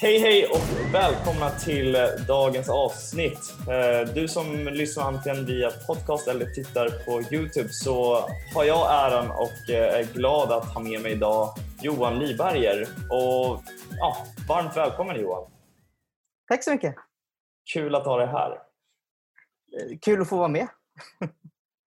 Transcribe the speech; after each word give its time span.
Hej 0.00 0.18
hej 0.18 0.46
och 0.46 0.94
välkomna 0.94 1.50
till 1.50 1.94
eh, 1.94 2.02
dagens 2.28 2.68
avsnitt. 2.68 3.54
Eh, 3.60 4.14
du 4.14 4.28
som 4.28 4.68
lyssnar 4.68 5.04
antingen 5.04 5.46
via 5.46 5.70
podcast 5.86 6.28
eller 6.28 6.46
tittar 6.46 6.88
på 7.04 7.34
Youtube 7.34 7.68
så 7.68 8.24
har 8.54 8.64
jag 8.64 9.06
äran 9.06 9.30
och 9.30 9.70
eh, 9.70 9.94
är 9.94 10.14
glad 10.14 10.52
att 10.52 10.74
ha 10.74 10.80
med 10.80 11.02
mig 11.02 11.12
idag 11.12 11.54
Johan 11.82 12.18
Liberger. 12.18 12.88
Och 13.10 13.62
ja, 13.98 14.16
varmt 14.48 14.76
välkommen 14.76 15.20
Johan. 15.20 15.57
Tack 16.48 16.64
så 16.64 16.70
mycket. 16.70 16.94
Kul 17.72 17.94
att 17.94 18.06
ha 18.06 18.18
dig 18.18 18.26
här. 18.26 18.50
Eh, 18.52 19.98
kul 20.02 20.22
att 20.22 20.28
få 20.28 20.36
vara 20.36 20.48
med. 20.48 20.68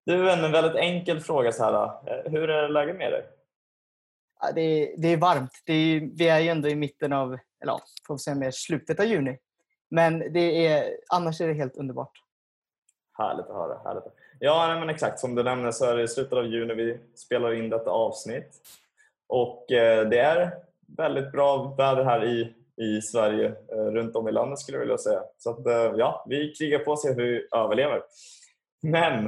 Du, 0.06 0.32
en 0.32 0.52
väldigt 0.52 0.76
enkel 0.76 1.20
fråga 1.20 1.52
så 1.52 1.64
här. 1.64 2.30
Hur 2.30 2.50
är 2.50 2.70
läget 2.70 2.98
med 2.98 3.12
dig? 3.12 3.30
Ja, 4.40 4.52
det, 4.52 4.62
är, 4.62 4.98
det 4.98 5.08
är 5.08 5.18
varmt. 5.18 5.52
Det 5.66 5.74
är, 5.74 6.10
vi 6.18 6.30
är 6.30 6.40
ju 6.40 6.50
ändå 6.50 6.70
i 6.70 6.76
mitten 6.76 7.14
av 7.14 7.34
eller 7.34 7.74
ja, 7.74 7.82
får 8.08 8.18
säga 8.18 8.36
mer 8.36 8.52
slutet 8.52 9.00
av 9.00 9.06
juni. 9.06 9.38
Men 9.90 10.34
det 10.34 10.68
är, 10.68 10.98
annars 11.14 11.42
är 11.42 11.48
det 11.48 11.54
helt 11.54 11.78
underbart. 11.78 12.12
Härligt 13.18 13.46
att 13.46 13.56
höra. 13.56 13.82
Härligt. 13.84 14.04
Ja, 14.40 14.80
men 14.80 14.90
exakt. 14.90 15.20
Som 15.20 15.36
du 15.36 15.44
nämnde 15.44 15.74
så 15.74 15.86
är 15.86 15.98
det 15.98 16.04
i 16.04 16.08
slutet 16.08 16.34
av 16.34 16.46
juni 16.46 16.74
vi 16.74 17.00
spelar 17.16 17.54
in 17.54 17.70
detta 17.70 17.90
avsnitt. 17.90 18.62
Och 19.28 19.72
eh, 19.72 20.10
det 20.10 20.20
är 20.20 20.58
väldigt 20.98 21.32
bra 21.32 21.76
väder 21.78 22.04
här 22.04 22.26
i, 22.26 22.54
i 22.82 23.02
Sverige, 23.02 23.48
eh, 23.48 23.78
runt 23.78 24.16
om 24.16 24.28
i 24.28 24.32
landet 24.32 24.60
skulle 24.60 24.78
jag 24.78 24.80
vilja 24.80 24.98
säga. 24.98 25.24
Så 25.38 25.50
att, 25.50 25.68
eh, 25.68 25.94
ja, 25.98 26.26
vi 26.30 26.54
krigar 26.54 26.80
på 26.80 26.92
och 26.92 27.00
ser 27.00 27.16
hur 27.16 27.24
vi 27.24 27.48
överlever. 27.52 28.04
Men 28.82 29.26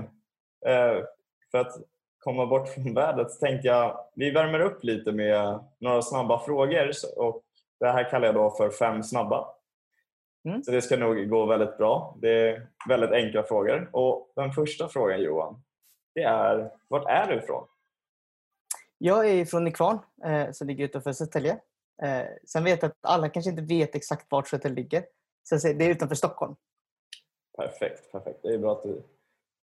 eh, 0.65 1.03
för 1.51 1.57
att 1.57 1.73
komma 2.19 2.45
bort 2.45 2.69
från 2.69 2.93
vädret 2.93 3.31
så 3.31 3.45
tänkte 3.45 3.67
jag 3.67 3.97
vi 4.15 4.31
värmer 4.31 4.59
upp 4.59 4.83
lite 4.83 5.11
med 5.11 5.59
några 5.79 6.01
snabba 6.01 6.39
frågor 6.39 6.91
och 7.17 7.43
det 7.79 7.91
här 7.91 8.09
kallar 8.09 8.25
jag 8.25 8.35
då 8.35 8.51
för 8.51 8.69
fem 8.69 9.03
snabba. 9.03 9.47
Mm. 10.45 10.63
Så 10.63 10.71
det 10.71 10.81
ska 10.81 10.97
nog 10.97 11.29
gå 11.29 11.45
väldigt 11.45 11.77
bra. 11.77 12.17
Det 12.21 12.49
är 12.49 12.67
väldigt 12.89 13.11
enkla 13.11 13.43
frågor. 13.43 13.89
Och 13.91 14.31
Den 14.35 14.51
första 14.51 14.87
frågan 14.87 15.21
Johan, 15.21 15.61
det 16.15 16.23
är 16.23 16.71
vart 16.87 17.09
är 17.09 17.27
du 17.27 17.35
ifrån? 17.35 17.67
Jag 18.97 19.29
är 19.29 19.45
från 19.45 19.63
Nykvarn 19.63 19.99
som 20.51 20.67
ligger 20.67 20.85
utanför 20.85 21.11
Södertälje. 21.11 21.59
Eh, 22.03 22.25
sen 22.47 22.63
vet 22.63 22.81
jag 22.81 22.91
att 22.91 22.97
alla 23.01 23.29
kanske 23.29 23.49
inte 23.49 23.61
vet 23.61 23.95
exakt 23.95 24.31
vart 24.31 24.47
Södertälje 24.47 24.75
ligger. 24.75 25.05
Så 25.43 25.55
det 25.55 25.85
är 25.85 25.89
utanför 25.89 26.15
Stockholm. 26.15 26.55
Perfekt, 27.57 28.11
perfekt. 28.11 28.39
Det 28.43 28.53
är 28.53 28.57
bra 28.57 28.71
att 28.71 28.83
du 28.83 29.03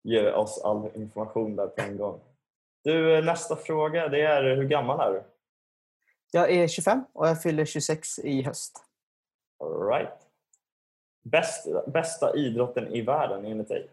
ger 0.02 0.34
oss 0.34 0.60
all 0.64 0.90
information 0.94 1.56
där 1.56 1.66
på 1.66 1.82
en 1.82 1.96
gång. 1.96 2.20
Du, 2.84 3.22
nästa 3.22 3.56
fråga 3.56 4.08
det 4.08 4.22
är 4.22 4.56
hur 4.56 4.68
gammal 4.68 5.00
är 5.00 5.12
du? 5.12 5.22
Jag 6.32 6.50
är 6.50 6.68
25 6.68 7.04
och 7.12 7.28
jag 7.28 7.42
fyller 7.42 7.64
26 7.64 8.18
i 8.18 8.42
höst. 8.42 8.84
All 9.64 9.86
right. 9.86 10.18
Bästa, 11.22 11.86
bästa 11.86 12.36
idrotten 12.36 12.88
i 12.94 13.00
världen 13.00 13.44
enligt 13.44 13.68
dig? 13.68 13.90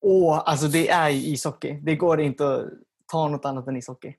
Åh, 0.00 0.42
alltså 0.46 0.66
det 0.66 0.88
är 0.88 1.10
ishockey. 1.10 1.72
Det 1.72 1.96
går 1.96 2.20
inte 2.20 2.54
att 2.54 2.64
ta 3.12 3.28
något 3.28 3.44
annat 3.44 3.66
än 3.66 3.76
ishockey. 3.76 4.14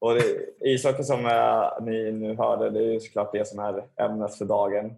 Och 0.00 0.14
det, 0.14 0.46
ishockey 0.60 1.02
som 1.02 1.26
äh, 1.26 1.70
ni 1.80 2.12
nu 2.12 2.36
hörde, 2.36 2.70
det 2.70 2.94
är 2.94 3.00
såklart 3.00 3.32
det 3.32 3.48
som 3.48 3.58
är 3.58 3.84
ämnet 3.96 4.34
för 4.34 4.44
dagen. 4.44 4.96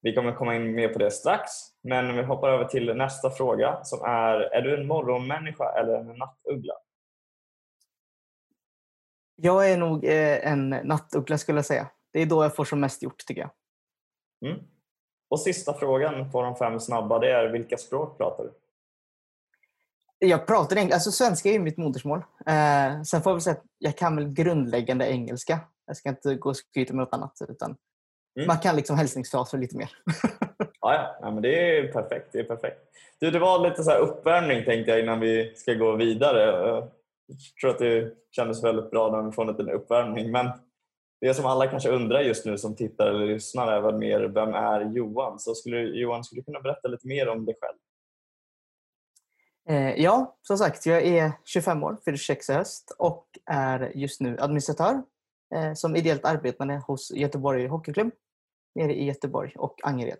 Vi 0.00 0.14
kommer 0.14 0.32
komma 0.32 0.56
in 0.56 0.74
mer 0.74 0.88
på 0.88 0.98
det 0.98 1.10
strax, 1.10 1.50
men 1.80 2.16
vi 2.16 2.22
hoppar 2.22 2.48
över 2.48 2.64
till 2.64 2.94
nästa 2.94 3.30
fråga 3.30 3.84
som 3.84 4.04
är, 4.04 4.40
är 4.40 4.62
du 4.62 4.80
en 4.80 4.86
morgonmänniska 4.86 5.72
eller 5.72 5.94
en 5.94 6.06
nattuggla? 6.06 6.74
Jag 9.36 9.70
är 9.70 9.76
nog 9.76 10.04
eh, 10.04 10.52
en 10.52 10.70
nattuggla 10.70 11.38
skulle 11.38 11.58
jag 11.58 11.66
säga. 11.66 11.88
Det 12.12 12.22
är 12.22 12.26
då 12.26 12.42
jag 12.42 12.56
får 12.56 12.64
som 12.64 12.80
mest 12.80 13.02
gjort 13.02 13.26
tycker 13.26 13.40
jag. 13.40 13.50
Mm. 14.50 14.62
Och 15.28 15.40
sista 15.40 15.74
frågan 15.74 16.30
på 16.30 16.42
de 16.42 16.56
fem 16.56 16.80
snabba 16.80 17.18
det 17.18 17.32
är 17.32 17.48
vilka 17.48 17.76
språk 17.76 18.18
pratar 18.18 18.44
du? 18.44 18.52
Jag 20.18 20.46
pratar 20.46 20.76
engelska. 20.76 20.94
Alltså 20.94 21.10
svenska 21.10 21.48
är 21.48 21.52
ju 21.52 21.58
mitt 21.58 21.76
modersmål. 21.76 22.18
Eh, 22.46 23.02
sen 23.02 23.22
får 23.22 23.30
jag 23.30 23.34
väl 23.34 23.40
säga 23.40 23.56
att 23.56 23.64
jag 23.78 23.96
kan 23.96 24.16
väl 24.16 24.28
grundläggande 24.28 25.06
engelska. 25.12 25.60
Jag 25.86 25.96
ska 25.96 26.08
inte 26.08 26.34
gå 26.34 26.48
och 26.48 26.56
skryta 26.56 26.94
med 26.94 27.00
något 27.00 27.14
annat. 27.14 27.38
Utan 27.48 27.76
mm. 28.36 28.46
Man 28.46 28.58
kan 28.58 28.76
liksom 28.76 28.96
hälsningsfraser 28.96 29.58
lite 29.58 29.76
mer. 29.76 29.90
ja, 30.80 31.18
ja. 31.20 31.30
men 31.30 31.42
det 31.42 31.78
är 31.78 31.92
perfekt. 31.92 32.32
Det 32.32 32.38
är 32.38 32.44
perfekt. 32.44 32.78
Du, 33.18 33.30
det 33.30 33.38
var 33.38 33.68
lite 33.68 33.84
så 33.84 33.92
uppvärmning 33.92 34.64
tänkte 34.64 34.90
jag 34.90 35.00
innan 35.00 35.20
vi 35.20 35.52
ska 35.56 35.74
gå 35.74 35.96
vidare. 35.96 36.40
Jag 36.40 36.90
tror 37.60 37.70
att 37.70 37.78
det 37.78 38.12
kändes 38.30 38.64
väldigt 38.64 38.90
bra 38.90 39.10
när 39.10 39.22
vi 39.22 39.32
får 39.32 39.42
en 39.42 39.48
liten 39.48 39.70
uppvärmning. 39.70 40.30
Men 40.30 40.50
det 41.20 41.34
som 41.34 41.46
alla 41.46 41.66
kanske 41.66 41.88
undrar 41.88 42.20
just 42.20 42.46
nu 42.46 42.58
som 42.58 42.76
tittar 42.76 43.06
eller 43.06 43.26
lyssnar 43.26 43.72
är 43.72 43.80
väl 43.80 43.94
mer 43.94 44.20
vem 44.20 44.54
är 44.54 44.80
Johan? 44.80 45.38
Så 45.38 45.54
skulle, 45.54 45.80
Johan, 45.80 46.24
skulle 46.24 46.40
du 46.40 46.44
kunna 46.44 46.60
berätta 46.60 46.88
lite 46.88 47.06
mer 47.06 47.28
om 47.28 47.44
dig 47.44 47.54
själv? 47.60 47.76
Eh, 49.68 49.94
ja, 50.02 50.36
som 50.42 50.58
sagt, 50.58 50.86
jag 50.86 51.02
är 51.02 51.32
25 51.44 51.82
år, 51.82 51.96
fyller 52.04 52.18
26 52.18 52.50
i 52.50 52.52
höst 52.52 52.94
och 52.98 53.26
är 53.46 53.92
just 53.94 54.20
nu 54.20 54.36
administratör 54.40 55.02
eh, 55.54 55.74
som 55.74 55.96
ideellt 55.96 56.24
arbetande 56.24 56.82
hos 56.86 57.10
Göteborg 57.10 57.66
Hockeyklubb 57.66 58.10
nere 58.74 58.94
i 58.94 59.04
Göteborg 59.04 59.52
och 59.56 59.80
Angered. 59.82 60.18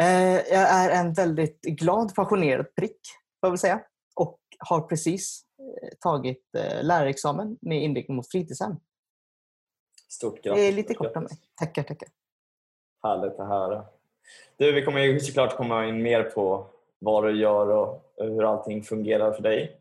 Eh, 0.00 0.34
jag 0.34 0.70
är 0.70 0.90
en 0.90 1.12
väldigt 1.12 1.62
glad, 1.62 2.14
passionerad 2.14 2.74
prick, 2.74 3.00
får 3.40 3.46
jag 3.46 3.50
väl 3.50 3.58
säga, 3.58 3.80
och 4.14 4.40
har 4.58 4.80
precis 4.80 5.44
tagit 6.00 6.44
lärarexamen 6.82 7.58
med 7.60 7.82
inriktning 7.82 8.16
mot 8.16 8.30
fritidshem. 8.30 8.76
Stort 10.08 10.42
grattis! 10.42 10.60
Det 10.60 10.68
är 10.68 10.72
lite 10.72 10.94
kort 10.94 11.16
om 11.16 11.22
mig. 11.22 11.32
Tackar, 11.54 11.82
tackar. 11.82 12.08
Härligt 13.02 13.40
att 13.40 13.48
höra. 13.48 13.86
Du, 14.56 14.72
vi 14.72 14.84
kommer 14.84 15.00
ju 15.00 15.20
såklart 15.20 15.56
komma 15.56 15.86
in 15.86 16.02
mer 16.02 16.22
på 16.22 16.70
vad 16.98 17.24
du 17.24 17.40
gör 17.40 17.68
och 17.68 18.12
hur 18.16 18.44
allting 18.44 18.82
fungerar 18.82 19.32
för 19.32 19.42
dig. 19.42 19.80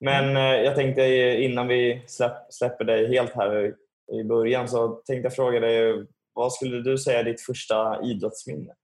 Men 0.00 0.24
mm. 0.24 0.36
eh, 0.36 0.64
jag 0.64 0.76
tänkte 0.76 1.02
innan 1.42 1.68
vi 1.68 2.04
släpp, 2.06 2.32
släpper 2.50 2.84
dig 2.84 3.08
helt 3.08 3.32
här 3.32 3.74
i 4.12 4.24
början 4.24 4.68
så 4.68 4.88
tänkte 4.88 5.26
jag 5.26 5.34
fråga 5.34 5.60
dig 5.60 6.06
vad 6.32 6.52
skulle 6.52 6.82
du 6.82 6.98
säga 6.98 7.20
är 7.20 7.24
ditt 7.24 7.40
första 7.40 8.02
idrottsminne? 8.02 8.74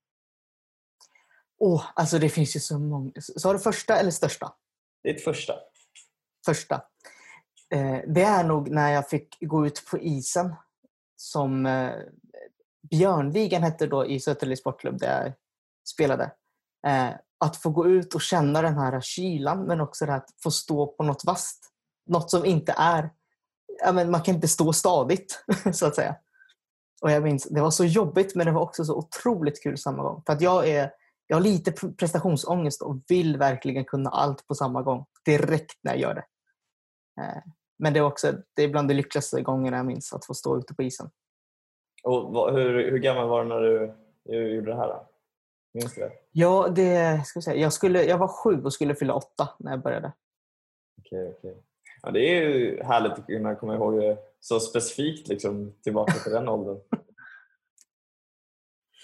Oh, 1.58 1.84
alltså 1.94 2.18
det 2.18 2.28
finns 2.28 2.56
ju 2.56 2.60
så 2.60 2.78
många. 2.78 3.12
Sa 3.20 3.52
du 3.52 3.58
första 3.58 3.96
eller 3.96 4.10
största? 4.10 4.52
Ditt 5.04 5.24
första 5.24 5.54
första. 6.44 6.74
Eh, 7.74 8.00
det 8.06 8.22
är 8.22 8.44
nog 8.44 8.70
när 8.70 8.92
jag 8.92 9.08
fick 9.08 9.36
gå 9.40 9.66
ut 9.66 9.86
på 9.90 9.98
isen 9.98 10.54
som 11.16 11.66
eh, 11.66 11.92
Björnligan 12.90 13.62
hette 13.62 13.86
då 13.86 14.06
i 14.06 14.20
Södertälje 14.20 14.56
Sportklubb 14.56 14.98
där 14.98 15.24
jag 15.24 15.32
spelade. 15.88 16.24
Eh, 16.86 17.10
att 17.42 17.56
få 17.56 17.70
gå 17.70 17.88
ut 17.88 18.14
och 18.14 18.20
känna 18.20 18.62
den 18.62 18.78
här 18.78 19.00
kylan 19.00 19.64
men 19.64 19.80
också 19.80 20.06
det 20.06 20.14
att 20.14 20.28
få 20.42 20.50
stå 20.50 20.86
på 20.86 21.02
något 21.02 21.24
vasst. 21.24 21.72
Något 22.06 22.30
som 22.30 22.44
inte 22.44 22.74
är... 22.78 23.10
Ja, 23.84 23.92
men 23.92 24.10
man 24.10 24.22
kan 24.22 24.34
inte 24.34 24.48
stå 24.48 24.72
stadigt 24.72 25.44
så 25.72 25.86
att 25.86 25.94
säga. 25.94 26.16
Och 27.02 27.10
jag 27.10 27.22
minns, 27.22 27.44
Det 27.44 27.60
var 27.60 27.70
så 27.70 27.84
jobbigt 27.84 28.34
men 28.34 28.46
det 28.46 28.52
var 28.52 28.60
också 28.60 28.84
så 28.84 28.96
otroligt 28.96 29.62
kul 29.62 29.78
samma 29.78 30.02
gång. 30.02 30.22
För 30.26 30.32
att 30.32 30.40
jag, 30.40 30.68
är, 30.68 30.90
jag 31.26 31.36
har 31.36 31.42
lite 31.42 31.72
prestationsångest 31.72 32.82
och 32.82 33.02
vill 33.08 33.36
verkligen 33.36 33.84
kunna 33.84 34.10
allt 34.10 34.46
på 34.46 34.54
samma 34.54 34.82
gång. 34.82 35.06
Direkt 35.24 35.78
när 35.82 35.92
jag 35.92 36.00
gör 36.00 36.14
det. 36.14 36.24
Eh, 37.22 37.42
men 37.78 37.92
det 37.92 37.98
är 37.98 38.04
också 38.04 38.32
det 38.54 38.62
är 38.62 38.68
bland 38.68 38.88
de 38.88 38.94
lyckligaste 38.94 39.42
gångerna 39.42 39.76
jag 39.76 39.86
minns 39.86 40.12
att 40.12 40.26
få 40.26 40.34
stå 40.34 40.58
ute 40.58 40.74
på 40.74 40.82
isen. 40.82 41.10
Och 42.04 42.52
hur, 42.52 42.90
hur 42.90 42.98
gammal 42.98 43.28
var 43.28 43.42
du 43.42 43.48
när 43.48 43.60
du, 43.60 43.94
du 44.24 44.54
gjorde 44.54 44.70
det 44.70 44.76
här? 44.76 44.88
Då? 44.88 45.11
Minns 45.74 45.94
du 45.94 46.00
det? 46.00 46.12
Ja, 46.32 46.68
det 46.68 47.22
ska 47.26 47.36
jag, 47.36 47.44
säga. 47.44 47.56
Jag, 47.60 47.72
skulle, 47.72 48.04
jag 48.04 48.18
var 48.18 48.28
sju 48.28 48.62
och 48.64 48.72
skulle 48.72 48.94
fylla 48.94 49.14
åtta 49.14 49.48
när 49.58 49.70
jag 49.70 49.82
började. 49.82 50.12
Okej, 51.00 51.28
okay, 51.28 51.50
okay. 51.50 51.62
ja, 52.02 52.10
Det 52.10 52.20
är 52.20 52.48
ju 52.48 52.82
härligt 52.82 53.12
att 53.12 53.26
kunna 53.26 53.54
komma 53.54 53.74
ihåg 53.74 54.00
det 54.00 54.18
så 54.40 54.60
specifikt 54.60 55.28
liksom, 55.28 55.74
tillbaka 55.82 56.12
till 56.12 56.32
den 56.32 56.48
åldern. 56.48 56.80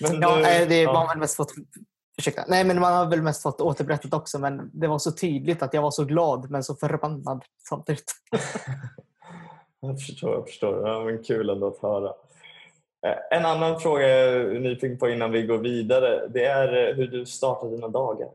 Men 0.00 0.20
ja, 0.20 0.36
du, 0.36 0.66
det 0.66 0.82
ja. 0.82 1.14
mest 1.16 1.36
för 1.36 1.42
att 1.42 1.50
Ursäkta. 2.18 2.44
Nej, 2.48 2.64
men 2.64 2.80
man 2.80 2.92
har 2.92 3.06
väl 3.06 3.22
mest 3.22 3.42
fått 3.42 3.60
återberättat 3.60 4.14
också, 4.14 4.38
men 4.38 4.70
det 4.72 4.88
var 4.88 4.98
så 4.98 5.12
tydligt 5.12 5.62
att 5.62 5.74
jag 5.74 5.82
var 5.82 5.90
så 5.90 6.04
glad 6.04 6.50
men 6.50 6.64
så 6.64 6.74
förbannad 6.74 7.44
samtidigt. 7.68 8.12
jag 9.80 10.00
förstår, 10.00 10.34
jag 10.34 10.46
förstår. 10.46 10.88
Ja, 10.88 11.04
men 11.04 11.22
kul 11.22 11.50
ändå 11.50 11.66
att 11.66 11.78
höra. 11.78 12.12
Eh, 13.06 13.38
en 13.38 13.46
annan 13.46 13.80
fråga 13.80 14.08
jag 14.08 14.34
är 14.34 14.60
nyfiken 14.60 14.98
på 14.98 15.08
innan 15.08 15.32
vi 15.32 15.42
går 15.42 15.58
vidare, 15.58 16.28
det 16.28 16.44
är 16.44 16.88
eh, 16.88 16.94
hur 16.94 17.08
du 17.08 17.26
startar 17.26 17.68
dina 17.68 17.88
dagar. 17.88 18.30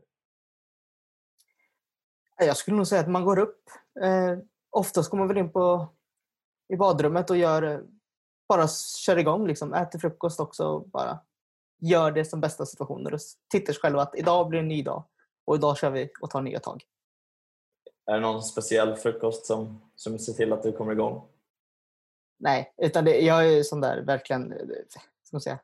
Jag 2.38 2.56
skulle 2.56 2.76
nog 2.76 2.86
säga 2.86 3.00
att 3.00 3.08
man 3.08 3.24
går 3.24 3.38
upp. 3.38 3.62
Eh, 4.02 4.38
oftast 4.70 5.10
går 5.10 5.18
man 5.18 5.28
väl 5.28 5.38
in 5.38 5.52
på, 5.52 5.88
i 6.68 6.76
badrummet 6.76 7.30
och 7.30 7.36
gör 7.36 7.84
bara 8.48 8.68
kör 9.06 9.16
igång, 9.16 9.46
liksom, 9.46 9.74
äter 9.74 9.98
frukost 9.98 10.40
också 10.40 10.66
och 10.66 10.88
bara 10.88 11.18
gör 11.80 12.10
det 12.12 12.24
som 12.24 12.40
bästa 12.40 12.66
situationer 12.66 13.14
och 13.14 13.20
tittar 13.50 13.72
sig 13.72 13.80
själva 13.80 14.02
att 14.02 14.14
idag 14.14 14.48
blir 14.48 14.60
en 14.60 14.68
ny 14.68 14.82
dag 14.82 15.04
och 15.44 15.56
idag 15.56 15.78
kör 15.78 15.90
vi 15.90 16.10
och 16.20 16.30
tar 16.30 16.42
nya 16.42 16.60
tag. 16.60 16.84
Är 18.06 18.14
det 18.14 18.20
någon 18.20 18.42
speciell 18.42 18.96
frukost 18.96 19.46
som, 19.46 19.80
som 19.96 20.18
ser 20.18 20.32
till 20.32 20.52
att 20.52 20.62
du 20.62 20.72
kommer 20.72 20.92
igång? 20.92 21.22
Nej, 22.38 22.74
utan 22.76 23.04
det, 23.04 23.20
jag 23.20 23.46
är 23.46 23.62
sån 23.62 23.80
där 23.80 24.02
verkligen 24.02 24.52
eh, 24.52 24.58
ska 25.22 25.34
man 25.34 25.40
säga, 25.40 25.58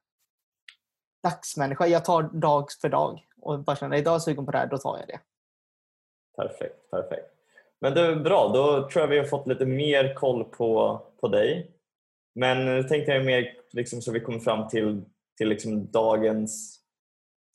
dagsmänniska. 1.23 1.87
Jag 1.87 2.05
tar 2.05 2.23
dag 2.23 2.67
för 2.81 2.89
dag 2.89 3.27
och 3.41 3.65
bara 3.65 3.77
känner 3.77 3.97
idag 3.97 4.13
är 4.13 4.15
jag 4.15 4.23
sugen 4.23 4.47
på 4.47 4.53
det 4.53 4.59
här, 4.59 4.67
då 4.67 4.79
tar 4.79 4.99
jag 4.99 5.09
det. 5.09 5.21
Perfekt, 6.37 6.91
perfekt. 6.91 7.27
Men 7.81 7.95
du, 7.95 8.17
bra, 8.17 8.49
då 8.55 8.89
tror 8.91 9.03
jag 9.03 9.09
vi 9.09 9.19
har 9.19 9.25
fått 9.25 9.47
lite 9.47 9.67
mer 9.67 10.15
koll 10.15 10.45
på, 10.45 11.03
på 11.21 11.29
dig. 11.29 11.71
Men 12.35 12.65
nu 12.65 12.83
tänkte 12.83 13.13
jag 13.13 13.25
mer 13.25 13.55
liksom, 13.73 14.03
så 14.03 14.13
vi 14.13 14.21
kommer 14.21 14.39
fram 14.39 14.69
till, 14.69 15.03
till 15.37 15.49
liksom 15.49 15.91
dagens, 15.91 16.81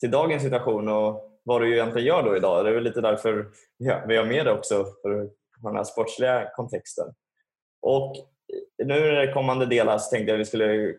till 0.00 0.10
dagens 0.10 0.42
situation 0.42 0.88
och 0.88 1.40
vad 1.42 1.60
du 1.60 1.72
egentligen 1.72 2.06
gör 2.06 2.22
då 2.22 2.36
idag. 2.36 2.64
Det 2.64 2.70
är 2.70 2.74
väl 2.74 2.84
lite 2.84 3.00
därför 3.00 3.46
ja, 3.76 4.02
vi 4.08 4.16
har 4.16 4.24
med 4.24 4.46
dig 4.46 4.54
också, 4.54 4.84
för 5.02 5.30
den 5.62 5.76
här 5.76 5.84
sportsliga 5.84 6.50
kontexten. 6.54 7.14
Och 7.82 8.16
nu 8.84 9.12
i 9.12 9.26
det 9.26 9.32
kommande 9.32 9.66
delar 9.66 9.98
så 9.98 10.10
tänkte 10.10 10.30
jag 10.30 10.34
att 10.34 10.40
vi 10.40 10.44
skulle 10.44 10.94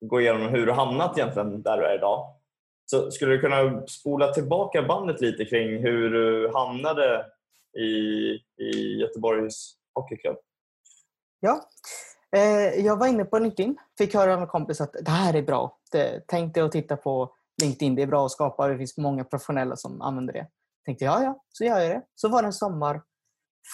gå 0.00 0.20
igenom 0.20 0.48
hur 0.48 0.66
du 0.66 0.72
hamnat 0.72 1.18
egentligen 1.18 1.62
där 1.62 1.76
du 1.76 1.84
är 1.86 1.94
idag. 1.94 2.34
Så 2.90 3.10
skulle 3.10 3.32
du 3.32 3.40
kunna 3.40 3.86
spola 3.86 4.32
tillbaka 4.32 4.82
bandet 4.82 5.20
lite 5.20 5.44
kring 5.44 5.82
hur 5.82 6.10
du 6.10 6.50
hamnade 6.54 7.26
i, 7.78 7.84
i 8.64 9.00
Göteborgs 9.00 9.76
Hockeyklubb? 9.94 10.36
Ja, 11.40 11.60
eh, 12.36 12.84
jag 12.86 12.96
var 12.96 13.06
inne 13.06 13.24
på 13.24 13.38
LinkedIn. 13.38 13.76
Fick 13.98 14.14
höra 14.14 14.34
av 14.34 14.40
en 14.40 14.46
kompis 14.46 14.80
att 14.80 14.92
det 14.92 15.10
här 15.10 15.34
är 15.34 15.42
bra. 15.42 15.78
Det, 15.92 16.22
tänk 16.26 16.54
dig 16.54 16.62
att 16.62 16.72
titta 16.72 16.96
på 16.96 17.34
LinkedIn. 17.62 17.94
Det 17.94 18.02
är 18.02 18.06
bra 18.06 18.26
att 18.26 18.32
skapa. 18.32 18.68
Det 18.68 18.78
finns 18.78 18.96
många 18.96 19.24
professionella 19.24 19.76
som 19.76 20.02
använder 20.02 20.32
det. 20.32 20.46
Tänkte 20.84 21.04
ja, 21.04 21.22
ja, 21.22 21.44
så 21.48 21.64
gör 21.64 21.78
jag 21.78 21.90
det. 21.90 22.02
Så 22.14 22.28
var 22.28 22.42
det 22.42 22.48
en 22.48 22.52
sommar 22.52 23.02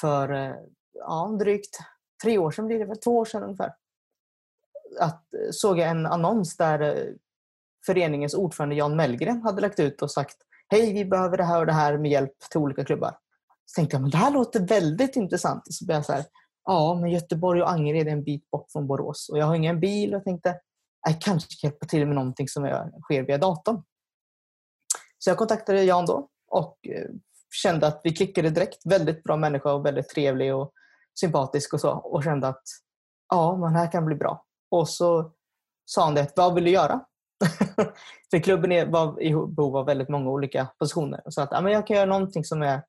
för 0.01 0.33
eh, 0.33 0.55
ja, 0.93 1.37
drygt 1.39 1.79
tre 2.23 2.39
år 2.39 2.51
sedan, 2.51 2.67
blir 2.67 2.79
det 2.79 2.85
väl, 2.85 2.97
två 2.97 3.17
år 3.17 3.25
sedan 3.25 3.43
ungefär. 3.43 3.75
Att, 5.01 5.35
eh, 5.35 5.51
såg 5.51 5.79
jag 5.79 5.89
en 5.89 6.07
annons 6.07 6.57
där 6.57 6.81
eh, 6.81 7.15
föreningens 7.87 8.35
ordförande 8.35 8.75
Jan 8.75 8.97
Mellgren 8.97 9.43
hade 9.43 9.61
lagt 9.61 9.81
ut 9.81 10.03
och 10.03 10.11
sagt 10.11 10.37
Hej, 10.69 10.93
vi 10.93 11.05
behöver 11.05 11.37
det 11.37 11.45
här 11.45 11.61
och 11.61 11.67
det 11.67 11.73
här 11.73 11.99
med 11.99 12.11
hjälp 12.11 12.39
till 12.51 12.61
olika 12.61 12.85
klubbar. 12.85 13.17
Så 13.67 13.75
tänkte 13.75 13.95
jag, 13.95 14.03
men 14.03 14.11
det 14.11 14.17
här 14.17 14.31
låter 14.31 14.61
väldigt 14.61 15.17
intressant. 15.17 15.67
Och 15.67 15.75
så 15.75 15.85
blev 15.85 15.97
jag 15.97 16.05
så 16.05 16.13
här, 16.13 16.25
ja, 16.65 16.99
men 17.01 17.11
Göteborg 17.11 17.63
och 17.63 17.71
Angered 17.71 18.09
är 18.09 18.13
en 18.13 18.25
bit 18.25 18.51
bort 18.51 18.73
från 18.73 18.87
Borås 18.87 19.29
och 19.29 19.39
jag 19.39 19.47
har 19.47 19.55
ingen 19.55 19.81
bil 19.81 20.15
och 20.15 20.25
tänkte, 20.25 20.61
jag 21.07 21.21
kanske 21.21 21.61
kan 21.61 21.71
hjälpa 21.71 21.87
till 21.87 22.07
med 22.07 22.15
någonting 22.15 22.49
som 22.49 22.91
sker 23.03 23.23
via 23.23 23.39
datorn. 23.39 23.83
Så 25.19 25.31
jag 25.31 25.39
kontaktade 25.39 25.83
Jan 25.83 26.07
då 26.07 26.29
och 26.49 26.79
eh, 26.89 27.11
kände 27.63 27.87
att 27.87 28.01
vi 28.05 28.13
klickade 28.13 28.51
direkt. 28.51 28.87
Väldigt 28.87 29.23
bra 29.23 29.37
människa 29.37 29.73
och 29.73 29.87
väldigt 29.87 30.09
trevlig 30.09 30.55
och 30.55 30.73
sympatisk 31.21 31.75
och 31.75 31.81
så. 31.81 31.91
Och 31.91 32.25
kände 32.25 32.49
att 32.49 32.63
ja, 33.29 33.57
men 33.57 33.75
här 33.75 33.93
kan 33.93 34.05
bli 34.05 34.15
bra. 34.15 34.45
Och 34.71 34.89
så 34.89 35.33
sa 35.85 36.05
han 36.05 36.15
det, 36.15 36.33
vad 36.37 36.55
vill 36.55 36.65
du 36.65 36.71
göra? 36.71 37.05
För 38.31 38.39
klubben 38.39 38.91
var 38.91 39.23
i 39.23 39.31
behov 39.31 39.77
av 39.77 39.87
väldigt 39.87 40.09
många 40.09 40.31
olika 40.31 40.69
positioner. 40.79 41.23
Och 41.25 41.35
sa 41.35 41.43
att 41.43 41.53
ja, 41.53 41.61
men 41.61 41.73
jag 41.73 41.87
kan 41.87 41.97
göra 41.97 42.07
någonting 42.07 42.45
som, 42.45 42.63
är, 42.63 42.83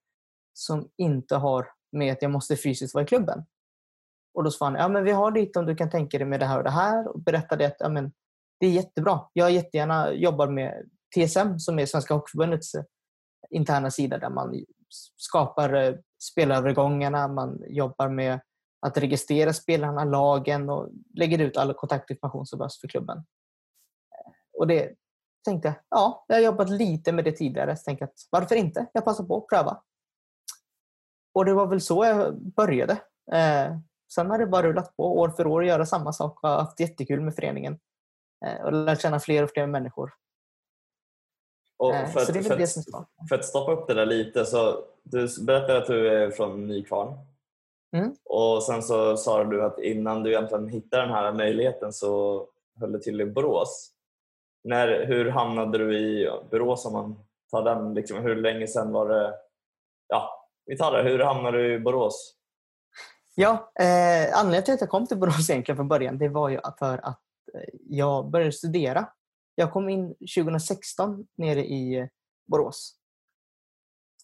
som 0.53 0.89
inte 0.97 1.35
har 1.35 1.67
med 1.91 2.13
att 2.13 2.21
jag 2.21 2.31
måste 2.31 2.55
fysiskt 2.55 2.93
vara 2.93 3.03
i 3.03 3.07
klubben. 3.07 3.45
Och 4.33 4.43
då 4.43 4.51
sa 4.51 4.65
han, 4.65 4.75
ja 4.75 4.87
men 4.87 5.03
vi 5.03 5.11
har 5.11 5.31
dit 5.31 5.57
om 5.57 5.65
du 5.65 5.75
kan 5.75 5.89
tänka 5.89 6.17
dig 6.17 6.27
med 6.27 6.39
det 6.39 6.45
här 6.45 6.57
och 6.57 6.63
det 6.63 6.69
här. 6.69 7.07
Och 7.07 7.19
berättade 7.19 7.67
att 7.67 7.75
ja, 7.79 7.89
men, 7.89 8.11
det 8.59 8.67
är 8.67 8.71
jättebra. 8.71 9.19
Jag 9.33 9.51
jättegärna 9.51 10.13
jobbar 10.13 10.47
med 10.47 10.89
TSM 11.15 11.59
som 11.59 11.79
är 11.79 11.85
Svenska 11.85 12.13
Hockeyförbundets 12.13 12.71
interna 13.49 13.91
sida 13.91 14.17
där 14.17 14.29
man 14.29 14.65
skapar 15.17 15.73
eh, 15.73 15.93
spelövergångarna, 16.23 17.27
man 17.27 17.63
jobbar 17.67 18.09
med 18.09 18.39
att 18.85 18.97
registrera 18.97 19.53
spelarna, 19.53 20.03
lagen 20.03 20.69
och 20.69 20.89
lägger 21.13 21.39
ut 21.39 21.57
all 21.57 21.73
kontaktinformation 21.73 22.45
som 22.45 22.59
behövs 22.59 22.81
för 22.81 22.87
klubben. 22.87 23.25
Och 24.57 24.67
det 24.67 24.93
tänkte 25.45 25.67
jag, 25.67 25.75
ja, 25.89 26.25
jag 26.27 26.35
har 26.35 26.41
jobbat 26.41 26.69
lite 26.69 27.11
med 27.11 27.25
det 27.25 27.31
tidigare. 27.31 27.77
Så 27.77 27.83
tänkte 27.83 28.05
att 28.05 28.13
varför 28.29 28.55
inte? 28.55 28.85
Jag 28.93 29.05
passar 29.05 29.23
på 29.23 29.37
att 29.37 29.47
pröva. 29.47 29.81
Och 31.33 31.45
det 31.45 31.53
var 31.53 31.67
väl 31.67 31.81
så 31.81 32.05
jag 32.05 32.41
började. 32.53 32.93
Eh, 33.31 33.77
sen 34.13 34.29
har 34.29 34.37
det 34.37 34.47
bara 34.47 34.67
rullat 34.67 34.95
på 34.95 35.19
år 35.19 35.29
för 35.29 35.47
år 35.47 35.61
att 35.61 35.67
göra 35.67 35.85
samma 35.85 36.13
sak 36.13 36.43
och 36.43 36.49
haft 36.49 36.79
jättekul 36.79 37.21
med 37.21 37.35
föreningen. 37.35 37.79
Eh, 38.45 38.61
och 38.65 38.73
lärt 38.73 39.01
känna 39.01 39.19
fler 39.19 39.43
och 39.43 39.49
fler 39.49 39.67
människor. 39.67 40.13
Och 41.77 41.93
för, 41.93 42.19
att, 42.19 42.47
för, 42.47 42.63
att, 42.63 43.29
för 43.29 43.35
att 43.35 43.45
stoppa 43.45 43.71
upp 43.71 43.87
det 43.87 43.93
där 43.93 44.05
lite, 44.05 44.45
så 44.45 44.85
du 45.03 45.27
berättade 45.45 45.77
att 45.77 45.87
du 45.87 46.09
är 46.09 46.31
från 46.31 46.67
Nykvarn. 46.67 47.17
Mm. 47.95 48.15
Och 48.23 48.63
sen 48.63 48.83
så 48.83 49.17
sa 49.17 49.43
du 49.43 49.63
att 49.63 49.79
innan 49.79 50.23
du 50.23 50.29
egentligen 50.29 50.69
hittade 50.69 51.03
den 51.03 51.11
här 51.11 51.33
möjligheten 51.33 51.93
så 51.93 52.45
höll 52.79 52.91
du 52.91 52.99
till 52.99 53.21
i 53.21 53.25
Borås. 53.25 53.91
När, 54.63 55.05
hur 55.05 55.29
hamnade 55.29 55.77
du 55.77 55.97
i 55.97 56.29
Borås 56.51 56.85
om 56.85 56.93
man 56.93 57.19
tar 57.51 57.63
den? 57.63 57.93
Liksom, 57.93 58.17
hur 58.17 58.35
länge 58.35 58.67
sedan 58.67 58.91
var 58.91 59.09
det? 59.09 59.33
Ja, 60.07 60.49
vi 60.65 60.77
tar 60.77 60.91
det. 60.91 61.03
Hur 61.03 61.19
hamnade 61.19 61.57
du 61.57 61.73
i 61.73 61.79
Borås? 61.79 62.35
Ja, 63.35 63.71
eh, 63.79 64.39
anledningen 64.39 64.63
till 64.63 64.73
att 64.73 64.81
jag 64.81 64.89
kom 64.89 65.07
till 65.07 65.17
Borås 65.17 65.49
egentligen 65.49 65.77
från 65.77 65.87
början 65.87 66.17
det 66.17 66.29
var 66.29 66.49
ju 66.49 66.59
för 66.79 66.97
att 67.05 67.21
eh, 67.53 67.73
jag 67.89 68.29
började 68.29 68.51
studera 68.51 69.07
jag 69.55 69.71
kom 69.71 69.89
in 69.89 70.15
2016 70.35 71.27
nere 71.37 71.65
i 71.65 71.95
eh, 71.95 72.07
Borås. 72.47 72.95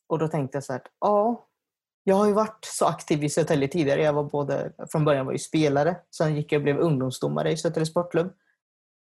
Och 0.07 0.19
då 0.19 0.27
tänkte 0.27 0.55
jag 0.55 0.63
så 0.63 0.73
här, 0.73 0.81
ja, 0.99 1.47
jag 2.03 2.15
har 2.15 2.27
ju 2.27 2.33
varit 2.33 2.65
så 2.65 2.85
aktiv 2.85 3.23
i 3.23 3.29
Södertälje 3.29 3.67
tidigare. 3.67 4.01
Jag 4.01 4.13
var 4.13 4.23
både, 4.23 4.73
från 4.91 5.05
början 5.05 5.25
var 5.25 5.33
jag 5.33 5.41
spelare, 5.41 5.97
sen 6.15 6.35
gick 6.35 6.51
jag 6.51 6.59
och 6.59 6.63
blev 6.63 6.79
ungdomsdomare 6.79 7.51
i 7.51 7.57
Södertälje 7.57 7.85
Sportklubb. 7.85 8.33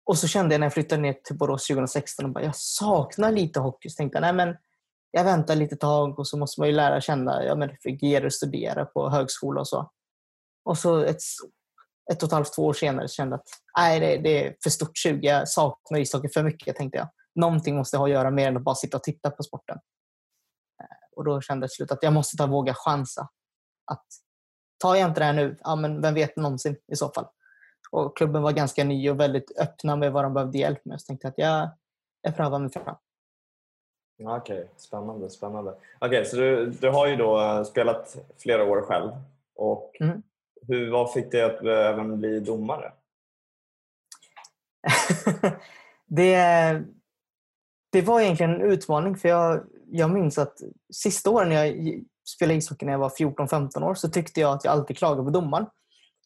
Och 0.05 0.17
så 0.17 0.27
kände 0.27 0.53
jag 0.53 0.59
när 0.59 0.65
jag 0.65 0.73
flyttade 0.73 1.01
ner 1.01 1.13
till 1.13 1.37
Borås 1.37 1.67
2016 1.67 2.37
att 2.37 2.43
jag 2.43 2.55
saknar 2.55 3.31
lite 3.31 3.59
hockey. 3.59 3.89
Så 3.89 3.95
tänkte 3.95 4.17
jag, 4.17 4.21
nej 4.21 4.33
men 4.33 4.57
jag 5.11 5.23
väntar 5.23 5.55
lite 5.55 5.75
tag 5.75 6.19
och 6.19 6.27
så 6.27 6.37
måste 6.37 6.61
man 6.61 6.67
ju 6.67 6.75
lära 6.75 7.01
känna, 7.01 7.43
ja 7.43 7.55
men 7.55 7.77
fungera 7.83 8.25
och 8.25 8.33
studera 8.33 8.85
på 8.85 9.09
högskola 9.09 9.59
och 9.61 9.67
så. 9.67 9.91
Och 10.65 10.77
så 10.77 10.99
ett 10.99 11.21
ett 12.11 12.23
och 12.23 12.27
ett 12.27 12.33
halvt, 12.33 12.53
två 12.53 12.65
år 12.65 12.73
senare 12.73 13.07
kände 13.07 13.35
att 13.35 13.47
nej, 13.77 13.99
det, 13.99 14.17
det 14.17 14.45
är 14.45 14.55
för 14.63 14.69
stort 14.69 14.97
20. 14.97 15.27
Jag 15.27 15.49
saknar 15.49 15.99
ishockey 15.99 16.29
för 16.29 16.43
mycket, 16.43 16.75
tänkte 16.75 16.97
jag. 16.97 17.09
Någonting 17.35 17.75
måste 17.75 17.95
jag 17.95 17.99
ha 17.99 18.07
att 18.07 18.13
göra 18.13 18.31
mer 18.31 18.47
än 18.47 18.57
att 18.57 18.63
bara 18.63 18.75
sitta 18.75 18.97
och 18.97 19.03
titta 19.03 19.31
på 19.31 19.43
sporten. 19.43 19.77
Eh, 20.81 21.17
och 21.17 21.23
då 21.25 21.41
kände 21.41 21.63
jag 21.63 21.69
till 21.69 21.75
slut 21.75 21.91
att 21.91 22.03
jag 22.03 22.13
måste 22.13 22.37
ta 22.37 22.45
våga 22.45 22.73
chansa. 22.73 23.29
Att 23.91 24.05
tar 24.77 24.95
jag 24.95 25.09
inte 25.09 25.19
det 25.19 25.25
här 25.25 25.33
nu, 25.33 25.57
ja, 25.63 25.75
men 25.75 26.01
vem 26.01 26.13
vet 26.13 26.35
någonsin 26.35 26.75
i 26.91 26.95
så 26.95 27.09
fall. 27.09 27.27
Och 27.91 28.17
klubben 28.17 28.41
var 28.41 28.51
ganska 28.51 28.83
ny 28.83 29.09
och 29.09 29.19
väldigt 29.19 29.59
öppna 29.59 29.95
med 29.95 30.11
vad 30.11 30.23
de 30.23 30.33
behövde 30.33 30.57
hjälp 30.57 30.85
med. 30.85 31.01
Så 31.01 31.05
tänkte 31.05 31.27
jag 31.27 31.31
att 31.31 31.37
jag, 31.37 31.69
jag 32.21 32.35
prövar 32.35 32.59
mig 32.59 32.69
fram. 32.69 32.95
Okej, 34.23 34.57
okay. 34.57 34.67
spännande. 34.77 35.29
spännande. 35.29 35.71
Okej, 35.71 36.07
okay, 36.07 36.25
så 36.25 36.35
du, 36.35 36.69
du 36.69 36.89
har 36.89 37.07
ju 37.07 37.15
då 37.15 37.41
eh, 37.41 37.63
spelat 37.63 38.17
flera 38.37 38.63
år 38.63 38.81
själv 38.81 39.11
och 39.55 39.91
mm. 39.99 40.23
Hur, 40.67 40.91
vad 40.91 41.13
fick 41.13 41.31
dig 41.31 41.41
att 41.41 41.63
eh, 41.63 41.87
även 41.87 42.19
bli 42.19 42.39
domare? 42.39 42.93
det, 46.07 46.35
det 47.91 48.01
var 48.01 48.21
egentligen 48.21 48.53
en 48.53 48.61
utmaning 48.61 49.17
för 49.17 49.29
jag, 49.29 49.63
jag 49.91 50.09
minns 50.09 50.37
att 50.37 50.57
sista 50.93 51.29
åren 51.29 51.49
när 51.49 51.65
jag 51.65 52.01
spelade 52.35 52.57
ishockey 52.57 52.85
när 52.85 52.93
jag 52.93 52.99
var 52.99 53.09
14-15 53.09 53.83
år 53.83 53.95
så 53.95 54.09
tyckte 54.09 54.41
jag 54.41 54.53
att 54.53 54.63
jag 54.65 54.71
alltid 54.71 54.97
klagade 54.97 55.23
på 55.23 55.29
domaren. 55.29 55.67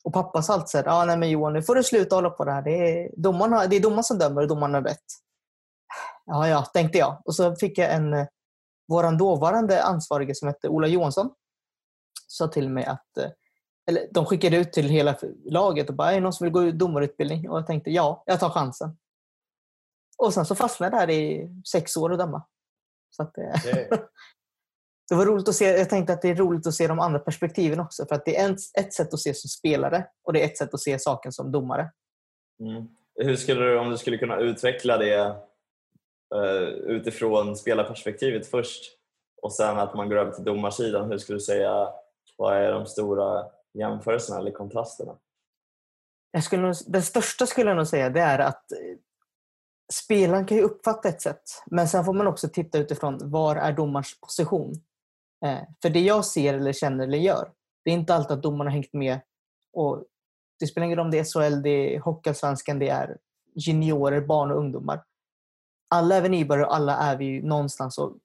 Och 0.04 0.14
pappa 0.14 0.42
sa 0.42 0.54
alltid 0.54 0.80
att 0.80 0.88
ah, 0.88 1.06
nej 1.06 1.18
men 1.18 1.30
Johan, 1.30 1.54
nu 1.54 1.62
får 1.62 1.76
du 1.76 1.84
sluta 1.84 2.16
hålla 2.16 2.30
på 2.30 2.46
det 2.46 2.52
här. 2.52 2.62
Det 2.62 2.72
är 2.72 3.12
domaren, 3.18 3.70
det 3.70 3.76
är 3.76 3.80
domaren 3.80 4.04
som 4.04 4.18
dömer 4.18 4.42
och 4.42 4.48
domaren 4.48 4.74
har 4.74 4.82
rätt. 4.82 5.06
Ja, 6.26 6.48
ja, 6.48 6.66
tänkte 6.66 6.98
jag. 6.98 7.22
Och 7.26 7.36
så 7.36 7.56
fick 7.56 7.78
jag 7.78 7.94
en, 7.94 8.14
eh, 8.14 8.28
vår 8.88 9.18
dåvarande 9.18 9.84
ansvarige 9.84 10.36
som 10.36 10.48
hette 10.48 10.70
Ola 10.70 10.88
Johansson 10.88 11.30
sa 12.28 12.48
till 12.48 12.70
mig 12.70 12.86
att 12.86 13.18
eh, 13.18 13.30
eller 13.90 14.08
de 14.12 14.26
skickade 14.26 14.58
ut 14.58 14.74
till 14.74 14.90
hela 14.90 15.18
laget 15.46 15.90
och 15.90 15.96
bara, 15.96 16.12
är 16.12 16.16
det 16.16 16.20
någon 16.20 16.34
som 16.34 16.46
vill 16.46 16.54
gå 16.54 16.72
domarutbildning? 16.72 17.50
Och 17.50 17.58
jag 17.58 17.68
tänkte, 17.68 17.92
ja, 17.92 18.24
jag 18.26 18.40
tar 18.40 18.50
chansen. 18.50 18.98
Och 20.18 20.34
sen 20.34 20.46
så 20.46 20.56
fastnade 20.56 20.98
jag 20.98 21.08
där 21.08 21.14
i 21.14 21.50
sex 21.72 21.98
år 21.98 22.10
och 22.10 22.18
döma. 22.18 22.44
Så 23.10 23.24
att, 23.24 23.38
okay. 23.38 23.88
det 25.10 25.16
var 25.16 25.26
roligt 25.26 25.50
att 25.50 25.56
se, 25.56 25.66
jag 25.66 25.90
tänkte 25.90 26.14
att 26.14 26.22
det 26.22 26.30
är 26.30 26.36
roligt 26.36 26.68
att 26.68 26.74
se 26.74 26.88
de 26.88 27.00
andra 27.00 27.20
perspektiven 27.20 27.80
också. 27.80 28.06
För 28.06 28.16
att 28.16 28.26
det 28.26 28.38
är 28.38 28.56
ett 28.80 28.94
sätt 28.94 29.14
att 29.14 29.20
se 29.20 29.34
som 29.34 29.50
spelare 29.50 30.08
och 30.24 30.34
det 30.34 30.42
är 30.42 30.46
ett 30.46 30.58
sätt 30.58 30.74
att 30.74 30.82
se 30.82 31.00
saken 31.00 31.32
som 31.32 31.52
domare. 31.52 31.92
Mm. 32.60 32.88
Hur 33.16 33.36
skulle 33.36 33.62
du, 33.62 33.80
om 33.80 33.90
du 33.90 33.98
skulle 33.98 34.18
kunna 34.18 34.40
utveckla 34.40 34.98
det 34.98 35.36
uh, 36.36 36.70
utifrån 36.70 37.56
spelarperspektivet 37.56 38.48
först 38.48 38.84
och 39.42 39.54
sen 39.54 39.80
att 39.80 39.96
man 39.96 40.10
går 40.10 40.18
över 40.18 40.32
till 40.32 40.44
domarsidan, 40.44 41.12
hur 41.12 41.18
skulle 41.18 41.36
du 41.38 41.44
säga, 41.44 41.90
vad 42.38 42.58
är 42.58 42.72
de 42.72 42.86
stora 42.86 43.46
jämförelserna 43.80 44.40
eller 44.40 44.52
kontrasterna? 44.52 45.18
Jag 46.32 46.44
skulle 46.44 46.62
nog, 46.62 46.76
det 46.88 47.02
största 47.02 47.46
skulle 47.46 47.70
jag 47.70 47.78
nog 47.78 47.88
säga 47.88 48.10
det 48.10 48.22
är 48.22 48.40
att 48.40 48.72
eh, 48.72 48.98
spelaren 49.94 50.46
kan 50.46 50.58
ju 50.58 50.64
uppfatta 50.64 51.10
ett 51.10 51.22
sätt, 51.22 51.44
men 51.66 51.88
sen 51.88 52.06
får 52.06 52.14
man 52.14 52.28
också 52.28 52.50
titta 52.50 52.78
utifrån 52.78 53.32
var 53.32 53.56
är 53.56 53.74
domarens 53.74 54.20
position. 54.20 54.74
Eh, 55.46 55.60
för 55.82 55.90
det 55.90 56.00
jag 56.00 56.26
ser 56.26 56.54
eller 56.54 56.74
känner 56.74 57.04
eller 57.04 57.18
gör, 57.18 57.52
det 57.86 57.92
är 57.92 57.96
inte 57.96 58.16
alltid 58.16 58.32
att 58.32 58.44
domarna 58.44 58.70
har 58.70 58.76
hängt 58.76 58.94
med. 58.94 59.20
Och 59.74 60.06
det 60.60 60.68
spelar 60.68 60.86
ingen 60.86 60.98
roll 60.98 61.06
om 61.06 61.12
det 61.12 61.20
är 61.20 61.24
SHL, 61.24 61.62
det 61.62 61.96
är 61.96 62.00
Hockeyallsvenskan, 62.00 62.80
det 62.80 62.90
är 62.90 63.18
juniorer, 63.56 64.22
barn 64.22 64.52
och 64.52 64.58
ungdomar. 64.58 65.04
Alla 65.90 66.16
är 66.16 66.22
vi 66.22 66.30
nybörjare 66.30 66.68
och 66.68 66.76
alla 66.76 66.98
är 66.98 67.18
vi 67.18 67.26
ju 67.26 67.42
någonstans. 67.42 67.98
Och 67.98 68.18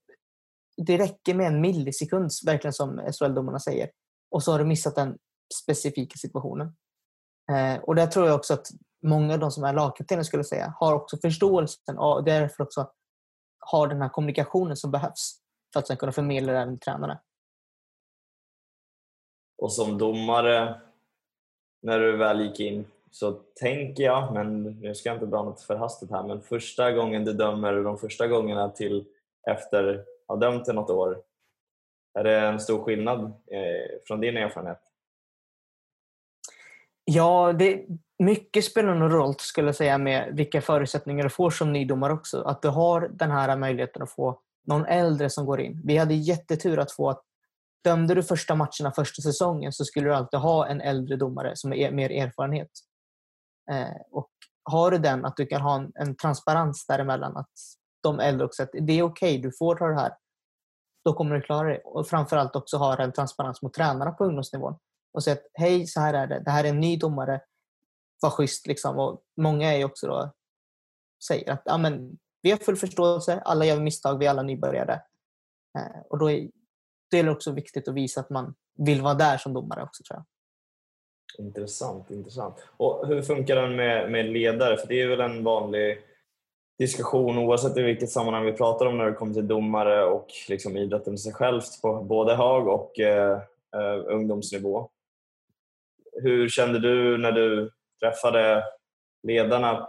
det 0.76 0.98
räcker 0.98 1.34
med 1.34 1.46
en 1.46 1.60
millisekund, 1.60 2.30
verkligen 2.46 2.72
som 2.72 3.00
SHL-domarna 3.12 3.58
säger. 3.58 3.90
Och 4.30 4.42
så 4.42 4.52
har 4.52 4.58
du 4.58 4.64
missat 4.64 4.94
den 4.94 5.18
specifika 5.62 6.16
situationen. 6.16 6.76
Eh, 7.52 7.82
och 7.82 7.94
där 7.94 8.06
tror 8.06 8.26
jag 8.26 8.36
också 8.36 8.54
att 8.54 8.66
många 9.02 9.34
av 9.34 9.40
de 9.40 9.50
som 9.50 9.64
är 9.64 9.72
lagkaptener 9.72 10.22
skulle 10.22 10.44
säga 10.44 10.74
har 10.80 10.94
också 10.94 11.16
förståelsen 11.16 11.98
och 11.98 12.24
därför 12.24 12.62
också 12.62 12.90
har 13.58 13.88
den 13.88 14.02
här 14.02 14.08
kommunikationen 14.08 14.76
som 14.76 14.90
behövs 14.90 15.40
för 15.72 15.80
att 15.80 15.86
sen 15.86 15.96
kunna 15.96 16.12
förmedla 16.12 16.52
det 16.52 16.58
även 16.58 16.78
till 16.78 16.84
tränarna. 16.84 17.20
Och 19.58 19.72
som 19.72 19.98
domare, 19.98 20.80
när 21.82 21.98
du 21.98 22.16
väl 22.16 22.40
gick 22.40 22.60
in, 22.60 22.86
så 23.10 23.32
tänker 23.32 24.04
jag, 24.04 24.34
men 24.34 24.62
nu 24.62 24.94
ska 24.94 25.08
jag 25.08 25.16
inte 25.16 25.26
dra 25.26 25.42
något 25.42 25.60
för 25.60 25.76
hastigt 25.76 26.10
här, 26.10 26.22
men 26.22 26.40
första 26.40 26.92
gången 26.92 27.24
du 27.24 27.32
dömer, 27.32 27.82
de 27.82 27.98
första 27.98 28.28
gångerna 28.28 28.68
till 28.68 29.04
efter 29.50 29.94
att 29.94 30.06
ha 30.28 30.36
dömt 30.36 30.68
i 30.68 30.72
något 30.72 30.90
år, 30.90 31.22
är 32.14 32.24
det 32.24 32.40
en 32.40 32.60
stor 32.60 32.84
skillnad 32.84 33.24
eh, 33.24 34.00
från 34.06 34.20
din 34.20 34.36
erfarenhet? 34.36 34.80
Ja, 37.04 37.52
det, 37.52 37.86
mycket 38.18 38.64
spelar 38.64 38.94
nog 38.94 39.12
roll 39.12 39.34
skulle 39.38 39.68
jag 39.68 39.74
säga 39.74 39.98
med 39.98 40.28
vilka 40.32 40.60
förutsättningar 40.60 41.22
du 41.24 41.30
får 41.30 41.50
som 41.50 41.72
nydomare 41.72 42.12
också. 42.12 42.42
Att 42.42 42.62
du 42.62 42.68
har 42.68 43.08
den 43.12 43.30
här 43.30 43.56
möjligheten 43.56 44.02
att 44.02 44.10
få 44.10 44.40
någon 44.66 44.86
äldre 44.86 45.30
som 45.30 45.46
går 45.46 45.60
in. 45.60 45.80
Vi 45.84 45.96
hade 45.96 46.14
jättetur 46.14 46.78
att 46.78 46.92
få 46.92 47.10
att 47.10 47.22
dömde 47.84 48.14
du 48.14 48.22
första 48.22 48.54
matcherna 48.54 48.92
första 48.96 49.22
säsongen 49.22 49.72
så 49.72 49.84
skulle 49.84 50.08
du 50.08 50.14
alltid 50.14 50.40
ha 50.40 50.66
en 50.66 50.80
äldre 50.80 51.16
domare 51.16 51.56
som 51.56 51.72
är 51.72 51.90
mer 51.90 52.10
erfarenhet. 52.10 52.70
Eh, 53.70 54.00
och 54.10 54.30
har 54.62 54.90
du 54.90 54.98
den, 54.98 55.24
att 55.24 55.36
du 55.36 55.46
kan 55.46 55.60
ha 55.60 55.76
en, 55.76 55.92
en 55.94 56.16
transparens 56.16 56.86
däremellan. 56.86 57.36
Att 57.36 57.52
de 58.02 58.20
äldre 58.20 58.46
också 58.46 58.62
att 58.62 58.70
det 58.72 58.92
är 58.92 59.02
okej, 59.02 59.02
okay, 59.02 59.38
du 59.38 59.52
får 59.58 59.76
ta 59.76 59.86
det 59.86 60.00
här. 60.00 60.12
Då 61.04 61.12
kommer 61.12 61.34
du 61.34 61.40
klara 61.40 61.68
det. 61.68 61.78
Och 61.78 62.08
framförallt 62.08 62.56
också 62.56 62.76
ha 62.76 62.96
en 62.96 63.12
transparens 63.12 63.62
mot 63.62 63.74
tränarna 63.74 64.10
på 64.10 64.24
ungdomsnivån. 64.24 64.78
Och 65.14 65.24
säga 65.24 65.34
att 65.34 65.46
hej, 65.54 65.86
så 65.86 66.00
här 66.00 66.14
är 66.14 66.26
det. 66.26 66.42
Det 66.44 66.50
här 66.50 66.64
är 66.64 66.68
en 66.68 66.80
ny 66.80 66.96
domare. 66.96 67.40
Var 68.22 68.30
schysst 68.30 68.66
liksom. 68.66 68.98
Och 68.98 69.22
många 69.36 69.74
är 69.74 69.84
också 69.84 70.06
då 70.06 70.32
säger 71.28 71.52
att 71.52 71.62
ja, 71.64 71.78
men, 71.78 72.18
vi 72.42 72.50
har 72.50 72.58
full 72.58 72.76
förståelse, 72.76 73.42
alla 73.44 73.64
gör 73.64 73.80
misstag, 73.80 74.18
vi 74.18 74.26
är 74.26 74.30
alla 74.30 74.42
nybörjare. 74.42 74.92
Eh, 75.78 76.00
och 76.10 76.18
då 76.18 76.30
är 76.30 76.50
det 77.10 77.18
är 77.18 77.28
också 77.28 77.52
viktigt 77.52 77.88
att 77.88 77.94
visa 77.94 78.20
att 78.20 78.30
man 78.30 78.54
vill 78.78 79.02
vara 79.02 79.14
där 79.14 79.38
som 79.38 79.52
domare 79.52 79.82
också 79.82 80.02
tror 80.02 80.18
jag. 80.18 81.46
Intressant, 81.46 82.10
intressant. 82.10 82.54
Och 82.76 83.06
hur 83.06 83.22
funkar 83.22 83.56
den 83.56 83.76
med, 83.76 84.10
med 84.10 84.26
ledare? 84.26 84.76
För 84.76 84.88
det 84.88 85.02
är 85.02 85.08
väl 85.08 85.20
en 85.20 85.44
vanlig 85.44 85.98
diskussion 86.78 87.38
oavsett 87.38 87.76
i 87.76 87.82
vilket 87.82 88.10
sammanhang 88.10 88.44
vi 88.44 88.52
pratar 88.52 88.86
om 88.86 88.98
när 88.98 89.04
det 89.04 89.12
kommer 89.12 89.34
till 89.34 89.48
domare 89.48 90.04
och 90.04 90.26
liksom 90.48 90.76
idrotten 90.76 91.18
sig 91.18 91.32
självt 91.32 91.82
på 91.82 92.02
både 92.02 92.34
hög 92.34 92.66
och 92.66 93.00
eh, 93.00 93.40
eh 93.76 94.04
ungdomsnivå. 94.06 94.90
Hur 96.22 96.48
kände 96.48 96.78
du 96.78 97.18
när 97.18 97.32
du 97.32 97.70
träffade 98.00 98.64
ledarna? 99.22 99.88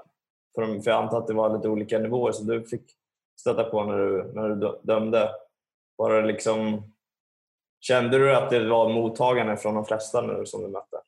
För, 0.55 0.81
för 0.81 0.91
jag 0.91 1.03
antar 1.03 1.17
att 1.17 1.27
det 1.27 1.33
var 1.33 1.55
lite 1.55 1.69
olika 1.69 1.99
nivåer 1.99 2.31
som 2.31 2.47
du 2.47 2.63
fick 2.63 2.91
stöta 3.39 3.63
på 3.63 3.83
när 3.83 3.97
du, 3.97 4.31
när 4.33 4.49
du 4.49 4.79
dömde. 4.83 5.31
Var 5.95 6.13
det 6.13 6.27
liksom, 6.27 6.91
kände 7.79 8.17
du 8.17 8.35
att 8.35 8.49
det 8.49 8.69
var 8.69 8.89
mottagande 8.89 9.57
från 9.57 9.75
de 9.75 9.85
flesta 9.85 10.21
nu 10.21 10.45
som 10.45 10.61
du 10.61 10.67
mötte? 10.67 11.01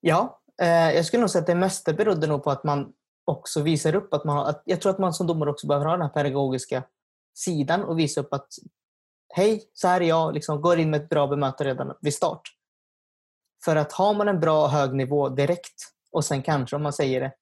Ja, 0.00 0.40
eh, 0.62 0.94
jag 0.94 1.04
skulle 1.04 1.20
nog 1.20 1.30
säga 1.30 1.40
att 1.40 1.46
det 1.46 1.54
mesta 1.54 1.92
berodde 1.92 2.26
nog 2.26 2.44
på 2.44 2.50
att 2.50 2.64
man 2.64 2.92
också 3.24 3.62
visar 3.62 3.94
upp 3.94 4.14
att 4.14 4.24
man 4.24 4.36
har, 4.36 4.44
att 4.44 4.62
jag 4.64 4.80
tror 4.80 4.92
att 4.92 4.98
man 4.98 5.12
som 5.12 5.26
domare 5.26 5.50
också 5.50 5.66
behöver 5.66 5.86
ha 5.86 5.92
den 5.92 6.02
här 6.02 6.08
pedagogiska 6.08 6.82
sidan 7.34 7.84
och 7.84 7.98
visa 7.98 8.20
upp 8.20 8.32
att 8.32 8.48
hej, 9.34 9.70
så 9.72 9.88
här 9.88 10.00
är 10.00 10.08
jag, 10.08 10.34
liksom, 10.34 10.60
går 10.60 10.78
in 10.78 10.90
med 10.90 11.02
ett 11.02 11.08
bra 11.08 11.26
bemötande 11.26 11.70
redan 11.70 11.96
vid 12.00 12.14
start. 12.14 12.42
För 13.64 13.76
att 13.76 13.92
har 13.92 14.14
man 14.14 14.28
en 14.28 14.40
bra 14.40 14.66
hög 14.66 14.94
nivå 14.94 15.28
direkt 15.28 15.92
och 16.12 16.24
sen 16.24 16.42
kanske 16.42 16.76
om 16.76 16.82
man 16.82 16.92
säger 16.92 17.20
det 17.20 17.32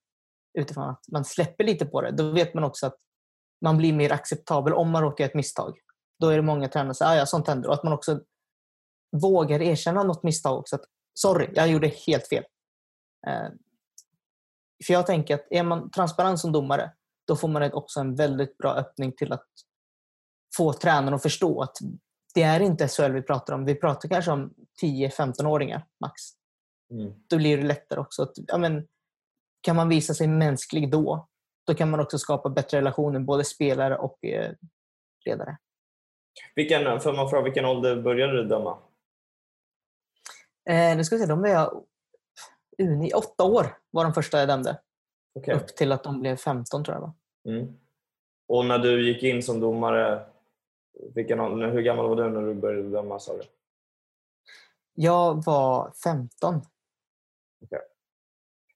utifrån 0.59 0.89
att 0.89 1.05
man 1.13 1.25
släpper 1.25 1.65
lite 1.65 1.87
på 1.87 2.01
det, 2.01 2.11
då 2.11 2.31
vet 2.31 2.55
man 2.55 2.65
också 2.65 2.87
att 2.87 2.97
man 3.61 3.77
blir 3.77 3.93
mer 3.93 4.13
acceptabel 4.13 4.73
om 4.73 4.91
man 4.91 5.03
råkar 5.03 5.25
göra 5.25 5.31
ett 5.31 5.37
misstag. 5.37 5.79
Då 6.21 6.29
är 6.29 6.37
det 6.37 6.43
många 6.43 6.69
tränare 6.69 6.95
som 6.95 7.07
säger 7.07 7.21
ah, 7.21 7.23
att 7.23 7.29
sånt 7.29 7.49
händer 7.49 7.69
och 7.69 7.75
att 7.75 7.85
man 7.85 7.93
också 7.93 8.21
vågar 9.23 9.63
erkänna 9.63 10.03
något 10.03 10.23
misstag 10.23 10.59
också. 10.59 10.77
Att, 10.77 10.85
Sorry, 11.15 11.49
jag 11.55 11.69
gjorde 11.69 11.89
helt 12.07 12.29
fel. 12.29 12.45
Eh, 13.27 13.49
för 14.87 14.93
jag 14.93 15.07
tänker 15.07 15.35
att 15.35 15.47
är 15.51 15.63
man 15.63 15.91
transparent 15.91 16.41
som 16.41 16.53
domare, 16.53 16.93
då 17.27 17.37
får 17.37 17.49
man 17.49 17.73
också 17.73 18.01
en 18.01 18.15
väldigt 18.15 18.59
bra 18.59 18.75
öppning 18.75 19.13
till 19.13 19.33
att 19.33 19.47
få 20.57 20.73
tränaren 20.73 21.15
att 21.15 21.23
förstå 21.23 21.63
att 21.63 21.77
det 22.35 22.43
är 22.43 22.61
inte 22.61 22.89
SHL 22.89 23.13
vi 23.13 23.23
pratar 23.23 23.55
om. 23.55 23.65
Vi 23.65 23.75
pratar 23.75 24.09
kanske 24.09 24.31
om 24.31 24.55
10-15-åringar 24.83 25.87
max. 26.01 26.23
Mm. 26.91 27.13
Då 27.27 27.37
blir 27.37 27.57
det 27.57 27.63
lättare 27.63 28.01
också. 28.01 28.23
Att, 28.23 28.33
ja, 28.47 28.59
men, 28.59 28.89
kan 29.61 29.77
man 29.77 29.89
visa 29.89 30.15
sig 30.15 30.29
mänsklig 30.29 30.91
då, 30.91 31.29
då 31.67 31.75
kan 31.75 31.91
man 31.91 32.01
också 32.01 32.19
skapa 32.19 32.49
bättre 32.49 32.79
relationer, 32.79 33.21
både 33.21 33.45
spelare 33.45 33.97
och 33.97 34.25
eh, 34.25 34.53
ledare. 35.27 35.57
Vilken, 36.55 37.01
för 37.01 37.13
man 37.13 37.31
fråga, 37.31 37.45
vilken 37.45 37.65
ålder 37.65 38.03
började 38.03 38.33
du 38.33 38.45
döma? 38.45 38.79
Eh, 40.71 40.97
nu 40.97 41.05
ska 41.05 41.17
vi 41.17 41.23
se, 41.23 41.29
de 41.29 41.41
var 41.41 41.49
jag 41.49 41.85
uni, 42.79 43.13
åtta 43.13 43.45
år 43.45 43.77
var 43.91 44.05
de 44.05 44.15
första 44.15 44.39
jag 44.39 44.49
dömde. 44.49 44.81
Okay. 45.35 45.55
Upp 45.55 45.67
till 45.67 45.93
att 45.93 46.05
de 46.05 46.21
blev 46.21 46.37
15 46.37 46.85
tror 46.85 46.97
jag 46.97 47.01
var. 47.01 47.13
Mm. 47.49 47.77
Och 48.49 48.67
när 48.67 48.79
du 48.79 49.09
gick 49.09 49.23
in 49.23 49.43
som 49.43 49.61
domare, 49.61 50.27
vilken, 51.15 51.39
hur 51.61 51.83
gammal 51.83 52.09
var 52.09 52.17
du 52.17 52.31
när 52.31 52.43
du 52.43 52.55
började 52.55 52.91
döma? 52.91 53.19
Du? 53.29 53.43
Jag 55.03 55.45
var 55.45 55.93
15. 56.05 56.55
Okay. 57.65 57.79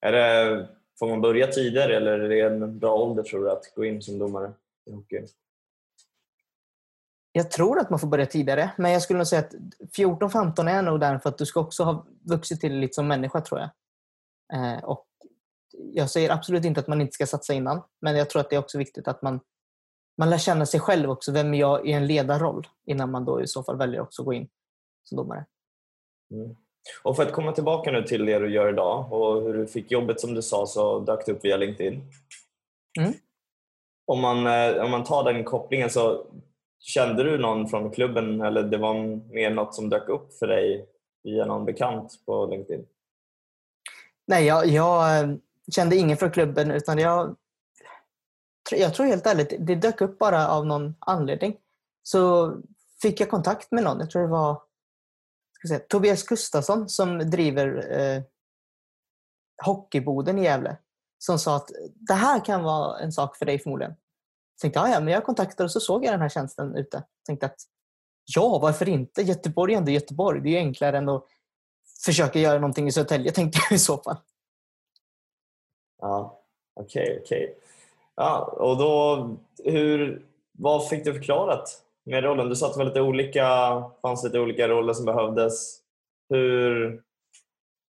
Är 0.00 0.12
det, 0.12 0.68
får 0.98 1.08
man 1.08 1.20
börja 1.20 1.46
tidigare 1.46 1.96
eller 1.96 2.18
är 2.18 2.28
det 2.28 2.40
en 2.40 2.78
bra 2.78 2.94
ålder 2.94 3.22
tror 3.22 3.44
du 3.44 3.50
att 3.50 3.74
gå 3.74 3.84
in 3.84 4.02
som 4.02 4.18
domare 4.18 4.52
i 4.86 4.92
hockey? 4.92 5.26
Jag 7.32 7.50
tror 7.50 7.78
att 7.78 7.90
man 7.90 7.98
får 7.98 8.08
börja 8.08 8.26
tidigare, 8.26 8.70
men 8.78 8.92
jag 8.92 9.02
skulle 9.02 9.16
nog 9.16 9.26
säga 9.26 9.42
att 9.42 9.54
14-15 9.96 10.70
är 10.70 10.82
nog 10.82 11.00
där 11.00 11.18
för 11.18 11.28
att 11.28 11.38
du 11.38 11.46
ska 11.46 11.60
också 11.60 11.84
ha 11.84 12.06
vuxit 12.20 12.60
till 12.60 12.78
lite 12.78 12.94
som 12.94 13.08
människa 13.08 13.40
tror 13.40 13.60
jag. 13.60 13.70
Eh, 14.52 14.84
och 14.84 15.06
jag 15.92 16.10
säger 16.10 16.30
absolut 16.30 16.64
inte 16.64 16.80
att 16.80 16.88
man 16.88 17.00
inte 17.00 17.12
ska 17.12 17.26
satsa 17.26 17.54
innan, 17.54 17.82
men 18.00 18.16
jag 18.16 18.30
tror 18.30 18.40
att 18.40 18.50
det 18.50 18.56
är 18.56 18.60
också 18.60 18.78
viktigt 18.78 19.08
att 19.08 19.22
man, 19.22 19.40
man 20.18 20.30
lär 20.30 20.38
känna 20.38 20.66
sig 20.66 20.80
själv 20.80 21.10
också. 21.10 21.32
Vem 21.32 21.54
är 21.54 21.58
jag 21.58 21.86
i 21.86 21.92
en 21.92 22.06
ledarroll? 22.06 22.68
Innan 22.86 23.10
man 23.10 23.24
då 23.24 23.42
i 23.42 23.46
så 23.46 23.62
fall 23.62 23.78
väljer 23.78 24.00
också 24.00 24.22
att 24.22 24.26
gå 24.26 24.32
in 24.32 24.48
som 25.04 25.16
domare. 25.16 25.46
Mm. 26.30 26.56
Och 27.02 27.16
för 27.16 27.22
att 27.22 27.32
komma 27.32 27.52
tillbaka 27.52 27.90
nu 27.90 28.02
till 28.02 28.26
det 28.26 28.38
du 28.38 28.54
gör 28.54 28.68
idag 28.68 29.12
och 29.12 29.42
hur 29.42 29.54
du 29.54 29.66
fick 29.66 29.90
jobbet 29.90 30.20
som 30.20 30.34
du 30.34 30.42
sa 30.42 30.66
så 30.66 31.00
dök 31.00 31.26
det 31.26 31.32
upp 31.32 31.44
via 31.44 31.56
LinkedIn. 31.56 32.02
Mm. 33.00 33.12
Om, 34.06 34.20
man, 34.20 34.46
eh, 34.46 34.84
om 34.84 34.90
man 34.90 35.04
tar 35.04 35.24
den 35.24 35.44
kopplingen 35.44 35.90
så 35.90 36.26
kände 36.78 37.22
du 37.22 37.38
någon 37.38 37.68
från 37.68 37.90
klubben 37.90 38.40
eller 38.40 38.62
det 38.62 38.78
var 38.78 38.94
mer 39.34 39.50
något 39.50 39.74
som 39.74 39.88
dök 39.88 40.08
upp 40.08 40.34
för 40.34 40.46
dig 40.46 40.88
via 41.22 41.46
någon 41.46 41.64
bekant 41.64 42.12
på 42.26 42.46
LinkedIn? 42.46 42.86
Nej, 44.26 44.46
jag, 44.46 44.66
jag 44.66 45.20
eh, 45.20 45.36
kände 45.74 45.96
ingen 45.96 46.16
från 46.16 46.30
klubben 46.30 46.70
utan 46.70 46.98
jag, 46.98 47.36
jag 48.70 48.94
tror 48.94 49.06
helt 49.06 49.26
ärligt, 49.26 49.54
det 49.58 49.74
dök 49.74 50.00
upp 50.00 50.18
bara 50.18 50.48
av 50.48 50.66
någon 50.66 50.94
anledning. 50.98 51.56
Så 52.02 52.52
fick 53.02 53.20
jag 53.20 53.30
kontakt 53.30 53.72
med 53.72 53.84
någon, 53.84 54.00
jag 54.00 54.10
tror 54.10 54.22
det 54.22 54.28
var 54.28 54.62
säga, 55.68 55.80
Tobias 55.88 56.22
Gustafsson 56.22 56.88
som 56.88 57.18
driver 57.18 57.92
eh, 58.00 58.22
Hockeyboden 59.64 60.38
i 60.38 60.44
Gävle. 60.44 60.76
Som 61.18 61.38
sa 61.38 61.56
att 61.56 61.70
det 61.94 62.14
här 62.14 62.44
kan 62.44 62.62
vara 62.62 62.98
en 62.98 63.12
sak 63.12 63.36
för 63.36 63.46
dig 63.46 63.58
förmodligen. 63.58 63.94
Jag 64.54 64.60
tänkte 64.60 64.80
ja, 64.80 65.00
men 65.00 65.12
jag 65.12 65.24
kontaktade 65.24 65.64
och 65.64 65.70
så 65.70 65.80
såg 65.80 66.04
jag 66.04 66.12
den 66.12 66.20
här 66.20 66.28
tjänsten 66.28 66.76
ute. 66.76 66.96
Jag 66.96 67.26
tänkte 67.26 67.46
att 67.46 67.56
ja, 68.24 68.58
varför 68.58 68.88
inte? 68.88 69.22
Göteborg 69.22 69.74
är 69.74 69.78
ändå 69.78 69.90
Göteborg. 69.90 70.40
Det 70.40 70.48
är 70.48 70.50
ju 70.50 70.56
enklare 70.56 70.98
än 70.98 71.08
att 71.08 71.26
försöka 72.04 72.38
göra 72.38 72.58
någonting 72.58 72.88
i 72.88 72.92
Södertälje, 72.92 73.32
tänkte 73.32 73.58
jag 73.70 73.76
i 73.76 73.78
så 73.78 73.96
fall. 73.96 74.16
Ja, 76.00 76.40
okej, 76.74 77.02
okay, 77.02 77.20
okej. 77.22 77.44
Okay. 77.44 77.54
Ja, 78.14 78.44
och 78.44 78.76
då, 78.76 79.30
hur, 79.64 80.26
vad 80.52 80.88
fick 80.88 81.04
du 81.04 81.14
förklarat 81.14 81.83
med 82.06 82.24
rollen? 82.24 82.48
Du 82.48 82.56
sa 82.56 82.66
att 82.66 82.72
det 82.72 82.78
var 82.78 82.84
lite 82.84 83.00
olika, 83.00 83.46
fanns 84.02 84.24
lite 84.24 84.40
olika 84.40 84.68
roller 84.68 84.92
som 84.92 85.04
behövdes. 85.04 85.80
Hur, 86.28 87.02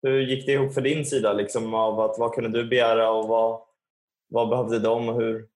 hur 0.01 0.21
gick 0.21 0.45
det 0.45 0.51
ihop 0.51 0.73
för 0.73 0.81
din 0.81 1.05
sida? 1.05 1.33
Liksom, 1.33 1.73
av 1.73 1.99
att, 1.99 2.19
vad 2.19 2.33
kunde 2.33 2.49
du 2.49 2.67
begära 2.67 3.11
och 3.11 3.27
vad, 3.27 3.61
vad 4.29 4.49
behövde 4.49 4.79
de? 4.79 5.09
Och 5.09 5.15
hur, 5.15 5.47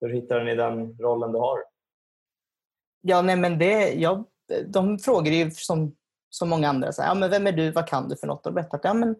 hur 0.00 0.08
hittade 0.08 0.44
ni 0.44 0.54
den 0.54 0.98
rollen 0.98 1.32
du 1.32 1.38
har? 1.38 1.58
Ja, 3.00 3.22
nej, 3.22 3.36
men 3.36 3.58
det, 3.58 3.92
jag, 3.92 4.24
de 4.66 4.98
frågar 4.98 5.32
ju 5.32 5.50
som, 5.50 5.96
som 6.30 6.48
många 6.48 6.68
andra. 6.68 6.92
Så 6.92 7.02
här, 7.02 7.08
ja, 7.08 7.14
men 7.14 7.30
vem 7.30 7.46
är 7.46 7.52
du? 7.52 7.70
Vad 7.70 7.88
kan 7.88 8.08
du 8.08 8.16
för 8.16 8.26
något? 8.26 8.46
Och 8.46 8.52
berättat 8.52 8.80
ja, 8.84 8.94
men 8.94 9.16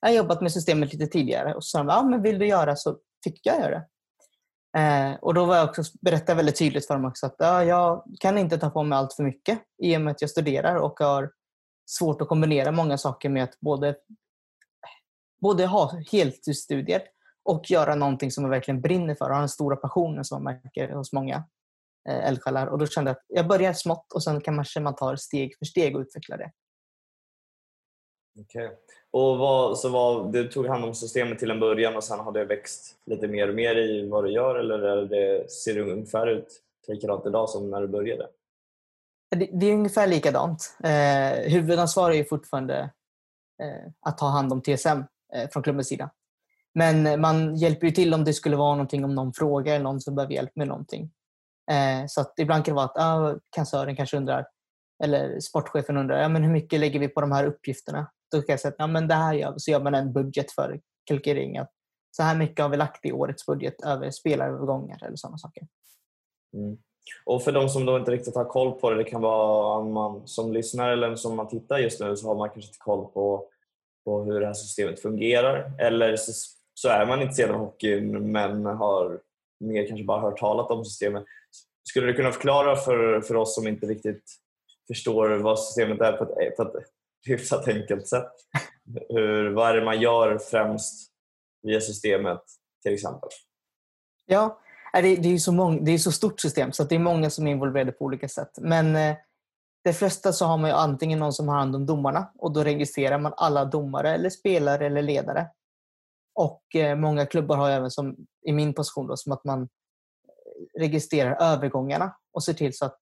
jag 0.00 0.08
har 0.08 0.16
jobbat 0.16 0.40
med 0.40 0.52
systemet 0.52 0.92
lite 0.92 1.06
tidigare. 1.06 1.54
Och 1.54 1.64
så 1.64 1.68
sa 1.68 1.78
de, 1.78 1.88
ja, 1.88 2.02
men 2.02 2.22
vill 2.22 2.38
du 2.38 2.46
göra 2.46 2.76
så 2.76 2.98
fick 3.24 3.46
jag 3.46 3.60
göra 3.60 3.70
det. 3.70 3.86
Eh, 4.76 5.14
och 5.14 5.34
då 5.34 5.44
var 5.44 5.56
jag 5.56 5.68
också, 5.68 5.82
berättade 6.00 6.36
väldigt 6.36 6.58
tydligt 6.58 6.86
för 6.86 6.94
dem 6.94 7.04
också 7.04 7.26
att 7.26 7.34
ja, 7.38 7.64
jag 7.64 8.04
kan 8.20 8.38
inte 8.38 8.58
ta 8.58 8.70
på 8.70 8.82
mig 8.82 8.98
allt 8.98 9.12
för 9.12 9.22
mycket 9.22 9.58
i 9.82 9.96
och 9.96 10.00
med 10.00 10.10
att 10.10 10.20
jag 10.20 10.30
studerar 10.30 10.76
och 10.76 11.00
har 11.00 11.30
svårt 11.86 12.22
att 12.22 12.28
kombinera 12.28 12.72
många 12.72 12.98
saker 12.98 13.28
med 13.28 13.44
att 13.44 13.60
både, 13.60 13.96
både 15.40 15.66
ha 15.66 16.00
heltidsstudier 16.12 17.02
och 17.44 17.70
göra 17.70 17.94
någonting 17.94 18.30
som 18.30 18.44
jag 18.44 18.50
verkligen 18.50 18.80
brinner 18.80 19.14
för 19.14 19.24
och 19.24 19.34
har 19.34 19.40
den 19.40 19.48
stora 19.48 19.76
passionen 19.76 20.24
som 20.24 20.44
man 20.44 20.54
märker 20.54 20.92
hos 20.92 21.12
många 21.12 21.44
eh, 22.08 22.28
eldsjälar. 22.28 22.66
Och 22.66 22.78
då 22.78 22.86
kände 22.86 23.10
jag 23.10 23.16
att 23.16 23.24
jag 23.28 23.48
börjar 23.48 23.72
smått 23.72 24.12
och 24.12 24.22
sen 24.22 24.40
kanske 24.40 24.80
man 24.80 24.96
tar 24.96 25.16
steg 25.16 25.58
för 25.58 25.64
steg 25.64 25.96
och 25.96 26.00
utvecklar 26.00 26.38
det. 26.38 26.50
Okej. 28.40 28.66
Okay. 28.66 28.76
Och 29.10 29.38
vad, 29.38 29.78
så 29.78 29.88
vad, 29.88 30.32
du 30.32 30.48
tog 30.48 30.66
hand 30.66 30.84
om 30.84 30.94
systemet 30.94 31.38
till 31.38 31.50
en 31.50 31.60
början 31.60 31.96
och 31.96 32.04
sen 32.04 32.20
har 32.20 32.32
det 32.32 32.44
växt 32.44 32.96
lite 33.06 33.28
mer 33.28 33.48
och 33.48 33.54
mer 33.54 33.76
i 33.76 34.08
vad 34.08 34.24
du 34.24 34.32
gör 34.32 34.54
eller 34.54 34.78
är 34.78 35.02
det, 35.06 35.50
ser 35.50 35.74
det 35.74 35.80
ungefär 35.80 36.26
ut 36.26 36.62
likadant 36.88 37.26
idag 37.26 37.48
som 37.48 37.70
när 37.70 37.80
du 37.80 37.88
började? 37.88 38.28
Det, 39.36 39.48
det 39.52 39.66
är 39.66 39.74
ungefär 39.74 40.06
likadant. 40.06 40.76
Eh, 40.84 41.52
huvudansvar 41.52 42.10
är 42.10 42.24
fortfarande 42.24 42.90
eh, 43.62 43.92
att 44.00 44.18
ta 44.18 44.26
hand 44.26 44.52
om 44.52 44.62
TSM 44.62 45.04
eh, 45.34 45.48
från 45.50 45.62
klubbens 45.62 45.88
sida. 45.88 46.10
Men 46.74 47.20
man 47.20 47.56
hjälper 47.56 47.86
ju 47.86 47.92
till 47.92 48.14
om 48.14 48.24
det 48.24 48.32
skulle 48.32 48.56
vara 48.56 48.74
någonting 48.74 49.04
om 49.04 49.14
någon 49.14 49.32
frågar 49.32 49.74
eller 49.74 49.84
någon 49.84 50.00
som 50.00 50.14
behöver 50.14 50.34
hjälp 50.34 50.56
med 50.56 50.68
någonting. 50.68 51.10
Eh, 51.70 52.06
så 52.08 52.20
att 52.20 52.34
ibland 52.38 52.64
kan 52.64 52.74
det 52.74 52.76
vara 52.76 52.84
att 52.84 52.98
ah, 52.98 53.38
kansören 53.56 53.96
kanske 53.96 54.16
undrar 54.16 54.46
eller 55.02 55.40
sportchefen 55.40 55.96
undrar 55.96 56.22
ja, 56.22 56.28
men 56.28 56.42
hur 56.42 56.52
mycket 56.52 56.80
lägger 56.80 57.00
vi 57.00 57.08
på 57.08 57.20
de 57.20 57.32
här 57.32 57.44
uppgifterna. 57.44 58.10
Då 58.32 58.42
kan 58.42 58.52
jag 58.52 58.60
säga 58.60 58.70
att 58.70 58.76
ja, 58.78 58.86
men 58.86 59.08
det 59.08 59.14
här 59.14 59.34
gör, 59.34 59.54
så 59.56 59.70
gör 59.70 59.80
man 59.80 59.94
en 59.94 60.12
budget 60.12 60.52
för 60.52 60.80
kalkylering. 61.04 61.58
Att 61.58 61.70
så 62.16 62.22
här 62.22 62.36
mycket 62.36 62.62
har 62.62 62.68
vi 62.68 62.76
lagt 62.76 63.06
i 63.06 63.12
årets 63.12 63.46
budget 63.46 63.84
över 63.84 64.10
spelarövergångar 64.10 65.04
eller 65.04 65.16
sådana 65.16 65.38
saker. 65.38 65.66
Mm. 66.54 66.78
Och 67.24 67.42
för 67.42 67.52
de 67.52 67.68
som 67.68 67.86
då 67.86 67.98
inte 67.98 68.10
riktigt 68.10 68.34
har 68.34 68.44
koll 68.44 68.72
på 68.72 68.90
det, 68.90 68.96
det 68.96 69.04
kan 69.04 69.20
vara 69.20 69.84
man 69.84 70.26
som 70.26 70.52
lyssnar 70.52 70.90
eller 70.90 71.16
som 71.16 71.36
man 71.36 71.48
tittar 71.48 71.78
just 71.78 72.00
nu 72.00 72.16
så 72.16 72.28
har 72.28 72.34
man 72.34 72.48
kanske 72.48 72.68
inte 72.68 72.78
koll 72.78 73.12
på, 73.12 73.48
på 74.04 74.22
hur 74.22 74.40
det 74.40 74.46
här 74.46 74.54
systemet 74.54 75.00
fungerar. 75.00 75.72
Eller 75.78 76.16
så, 76.16 76.32
så 76.74 76.88
är 76.88 77.06
man 77.06 77.20
intresserad 77.20 77.50
av 77.50 77.56
hockeyn 77.56 78.32
men 78.32 78.66
har 78.66 79.20
mer 79.60 79.86
kanske 79.86 80.04
bara 80.04 80.20
hört 80.20 80.38
talat 80.38 80.70
om 80.70 80.84
systemet. 80.84 81.24
Skulle 81.88 82.06
du 82.06 82.14
kunna 82.14 82.32
förklara 82.32 82.76
för, 82.76 83.20
för 83.20 83.36
oss 83.36 83.54
som 83.54 83.68
inte 83.68 83.86
riktigt 83.86 84.24
förstår 84.86 85.28
vad 85.28 85.60
systemet 85.60 86.00
är 86.00 86.12
på 86.12 86.24
ett, 86.24 86.56
på 86.56 86.62
ett 86.62 86.72
hyfsat 87.26 87.68
enkelt 87.68 88.08
sätt? 88.08 88.32
Hur, 89.08 89.50
vad 89.50 89.70
är 89.70 89.74
det 89.74 89.84
man 89.84 90.00
gör 90.00 90.38
främst 90.38 91.12
via 91.62 91.80
systemet 91.80 92.42
till 92.82 92.94
exempel? 92.94 93.28
Ja, 94.26 94.60
äh, 94.96 95.02
det, 95.02 95.16
det 95.16 95.28
är 95.28 95.38
så 95.38 95.52
många, 95.52 95.80
det 95.80 95.92
är 95.92 95.98
så 95.98 96.12
stort 96.12 96.40
system 96.40 96.72
så 96.72 96.84
det 96.84 96.94
är 96.94 96.98
många 96.98 97.30
som 97.30 97.46
är 97.46 97.50
involverade 97.50 97.92
på 97.92 98.04
olika 98.04 98.28
sätt. 98.28 98.50
Men 98.60 98.96
eh, 98.96 99.16
de 99.84 99.92
flesta 99.92 100.32
så 100.32 100.46
har 100.46 100.58
man 100.58 100.70
antingen 100.70 101.18
någon 101.18 101.32
som 101.32 101.48
har 101.48 101.56
hand 101.56 101.76
om 101.76 101.86
domarna 101.86 102.32
och 102.38 102.52
då 102.52 102.64
registrerar 102.64 103.18
man 103.18 103.34
alla 103.36 103.64
domare 103.64 104.14
eller 104.14 104.30
spelare 104.30 104.86
eller 104.86 105.02
ledare. 105.02 105.48
Och 106.34 106.76
eh, 106.76 106.96
många 106.96 107.26
klubbar 107.26 107.56
har 107.56 107.70
även 107.70 107.90
som 107.90 108.16
i 108.46 108.52
min 108.52 108.74
position 108.74 109.06
då, 109.06 109.16
som 109.16 109.32
att 109.32 109.44
man 109.44 109.68
registrerar 110.78 111.36
övergångarna 111.40 112.16
och 112.32 112.44
ser 112.44 112.54
till 112.54 112.76
så 112.76 112.84
att 112.84 112.98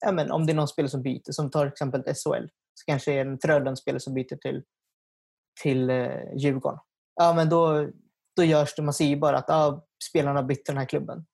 ja, 0.00 0.12
men, 0.12 0.30
om 0.30 0.46
det 0.46 0.52
är 0.52 0.54
någon 0.54 0.68
spelare 0.68 0.90
som 0.90 1.02
byter, 1.02 1.32
som 1.32 1.50
tar 1.50 1.66
exempel 1.66 2.02
SHL, 2.02 2.46
så 2.78 2.84
kanske 2.84 3.10
det 3.10 3.18
är 3.18 3.26
en 3.26 3.38
Frölundspelare 3.38 4.00
som 4.00 4.14
byter 4.14 4.36
till, 4.36 4.62
till 5.62 5.90
eh, 5.90 6.36
Djurgården. 6.36 6.78
Ja, 7.14 7.32
men 7.34 7.48
då, 7.48 7.88
då 8.36 8.44
görs 8.44 8.74
det, 8.76 8.82
man 8.82 8.94
ser 8.94 9.04
ju 9.04 9.16
bara 9.16 9.38
att 9.38 9.50
ah, 9.50 9.86
spelarna 10.10 10.40
har 10.40 10.46
bytt 10.46 10.64
till 10.64 10.74
den 10.74 10.80
här 10.80 10.88
klubben. 10.88 11.26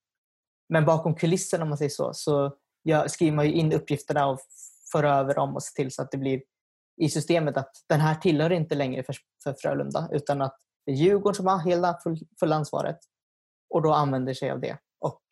Men 0.68 0.84
bakom 0.84 1.14
kulisserna 1.14 1.62
om 1.62 1.68
man 1.68 1.78
säger 1.78 1.90
så, 1.90 2.14
så 2.14 2.56
jag, 2.82 3.10
skriver 3.10 3.36
man 3.36 3.46
in 3.46 3.72
uppgifterna 3.72 4.26
och 4.26 4.40
för 4.92 5.04
över 5.04 5.34
dem 5.34 5.54
och 5.54 5.62
ser 5.62 5.82
till 5.82 5.92
så 5.92 6.02
att 6.02 6.10
det 6.10 6.18
blir 6.18 6.42
i 6.96 7.08
systemet 7.08 7.56
att 7.56 7.70
den 7.88 8.00
här 8.00 8.14
tillhör 8.14 8.52
inte 8.52 8.74
längre 8.74 9.02
för, 9.02 9.16
för 9.42 9.52
Frölunda 9.52 10.08
utan 10.12 10.42
att 10.42 10.58
det 10.86 10.92
är 10.92 10.96
Djurgården 10.96 11.34
som 11.34 11.46
har 11.46 11.58
hela 11.58 11.98
full, 12.02 12.18
full 12.40 12.52
ansvaret 12.52 12.98
och 13.70 13.82
då 13.82 13.92
använder 13.92 14.34
sig 14.34 14.50
av 14.50 14.60
det. 14.60 14.78
Och 14.98 15.22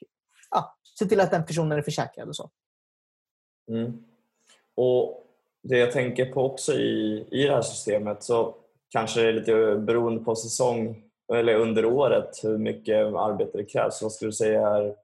ja, 0.51 0.79
ser 0.99 1.07
till 1.07 1.21
att 1.21 1.31
den 1.31 1.47
personen 1.47 1.79
är 1.79 1.83
försäkrad 1.83 2.29
och 2.29 2.37
så. 2.37 2.51
Mm. 3.71 4.05
Och 4.75 5.22
det 5.63 5.79
jag 5.79 5.93
tänker 5.93 6.33
på 6.33 6.45
också 6.45 6.73
i, 6.73 7.27
i 7.31 7.43
det 7.43 7.55
här 7.55 7.63
systemet 7.63 8.23
så 8.23 8.55
kanske 8.89 9.21
det 9.21 9.29
är 9.29 9.33
lite 9.33 9.77
beroende 9.77 10.25
på 10.25 10.37
säsong 10.37 11.03
eller 11.33 11.55
under 11.55 11.85
året 11.85 12.41
hur 12.43 12.59
mycket 12.59 12.97
arbete 13.07 13.59
det 13.59 13.65
krävs. 13.65 14.03
Vad 14.03 14.13
skulle 14.13 14.29
du 14.29 14.33
säga 14.33 14.69
är 14.69 14.95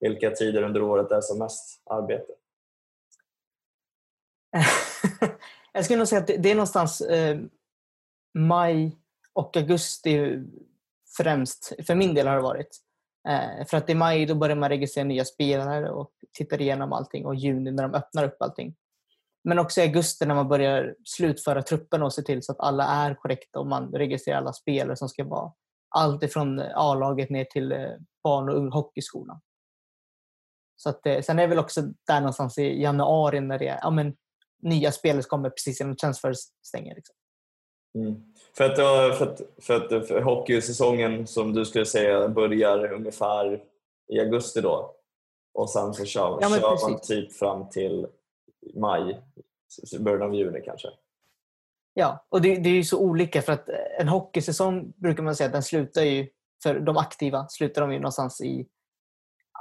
vilka 0.00 0.30
tider 0.30 0.62
under 0.62 0.82
året 0.82 1.08
det 1.08 1.16
är 1.16 1.20
som 1.20 1.38
mest 1.38 1.82
arbete? 1.90 2.32
jag 5.72 5.84
skulle 5.84 5.98
nog 5.98 6.08
säga 6.08 6.20
att 6.20 6.26
det 6.26 6.50
är 6.50 6.54
någonstans 6.54 7.00
eh, 7.00 7.38
maj 8.34 8.96
och 9.32 9.56
augusti 9.56 10.38
främst. 11.16 11.72
För 11.86 11.94
min 11.94 12.14
del 12.14 12.26
har 12.26 12.36
det 12.36 12.42
varit. 12.42 12.78
Eh, 13.28 13.66
för 13.66 13.76
att 13.76 13.90
i 13.90 13.94
maj 13.94 14.26
då 14.26 14.34
börjar 14.34 14.56
man 14.56 14.68
registrera 14.68 15.04
nya 15.04 15.24
spelare 15.24 15.90
och 15.90 16.10
tittar 16.32 16.60
igenom 16.60 16.92
allting 16.92 17.26
och 17.26 17.34
juni 17.34 17.70
när 17.70 17.82
de 17.82 17.94
öppnar 17.94 18.24
upp 18.24 18.42
allting. 18.42 18.74
Men 19.44 19.58
också 19.58 19.80
i 19.80 19.84
augusti 19.84 20.26
när 20.26 20.34
man 20.34 20.48
börjar 20.48 20.94
slutföra 21.04 21.62
truppen 21.62 22.02
och 22.02 22.12
se 22.12 22.22
till 22.22 22.42
så 22.42 22.52
att 22.52 22.60
alla 22.60 22.84
är 22.84 23.14
korrekta 23.14 23.58
och 23.58 23.66
man 23.66 23.92
registrerar 23.92 24.38
alla 24.38 24.52
spelare 24.52 24.96
som 24.96 25.08
ska 25.08 25.24
vara 25.24 25.52
allt 25.88 26.22
ifrån 26.22 26.60
A-laget 26.74 27.30
ner 27.30 27.44
till 27.44 27.72
eh, 27.72 27.90
barn 28.24 28.48
och 28.48 28.72
hockeyskolan. 28.72 29.40
Så 30.76 30.88
att, 30.88 31.06
eh, 31.06 31.20
sen 31.20 31.38
är 31.38 31.42
det 31.42 31.48
väl 31.48 31.58
också 31.58 31.82
där 32.06 32.20
någonstans 32.20 32.58
i 32.58 32.82
januari 32.82 33.40
när 33.40 33.58
det 33.58 33.68
är 33.68 33.78
ja, 33.82 33.90
men, 33.90 34.16
nya 34.62 34.92
spelare 34.92 35.22
som 35.22 35.28
kommer 35.28 35.50
precis 35.50 35.80
innan 35.80 35.96
transfers 35.96 36.38
stänger. 36.62 36.94
Liksom. 36.94 37.14
Mm. 37.98 38.22
För, 38.56 38.64
att, 38.64 38.76
för, 39.18 39.26
att, 39.26 39.40
för 39.62 39.74
att 39.74 40.08
för 40.08 40.22
hockeysäsongen 40.22 41.26
som 41.26 41.52
du 41.52 41.64
skulle 41.64 41.86
säga 41.86 42.28
börjar 42.28 42.92
ungefär 42.92 43.62
i 44.12 44.20
augusti 44.20 44.60
då 44.60 44.96
och 45.54 45.70
sen 45.70 45.94
så 45.94 46.04
kör, 46.04 46.38
ja, 46.40 46.48
kör 46.48 46.90
man 46.90 47.00
typ 47.00 47.32
fram 47.32 47.68
till 47.70 48.06
maj, 48.74 49.22
början 50.00 50.22
av 50.22 50.34
juni 50.34 50.60
kanske. 50.64 50.88
Ja, 51.94 52.26
och 52.28 52.42
det, 52.42 52.56
det 52.56 52.68
är 52.68 52.74
ju 52.74 52.84
så 52.84 52.98
olika 52.98 53.42
för 53.42 53.52
att 53.52 53.68
en 54.00 54.08
hockeysäsong 54.08 54.92
brukar 54.96 55.22
man 55.22 55.36
säga 55.36 55.46
att 55.46 55.52
den 55.52 55.62
slutar 55.62 56.02
ju, 56.02 56.28
för 56.62 56.80
de 56.80 56.96
aktiva 56.96 57.48
slutar 57.48 57.82
de 57.82 57.92
ju 57.92 57.98
någonstans 57.98 58.40
i 58.40 58.68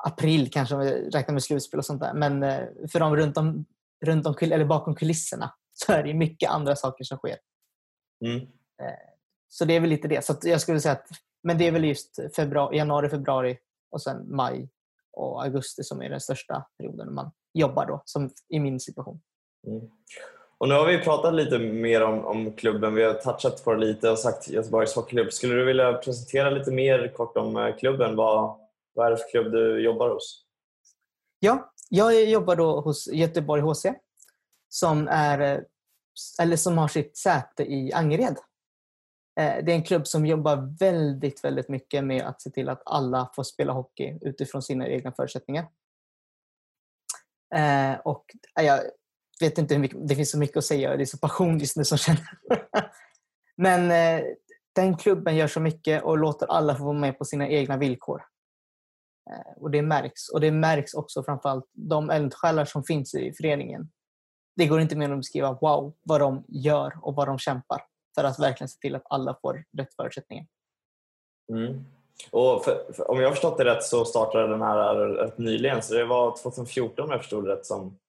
april 0.04 0.52
kanske 0.52 0.76
om 0.76 0.82
vi 0.82 1.10
räknar 1.10 1.34
med 1.34 1.44
slutspel 1.44 1.78
och 1.78 1.86
sånt 1.86 2.02
där. 2.02 2.14
Men 2.14 2.44
eh, 2.44 2.68
för 2.92 3.00
de 3.00 3.16
runt 3.16 3.38
om, 3.38 3.66
runt 4.06 4.26
om 4.26 4.36
eller 4.42 4.66
bakom 4.66 4.96
kulisserna 4.96 5.54
så 5.74 5.94
är 5.94 6.04
det 6.04 6.14
mycket 6.14 6.50
andra 6.50 6.76
saker 6.76 7.04
som 7.04 7.18
sker. 7.18 7.38
Mm. 8.26 8.38
Eh, 8.82 9.12
så 9.50 9.66
det 9.66 9.76
är 9.76 9.80
väl 9.80 9.90
lite 9.90 10.08
det. 10.08 10.26
Så 10.26 10.36
jag 10.42 10.62
skulle 10.62 10.80
säga 10.80 10.94
att 10.94 11.08
men 11.44 11.58
det 11.58 11.68
är 11.68 11.72
väl 11.72 11.86
just 11.86 12.36
februari, 12.36 12.78
januari, 12.78 13.10
februari 13.10 13.58
och 13.92 14.02
sen 14.02 14.36
maj 14.36 14.70
och 15.14 15.44
augusti 15.44 15.84
som 15.84 16.02
är 16.02 16.10
den 16.10 16.22
största 16.22 16.66
perioden 16.78 17.06
när 17.06 17.14
man 17.14 17.32
jobbar 17.54 17.86
då, 17.86 18.02
som 18.06 18.30
i 18.50 18.60
min 18.60 18.80
situation. 18.80 19.22
Mm. 19.68 19.90
Och 20.58 20.68
nu 20.68 20.76
har 20.76 20.88
vi 20.88 20.98
pratat 20.98 21.34
lite 21.34 21.60
mer 21.60 22.04
om, 22.04 22.26
om 22.26 22.54
klubben. 22.54 22.96
Vi 22.96 23.04
har 23.04 23.14
touchat 23.14 23.64
på 23.64 23.74
det 23.74 23.80
lite 23.80 24.10
och 24.10 24.20
sagt 24.20 24.50
Göteborgs 24.50 24.96
Hockeyklubb. 24.96 25.34
Skulle 25.34 25.56
du 25.56 25.66
vilja 25.66 25.94
presentera 25.94 26.50
lite 26.50 26.72
mer 26.72 27.14
kort 27.16 27.38
om 27.38 27.58
eh, 27.58 27.76
klubben? 27.76 28.16
Vad, 28.16 28.60
vad 28.94 29.08
är 29.08 29.12
det 29.12 29.18
för 29.18 29.30
klubb 29.32 29.52
du 29.52 29.84
jobbar 29.84 30.10
hos? 30.10 30.46
Ja, 31.40 31.74
jag 31.90 32.24
jobbar 32.24 32.56
då 32.56 32.82
hos 32.82 33.08
Göteborg 33.08 33.62
HC 33.62 33.86
som, 34.70 35.08
är, 35.08 35.40
eh, 35.40 35.60
eller 36.42 36.56
som 36.56 36.78
har 36.78 36.88
sitt 36.88 37.18
säte 37.18 37.64
i 37.64 37.94
Angered. 37.94 38.38
Eh, 39.40 39.64
det 39.64 39.72
är 39.72 39.76
en 39.76 39.84
klubb 39.84 40.08
som 40.08 40.26
jobbar 40.26 40.78
väldigt, 40.80 41.44
väldigt 41.44 41.70
mycket 41.70 42.04
med 42.04 42.26
att 42.26 42.42
se 42.42 42.50
till 42.50 42.70
att 42.70 42.82
alla 42.86 43.32
får 43.36 43.44
spela 43.44 43.74
hockey 43.74 44.18
utifrån 44.22 44.62
sina 44.62 44.88
egna 44.88 45.12
förutsättningar. 45.12 45.68
Eh, 47.56 48.00
och 48.00 48.26
eh, 48.60 48.66
jag 48.66 48.82
vet 49.42 49.58
inte 49.58 49.74
hur 49.74 49.82
mycket, 49.82 50.08
det 50.08 50.16
finns 50.16 50.32
så 50.32 50.38
mycket 50.38 50.58
att 50.58 50.66
säga. 50.66 50.98
Det 50.98 51.04
är 51.04 51.06
så 51.06 51.18
passion 51.18 51.60
just 51.60 51.78
nu 51.78 51.86
som 51.86 51.98
känner. 51.98 52.40
Men 53.58 53.90
den 54.76 54.98
klubben 54.98 55.36
gör 55.36 55.48
så 55.48 55.60
mycket 55.60 56.04
och 56.04 56.18
låter 56.18 56.48
alla 56.48 56.76
få 56.76 56.84
vara 56.84 56.98
med 56.98 57.18
på 57.18 57.26
sina 57.26 57.48
egna 57.48 57.78
villkor. 57.78 58.22
Och 59.56 59.72
det 59.72 59.82
märks. 59.82 60.30
Och 60.30 60.42
det 60.42 60.52
märks 60.52 60.94
också 60.94 61.24
framförallt 61.24 61.66
de 61.74 62.10
eldsjälar 62.10 62.66
som 62.66 62.84
finns 62.84 63.16
i 63.16 63.34
föreningen. 63.34 63.92
Det 64.56 64.68
går 64.68 64.82
inte 64.82 64.96
mer 64.96 65.06
än 65.06 65.12
att 65.12 65.20
beskriva 65.20 65.54
wow, 65.62 65.94
vad 66.02 66.22
de 66.22 66.46
gör 66.48 66.98
och 67.02 67.16
vad 67.16 67.28
de 67.28 67.38
kämpar 67.38 67.82
för 68.16 68.24
att 68.24 68.40
verkligen 68.40 68.70
se 68.70 68.80
till 68.80 68.96
att 68.96 69.04
alla 69.10 69.38
får 69.42 69.64
rätt 69.78 69.96
förutsättningar. 69.96 70.46
Mm. 71.52 71.86
Och 72.32 72.64
för, 72.64 72.94
för, 72.94 73.12
om 73.12 73.20
jag 73.20 73.28
har 73.28 73.32
förstått 73.32 73.58
det 73.58 73.66
rätt 73.66 73.84
så 73.84 74.06
startade 74.06 74.48
den 74.48 74.62
här 74.62 74.96
rätt 74.96 75.38
nyligen, 75.38 75.82
så 75.82 75.94
det 75.94 76.06
var 76.06 76.38
2014 76.38 77.06
om 77.06 77.12
jag 77.12 77.20
förstod 77.20 77.46
det 77.46 77.52
rätt 77.56 77.66
som 77.66 78.00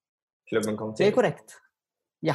klubben 0.48 0.76
kom 0.76 0.94
till? 0.94 1.04
Det 1.04 1.10
är 1.10 1.14
korrekt. 1.14 1.58
Ja. 2.20 2.34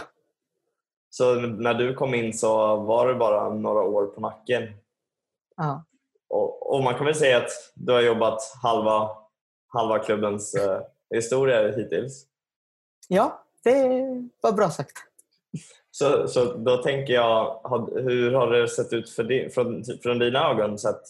Så 1.09 1.35
när 1.35 1.73
du 1.73 1.93
kom 1.93 2.13
in 2.13 2.33
så 2.33 2.75
var 2.75 3.07
det 3.07 3.15
bara 3.15 3.49
några 3.49 3.81
år 3.81 4.05
på 4.05 4.21
nacken? 4.21 4.63
Ja. 5.55 5.83
Och, 6.29 6.73
och 6.75 6.83
man 6.83 6.95
kan 6.95 7.05
väl 7.05 7.15
säga 7.15 7.37
att 7.37 7.51
du 7.75 7.93
har 7.93 8.01
jobbat 8.01 8.41
halva, 8.63 9.09
halva 9.67 9.99
klubbens 9.99 10.55
eh, 10.55 10.81
historia 11.09 11.71
hittills? 11.71 12.25
Ja, 13.07 13.43
det 13.63 13.83
var 14.41 14.51
bra 14.51 14.69
sagt. 14.69 14.97
Så, 15.99 16.27
så 16.27 16.53
då 16.53 16.77
tänker 16.77 17.13
jag, 17.13 17.61
hur 17.93 18.31
har 18.31 18.51
det 18.51 18.67
sett 18.67 18.93
ut 18.93 19.09
för 19.09 19.23
din, 19.23 19.51
från, 19.51 19.83
från 20.03 20.19
dina 20.19 20.39
ögon 20.39 20.77
sett 20.77 21.01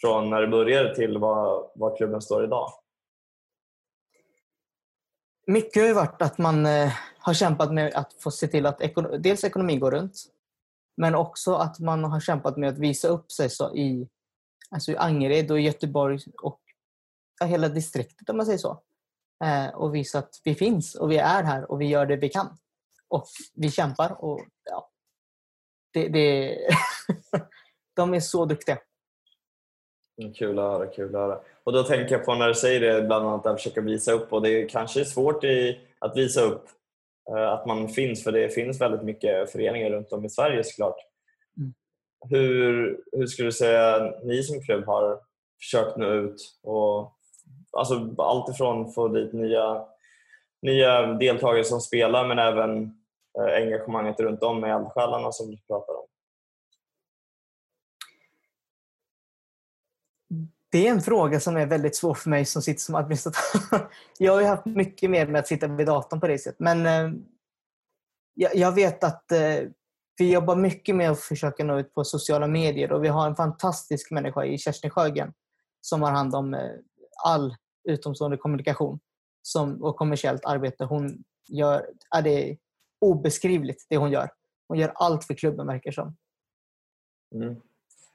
från 0.00 0.30
när 0.30 0.40
det 0.40 0.48
började 0.48 0.94
till 0.94 1.18
vad, 1.18 1.70
vad 1.74 1.96
klubben 1.96 2.20
står 2.20 2.44
idag? 2.44 2.72
Mycket 5.46 5.82
har 5.82 5.88
ju 5.88 5.94
varit 5.94 6.22
att 6.22 6.38
man 6.38 6.66
eh, 6.66 6.92
har 7.18 7.34
kämpat 7.34 7.72
med 7.72 7.94
att 7.94 8.12
få 8.12 8.30
se 8.30 8.46
till 8.46 8.66
att 8.66 8.80
ekon 8.80 9.22
dels 9.22 9.44
ekonomin 9.44 9.80
går 9.80 9.90
runt 9.90 10.14
men 10.96 11.14
också 11.14 11.54
att 11.54 11.78
man 11.78 12.04
har 12.04 12.20
kämpat 12.20 12.56
med 12.56 12.68
att 12.68 12.78
visa 12.78 13.08
upp 13.08 13.32
sig 13.32 13.50
så 13.50 13.76
i, 13.76 14.08
alltså 14.70 14.92
i 14.92 14.96
Angered 14.96 15.50
och 15.50 15.60
Göteborg 15.60 16.20
och 16.42 16.60
hela 17.44 17.68
distriktet 17.68 18.30
om 18.30 18.36
man 18.36 18.46
säger 18.46 18.58
så. 18.58 18.82
Eh, 19.44 19.68
och 19.68 19.94
visa 19.94 20.18
att 20.18 20.40
vi 20.44 20.54
finns 20.54 20.94
och 20.94 21.10
vi 21.10 21.16
är 21.16 21.42
här 21.42 21.70
och 21.70 21.80
vi 21.80 21.86
gör 21.86 22.06
det 22.06 22.16
vi 22.16 22.28
kan. 22.28 22.56
Och 23.08 23.24
vi 23.54 23.70
kämpar 23.70 24.24
och 24.24 24.40
ja, 24.70 24.90
det, 25.92 26.08
det 26.08 26.58
de 27.96 28.14
är 28.14 28.20
så 28.20 28.44
duktiga. 28.44 28.78
Kul 30.34 30.58
att 30.58 30.64
höra, 30.64 30.86
kul 30.86 31.16
att 31.16 31.20
höra. 31.20 31.40
Och 31.64 31.72
då 31.72 31.82
tänker 31.82 32.14
jag 32.14 32.24
på 32.24 32.34
när 32.34 32.48
du 32.48 32.54
säger 32.54 32.80
det, 32.80 33.02
bland 33.02 33.26
annat 33.26 33.46
att 33.46 33.56
försöka 33.56 33.80
visa 33.80 34.12
upp 34.12 34.32
och 34.32 34.42
det 34.42 34.64
kanske 34.64 35.00
är 35.00 35.04
svårt 35.04 35.44
i, 35.44 35.80
att 35.98 36.16
visa 36.16 36.40
upp 36.40 36.64
uh, 37.30 37.48
att 37.48 37.66
man 37.66 37.88
finns 37.88 38.24
för 38.24 38.32
det 38.32 38.48
finns 38.48 38.80
väldigt 38.80 39.02
mycket 39.02 39.52
föreningar 39.52 39.90
runt 39.90 40.12
om 40.12 40.24
i 40.24 40.30
Sverige 40.30 40.64
såklart. 40.64 40.96
Mm. 41.56 41.74
Hur, 42.30 42.98
hur 43.12 43.26
skulle 43.26 43.48
du 43.48 43.52
säga 43.52 44.12
ni 44.24 44.42
som 44.42 44.60
klubb 44.60 44.86
har 44.86 45.20
försökt 45.62 45.96
nå 45.96 46.12
ut? 46.12 46.58
Och, 46.62 47.12
alltså, 47.72 48.14
allt 48.18 48.54
ifrån 48.54 48.92
få 48.92 49.08
dit 49.08 49.32
nya, 49.32 49.84
nya 50.62 51.02
deltagare 51.02 51.64
som 51.64 51.80
spelar 51.80 52.28
men 52.28 52.38
även 52.38 52.97
Eh, 53.38 53.62
engagemanget 53.62 54.20
runt 54.20 54.42
om 54.42 54.60
med 54.60 54.76
eldsjälarna 54.76 55.32
som 55.32 55.50
du 55.50 55.56
pratar 55.56 55.94
om. 55.94 56.06
Det 60.70 60.86
är 60.86 60.90
en 60.90 61.00
fråga 61.00 61.40
som 61.40 61.56
är 61.56 61.66
väldigt 61.66 61.96
svår 61.96 62.14
för 62.14 62.30
mig 62.30 62.44
som 62.44 62.62
sitter 62.62 62.80
som 62.80 62.94
administratör. 62.94 63.90
Jag 64.18 64.32
har 64.32 64.42
haft 64.42 64.66
mycket 64.66 65.10
mer 65.10 65.26
med 65.26 65.38
att 65.38 65.46
sitta 65.46 65.66
vid 65.66 65.86
datorn 65.86 66.20
på 66.20 66.26
det 66.26 66.38
sättet. 66.38 66.60
Men 66.60 66.86
eh, 66.86 67.20
jag 68.54 68.72
vet 68.72 69.04
att 69.04 69.32
eh, 69.32 69.60
vi 70.18 70.32
jobbar 70.32 70.56
mycket 70.56 70.96
med 70.96 71.10
att 71.10 71.20
försöka 71.20 71.64
nå 71.64 71.78
ut 71.78 71.94
på 71.94 72.04
sociala 72.04 72.46
medier 72.46 72.92
och 72.92 73.04
vi 73.04 73.08
har 73.08 73.26
en 73.26 73.36
fantastisk 73.36 74.10
människa 74.10 74.44
i 74.44 74.58
Kerstin 74.58 74.90
Sjögren 74.90 75.32
som 75.80 76.02
har 76.02 76.10
hand 76.10 76.34
om 76.34 76.70
all 77.24 77.56
utomstående 77.88 78.36
kommunikation 78.36 79.00
som, 79.42 79.82
och 79.82 79.96
kommersiellt 79.96 80.44
arbete. 80.44 80.84
Hon 80.84 81.24
gör, 81.48 81.86
är 82.16 82.22
det 82.22 82.56
obeskrivligt 83.00 83.86
det 83.88 83.96
hon 83.96 84.10
gör. 84.10 84.30
Hon 84.68 84.78
gör 84.78 84.92
allt 84.94 85.24
för 85.24 85.34
klubben 85.34 85.66
verkar 85.66 85.90
som. 85.90 86.16
Mm. 87.34 87.56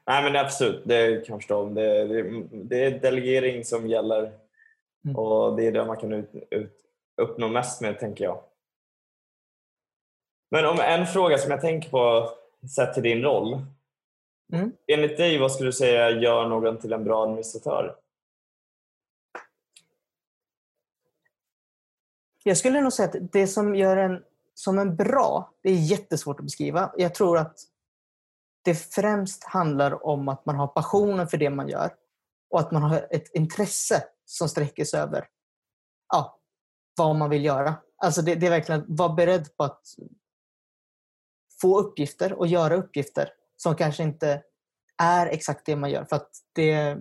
Nej 0.06 0.22
men 0.22 0.36
absolut, 0.36 0.82
det 0.84 1.26
kan 1.26 1.32
jag 1.32 1.40
förstå. 1.40 1.68
Det, 1.68 2.04
det, 2.04 2.46
det 2.50 2.84
är 2.84 2.98
delegering 2.98 3.64
som 3.64 3.88
gäller 3.88 4.32
mm. 5.04 5.16
och 5.16 5.56
det 5.56 5.66
är 5.66 5.72
det 5.72 5.84
man 5.84 5.96
kan 5.96 6.12
ut, 6.12 6.30
ut, 6.50 6.76
uppnå 7.22 7.48
mest 7.48 7.80
med 7.80 7.98
tänker 7.98 8.24
jag. 8.24 8.40
Men 10.50 10.66
om 10.66 10.80
en 10.80 11.06
fråga 11.06 11.38
som 11.38 11.50
jag 11.50 11.60
tänker 11.60 11.90
på 11.90 12.30
sett 12.76 12.94
till 12.94 13.02
din 13.02 13.22
roll. 13.22 13.62
Mm. 14.52 14.72
Enligt 14.86 15.16
dig, 15.16 15.38
vad 15.38 15.52
skulle 15.52 15.68
du 15.68 15.72
säga 15.72 16.10
gör 16.10 16.48
någon 16.48 16.78
till 16.78 16.92
en 16.92 17.04
bra 17.04 17.24
administratör? 17.24 17.96
Jag 22.44 22.56
skulle 22.56 22.80
nog 22.80 22.92
säga 22.92 23.08
att 23.08 23.32
det 23.32 23.46
som 23.46 23.74
gör 23.74 23.96
en 23.96 24.24
som 24.54 24.78
en 24.78 24.96
bra, 24.96 25.52
det 25.62 25.70
är 25.70 25.76
jättesvårt 25.76 26.40
att 26.40 26.44
beskriva. 26.44 26.92
Jag 26.96 27.14
tror 27.14 27.38
att 27.38 27.58
det 28.64 28.74
främst 28.74 29.44
handlar 29.44 30.06
om 30.06 30.28
att 30.28 30.46
man 30.46 30.56
har 30.56 30.66
passionen 30.66 31.28
för 31.28 31.36
det 31.36 31.50
man 31.50 31.68
gör 31.68 31.92
och 32.50 32.60
att 32.60 32.72
man 32.72 32.82
har 32.82 33.06
ett 33.10 33.34
intresse 33.34 34.04
som 34.24 34.48
sträcker 34.48 34.84
sig 34.84 35.00
över 35.00 35.28
ja, 36.12 36.40
vad 36.96 37.16
man 37.16 37.30
vill 37.30 37.44
göra. 37.44 37.74
Alltså 37.96 38.22
det, 38.22 38.34
det 38.34 38.46
är 38.46 38.50
verkligen 38.50 38.80
att 38.80 38.86
vara 38.88 39.14
beredd 39.14 39.56
på 39.56 39.64
att 39.64 39.82
få 41.60 41.80
uppgifter 41.80 42.32
och 42.32 42.46
göra 42.46 42.74
uppgifter 42.74 43.28
som 43.56 43.76
kanske 43.76 44.02
inte 44.02 44.42
är 45.02 45.26
exakt 45.26 45.66
det 45.66 45.76
man 45.76 45.90
gör. 45.90 46.04
För 46.04 46.16
att 46.16 46.30
det, 46.52 46.96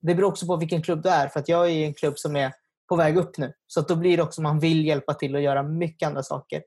det 0.00 0.14
beror 0.14 0.28
också 0.28 0.46
på 0.46 0.56
vilken 0.56 0.82
klubb 0.82 1.02
du 1.02 1.08
är. 1.08 1.28
För 1.28 1.40
att 1.40 1.48
jag 1.48 1.64
är 1.64 1.70
i 1.70 1.84
en 1.84 1.94
klubb 1.94 2.18
som 2.18 2.36
är 2.36 2.52
på 2.88 2.96
väg 2.96 3.16
upp 3.16 3.38
nu. 3.38 3.52
Så 3.66 3.80
att 3.80 3.88
då 3.88 3.96
blir 3.96 4.16
det 4.16 4.22
också 4.22 4.40
att 4.40 4.42
man 4.42 4.60
vill 4.60 4.86
hjälpa 4.86 5.14
till 5.14 5.34
och 5.34 5.40
göra 5.40 5.62
mycket 5.62 6.06
andra 6.06 6.22
saker. 6.22 6.62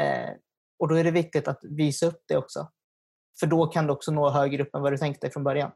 Eh, 0.00 0.30
och 0.78 0.88
då 0.88 0.94
är 0.94 1.04
det 1.04 1.10
viktigt 1.10 1.48
att 1.48 1.60
visa 1.62 2.06
upp 2.06 2.22
det 2.28 2.36
också. 2.36 2.68
För 3.40 3.46
då 3.46 3.66
kan 3.66 3.86
du 3.86 3.92
också 3.92 4.12
nå 4.12 4.30
högre 4.30 4.62
upp 4.62 4.74
än 4.74 4.82
vad 4.82 4.92
du 4.92 4.98
tänkte 4.98 5.26
dig 5.26 5.32
från 5.32 5.44
början. 5.44 5.72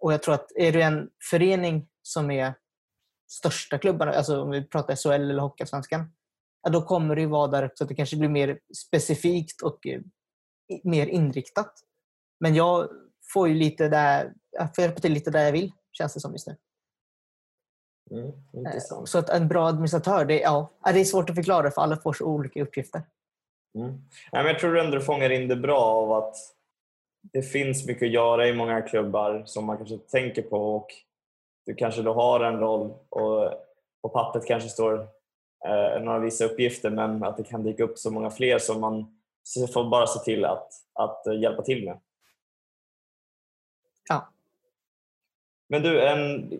Och 0.00 0.12
jag 0.12 0.22
tror 0.22 0.34
att 0.34 0.52
är 0.56 0.72
du 0.72 0.82
en 0.82 1.10
förening 1.30 1.88
som 2.02 2.30
är 2.30 2.54
största 3.30 3.78
klubben, 3.78 4.08
alltså 4.08 4.42
om 4.42 4.50
vi 4.50 4.64
pratar 4.64 4.96
SHL 4.96 5.30
eller 5.30 5.38
Hockeyallsvenskan, 5.38 6.12
ja, 6.62 6.70
då 6.70 6.82
kommer 6.82 7.14
det 7.14 7.20
ju 7.20 7.26
vara 7.26 7.48
där 7.48 7.70
så 7.74 7.84
att 7.84 7.88
det 7.88 7.94
kanske 7.94 8.16
blir 8.16 8.28
mer 8.28 8.60
specifikt 8.76 9.62
och 9.62 9.86
eh, 9.86 10.00
mer 10.84 11.06
inriktat. 11.06 11.72
Men 12.40 12.54
jag 12.54 12.88
får 13.32 13.48
ju 13.48 13.54
lite 13.54 13.88
där, 13.88 14.32
jag 14.50 14.74
får 14.74 14.84
hjälpa 14.84 15.00
till 15.00 15.12
lite 15.12 15.30
där 15.30 15.44
jag 15.44 15.52
vill, 15.52 15.72
känns 15.92 16.14
det 16.14 16.20
som 16.20 16.32
just 16.32 16.46
nu. 16.46 16.56
Mm, 18.10 18.66
eh, 18.66 19.04
så 19.04 19.18
att 19.18 19.28
en 19.28 19.48
bra 19.48 19.68
administratör, 19.68 20.24
det, 20.24 20.40
ja, 20.40 20.70
det 20.84 21.00
är 21.00 21.04
svårt 21.04 21.30
att 21.30 21.36
förklara 21.36 21.70
för 21.70 21.82
alla 21.82 21.96
får 21.96 22.12
så 22.12 22.24
olika 22.24 22.62
uppgifter. 22.62 23.02
Mm. 23.74 24.00
jag 24.32 24.58
tror 24.58 24.78
ändå 24.78 24.96
du 24.96 25.04
fångar 25.04 25.30
in 25.30 25.48
det 25.48 25.56
bra 25.56 25.80
av 25.80 26.12
att 26.12 26.36
det 27.22 27.42
finns 27.42 27.86
mycket 27.86 28.06
att 28.06 28.12
göra 28.12 28.48
i 28.48 28.52
många 28.52 28.82
klubbar 28.82 29.42
som 29.46 29.64
man 29.64 29.76
kanske 29.76 29.98
tänker 29.98 30.42
på 30.42 30.76
och 30.76 30.86
du 31.66 31.74
kanske 31.74 32.02
då 32.02 32.12
har 32.12 32.40
en 32.40 32.58
roll 32.58 32.94
och 33.08 33.52
på 34.02 34.08
pappret 34.08 34.46
kanske 34.46 34.68
står 34.68 34.98
eh, 35.64 36.02
några 36.02 36.18
vissa 36.18 36.44
uppgifter 36.44 36.90
men 36.90 37.24
att 37.24 37.36
det 37.36 37.44
kan 37.44 37.62
dyka 37.62 37.84
upp 37.84 37.98
så 37.98 38.10
många 38.10 38.30
fler 38.30 38.58
som 38.58 38.80
man 38.80 39.20
får 39.74 39.84
bara 39.84 40.06
se 40.06 40.18
till 40.18 40.44
att, 40.44 40.68
att 40.92 41.26
eh, 41.26 41.40
hjälpa 41.40 41.62
till 41.62 41.84
med. 41.84 42.00
Ja. 44.08 44.28
Men 45.68 45.82
du, 45.82 46.00
en, 46.00 46.52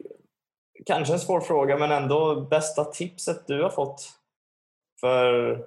kanske 0.87 1.15
en 1.15 1.21
svår 1.21 1.41
fråga 1.41 1.79
men 1.79 1.91
ändå 1.91 2.41
bästa 2.41 2.85
tipset 2.85 3.47
du 3.47 3.63
har 3.63 3.71
fått 3.71 4.11
för, 5.01 5.59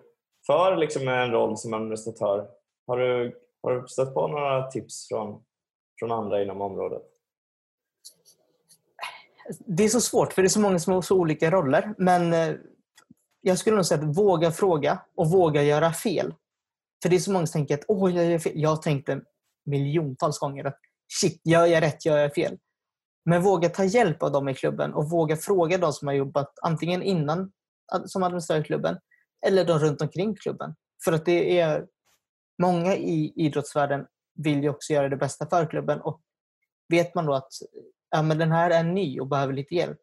för 0.48 0.78
liksom 0.78 1.08
en 1.08 1.32
roll 1.32 1.58
som 1.58 1.74
administratör? 1.74 2.48
Har 2.88 2.98
du 2.98 3.42
har 3.66 3.82
du 3.82 3.88
stött 3.88 4.14
på 4.14 4.28
några 4.28 4.68
tips 4.68 5.08
från, 5.08 5.44
från 6.00 6.12
andra 6.12 6.44
inom 6.44 6.62
området? 6.62 7.02
Det 9.60 9.84
är 9.84 9.90
så 9.90 10.02
svårt 10.02 10.34
för 10.34 10.42
det 10.42 10.48
är 10.48 10.50
så 10.50 10.60
många 10.60 10.80
som 10.80 10.94
har 10.94 11.02
så 11.02 11.16
olika 11.16 11.52
roller. 11.52 11.94
Men 11.98 12.34
eh, 12.34 12.56
jag 13.42 13.58
skulle 13.58 13.76
nog 13.76 13.86
säga 13.86 14.02
att 14.02 14.18
våga 14.18 14.52
fråga 14.52 15.00
och 15.16 15.32
våga 15.32 15.64
göra 15.64 15.94
fel. 15.94 16.34
För 17.04 17.10
det 17.10 17.16
är 17.16 17.20
så 17.20 17.32
många 17.32 17.48
som 17.48 17.60
tänker 17.60 17.76
att 17.76 17.86
Åh, 17.88 18.16
jag 18.16 18.26
gör 18.26 18.40
fel. 18.40 18.52
Jag 18.56 18.82
tänkte 18.82 19.22
miljontals 19.66 20.40
gånger 20.40 20.66
att 20.66 20.80
shit, 21.22 21.42
gör 21.44 21.66
jag 21.66 21.84
rätt, 21.84 22.06
gör 22.06 22.18
jag 22.18 22.34
fel? 22.34 22.58
Men 23.26 23.42
våga 23.42 23.70
ta 23.70 23.84
hjälp 23.84 24.24
av 24.24 24.32
dem 24.32 24.50
i 24.50 24.54
klubben 24.54 24.94
och 24.94 25.10
våga 25.10 25.36
fråga 25.36 25.78
de 25.78 25.94
som 25.94 26.08
har 26.08 26.16
jobbat 26.16 26.60
antingen 26.62 27.04
innan 27.04 27.52
som 28.06 28.24
administratör 28.24 28.62
i 28.62 28.64
klubben 28.64 28.98
eller 29.46 29.66
de 29.66 29.80
runt 29.80 30.02
omkring 30.02 30.36
klubben. 30.36 30.76
För 31.04 31.14
att 31.14 31.26
det 31.26 31.60
är 31.60 31.88
många 32.62 32.96
i 32.96 33.34
idrottsvärlden 33.36 34.08
vill 34.34 34.64
ju 34.64 34.70
också 34.70 34.94
göra 34.94 35.10
det 35.10 35.18
bästa 35.18 35.50
för 35.50 35.70
klubben 35.70 36.02
och 36.02 36.22
vet 36.90 37.16
man 37.16 37.26
då 37.26 37.34
att 37.34 37.52
ja, 38.10 38.22
men 38.22 38.38
den 38.38 38.52
här 38.52 38.70
är 38.70 38.84
ny 38.84 39.20
och 39.20 39.28
behöver 39.28 39.54
lite 39.54 39.76
hjälp, 39.76 40.02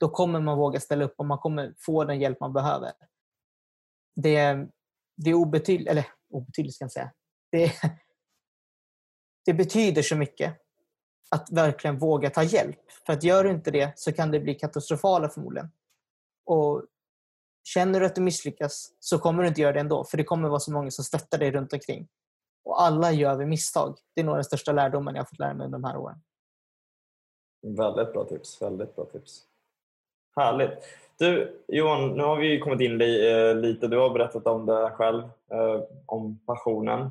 då 0.00 0.08
kommer 0.08 0.40
man 0.40 0.58
våga 0.58 0.80
ställa 0.80 1.04
upp 1.04 1.14
och 1.16 1.26
man 1.26 1.38
kommer 1.38 1.74
få 1.78 2.04
den 2.04 2.20
hjälp 2.20 2.40
man 2.40 2.52
behöver. 2.52 2.92
Det, 4.16 4.66
det 5.16 5.30
är 5.30 5.34
obetydligt, 5.34 5.90
eller 5.90 6.06
obetydligt 6.30 6.74
ska 6.74 6.84
jag 6.84 6.92
säga. 6.92 7.12
Det, 7.52 7.72
det 9.44 9.54
betyder 9.54 10.02
så 10.02 10.16
mycket 10.16 10.56
att 11.30 11.48
verkligen 11.52 11.98
våga 11.98 12.30
ta 12.30 12.42
hjälp. 12.42 12.80
För 13.06 13.12
att 13.12 13.22
gör 13.22 13.44
du 13.44 13.50
inte 13.50 13.70
det 13.70 13.98
så 13.98 14.12
kan 14.12 14.30
det 14.30 14.40
bli 14.40 14.54
katastrofala 14.54 15.28
förmodligen. 15.28 15.70
Och 16.44 16.86
Känner 17.74 18.00
du 18.00 18.06
att 18.06 18.14
du 18.14 18.20
misslyckas 18.20 18.92
så 19.00 19.18
kommer 19.18 19.42
du 19.42 19.48
inte 19.48 19.60
göra 19.60 19.72
det 19.72 19.80
ändå. 19.80 20.04
För 20.04 20.16
det 20.16 20.24
kommer 20.24 20.48
vara 20.48 20.60
så 20.60 20.72
många 20.72 20.90
som 20.90 21.04
stöttar 21.04 21.38
dig 21.38 21.50
runt 21.50 21.72
omkring. 21.72 22.08
Och 22.64 22.82
alla 22.82 23.12
gör 23.12 23.36
vi 23.36 23.46
misstag. 23.46 23.98
Det 24.14 24.20
är 24.20 24.24
nog 24.24 24.36
den 24.36 24.44
största 24.44 24.72
lärdomen 24.72 25.14
jag 25.14 25.22
har 25.22 25.26
fått 25.26 25.38
lära 25.38 25.54
mig 25.54 25.64
under 25.64 25.78
de 25.78 25.84
här 25.84 25.96
åren. 25.96 26.18
Väldigt 27.62 28.12
bra 28.12 28.24
tips. 28.24 28.62
Väldigt 28.62 28.96
bra 28.96 29.04
tips. 29.04 29.42
Härligt. 30.36 30.70
Du 31.18 31.62
Johan, 31.68 32.08
nu 32.08 32.22
har 32.22 32.36
vi 32.36 32.60
kommit 32.60 32.80
in 32.80 33.00
eh, 33.00 33.54
lite. 33.54 33.88
Du 33.88 33.98
har 33.98 34.10
berättat 34.10 34.46
om 34.46 34.66
det 34.66 34.90
själv, 34.90 35.22
eh, 35.50 35.82
om 36.06 36.38
passionen. 36.46 37.10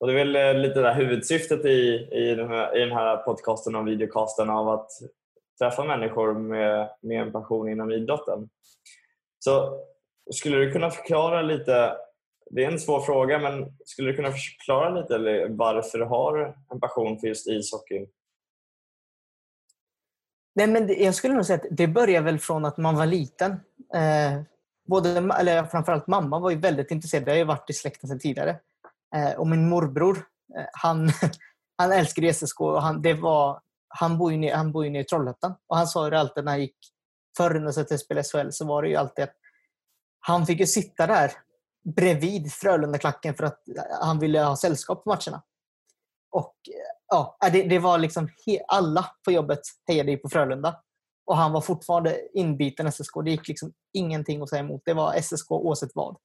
Och 0.00 0.06
det 0.06 0.12
är 0.12 0.24
väl 0.24 0.36
eh, 0.36 0.62
lite 0.62 0.80
det 0.80 0.94
huvudsyftet 0.94 1.64
i, 1.64 2.08
i, 2.12 2.34
den 2.34 2.48
här, 2.48 2.76
i 2.76 2.80
den 2.80 2.92
här 2.92 3.16
podcasten 3.16 3.74
och 3.74 3.88
videocasten 3.88 4.50
av 4.50 4.68
att 4.68 4.90
träffa 5.58 5.84
människor 5.84 6.34
med, 6.34 6.90
med 7.00 7.22
en 7.22 7.32
passion 7.32 7.68
inom 7.68 7.92
idrotten. 7.92 8.48
Så 9.44 9.80
skulle 10.30 10.56
du 10.56 10.72
kunna 10.72 10.90
förklara 10.90 11.42
lite, 11.42 11.96
det 12.50 12.64
är 12.64 12.70
en 12.70 12.78
svår 12.78 13.00
fråga, 13.00 13.38
men 13.38 13.76
skulle 13.84 14.10
du 14.10 14.16
kunna 14.16 14.30
förklara 14.30 15.00
lite 15.00 15.46
varför 15.48 15.98
du 15.98 16.04
har 16.04 16.56
en 16.72 16.80
passion 16.80 17.20
för 17.20 17.26
just 17.26 17.48
ishockey? 17.48 18.06
Nej, 20.54 20.66
men 20.66 21.02
jag 21.02 21.14
skulle 21.14 21.34
nog 21.34 21.46
säga 21.46 21.56
att 21.56 21.66
det 21.70 21.86
börjar 21.86 22.22
väl 22.22 22.38
från 22.38 22.64
att 22.64 22.76
man 22.76 22.96
var 22.96 23.06
liten. 23.06 23.52
Eh, 23.94 24.42
både, 24.88 25.10
eller 25.10 25.64
framförallt 25.64 26.06
mamma 26.06 26.38
var 26.38 26.50
ju 26.50 26.56
väldigt 26.56 26.90
intresserad. 26.90 27.24
Det 27.24 27.30
har 27.30 27.38
ju 27.38 27.44
varit 27.44 27.70
i 27.70 27.72
släkten 27.72 28.08
sedan 28.08 28.18
tidigare. 28.18 28.60
Eh, 29.16 29.32
och 29.32 29.46
min 29.46 29.68
morbror, 29.68 30.16
eh, 30.58 30.66
han, 30.72 31.10
han 31.78 31.92
älskade 31.92 32.32
SSK 32.34 32.60
och 32.60 32.82
han, 32.82 33.02
det 33.02 33.14
var, 33.14 33.60
han 33.88 34.18
bor 34.18 34.32
ju 34.32 34.38
nere, 34.38 34.54
han 34.54 34.72
bor 34.72 34.84
ju 34.84 34.90
nere 34.90 35.02
i 35.02 35.06
Trollhättan. 35.06 35.54
Och 35.66 35.76
han 35.76 35.86
sa 35.86 36.08
ju 36.08 36.14
alltid 36.14 36.44
när 36.44 36.52
han 36.52 36.60
gick 36.60 36.93
förr 37.36 37.54
när 37.54 37.90
jag 37.90 38.00
spelade 38.00 38.28
SHL 38.28 38.50
så 38.50 38.66
var 38.66 38.82
det 38.82 38.88
ju 38.88 38.96
alltid 38.96 39.24
att 39.24 39.34
han 40.20 40.46
fick 40.46 40.60
ju 40.60 40.66
sitta 40.66 41.06
där 41.06 41.32
bredvid 41.96 42.52
Frölunda-klacken 42.52 43.34
för 43.34 43.44
att 43.44 43.62
han 44.00 44.18
ville 44.18 44.40
ha 44.40 44.56
sällskap 44.56 45.04
på 45.04 45.10
matcherna. 45.10 45.42
Och 46.30 46.54
ja, 47.08 47.36
äh, 47.44 47.52
det, 47.52 47.62
det 47.62 47.78
var 47.78 47.98
liksom 47.98 48.28
alla 48.68 49.06
på 49.24 49.32
jobbet 49.32 49.60
hejade 49.86 50.10
ju 50.10 50.16
på 50.16 50.28
Frölunda. 50.28 50.80
Och 51.26 51.36
han 51.36 51.52
var 51.52 51.60
fortfarande 51.60 52.20
inbiten 52.34 52.92
SSK. 52.92 53.12
Det 53.24 53.30
gick 53.30 53.48
liksom 53.48 53.72
ingenting 53.92 54.42
att 54.42 54.48
säga 54.48 54.60
emot. 54.60 54.82
Det 54.84 54.94
var 54.94 55.20
SSK 55.20 55.50
oavsett 55.50 55.90
vad. 55.94 56.16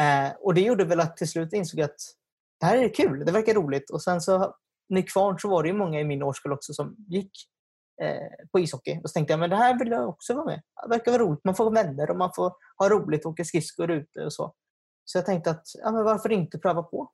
Eh, 0.00 0.32
och 0.40 0.54
det 0.54 0.60
gjorde 0.60 0.84
väl 0.84 1.00
att 1.00 1.16
till 1.16 1.28
slut 1.28 1.52
insåg 1.52 1.80
att 1.80 1.96
det 2.60 2.66
här 2.66 2.76
är 2.76 2.94
kul. 2.94 3.24
Det 3.26 3.32
verkar 3.32 3.54
roligt. 3.54 3.90
Och 3.90 4.02
sen 4.02 4.20
så 4.20 4.54
Nykvarn 4.88 5.38
så 5.38 5.48
var 5.48 5.62
det 5.62 5.68
ju 5.68 5.74
många 5.74 6.00
i 6.00 6.04
min 6.04 6.22
årskull 6.22 6.52
också 6.52 6.72
som 6.72 6.96
gick 7.08 7.30
Eh, 8.02 8.46
på 8.52 8.58
ishockey. 8.60 9.00
Och 9.02 9.10
så 9.10 9.14
tänkte 9.14 9.32
jag 9.32 9.40
men 9.40 9.50
det 9.50 9.56
här 9.56 9.78
vill 9.78 9.90
jag 9.90 10.08
också 10.08 10.34
vara 10.34 10.44
med. 10.44 10.62
Det 10.82 10.88
verkar 10.88 11.12
vara 11.12 11.22
roligt. 11.22 11.44
Man 11.44 11.54
får 11.54 11.70
vänner 11.70 12.10
och 12.10 12.16
man 12.16 12.30
får 12.36 12.52
ha 12.78 12.88
roligt 12.88 13.24
och 13.24 13.30
åka 13.30 13.44
skridskor 13.44 13.90
ute 13.90 14.24
och 14.24 14.32
så. 14.32 14.54
Så 15.04 15.18
jag 15.18 15.26
tänkte 15.26 15.50
att 15.50 15.66
ja, 15.74 15.92
men 15.92 16.04
varför 16.04 16.32
inte 16.32 16.58
pröva 16.58 16.82
på? 16.82 17.12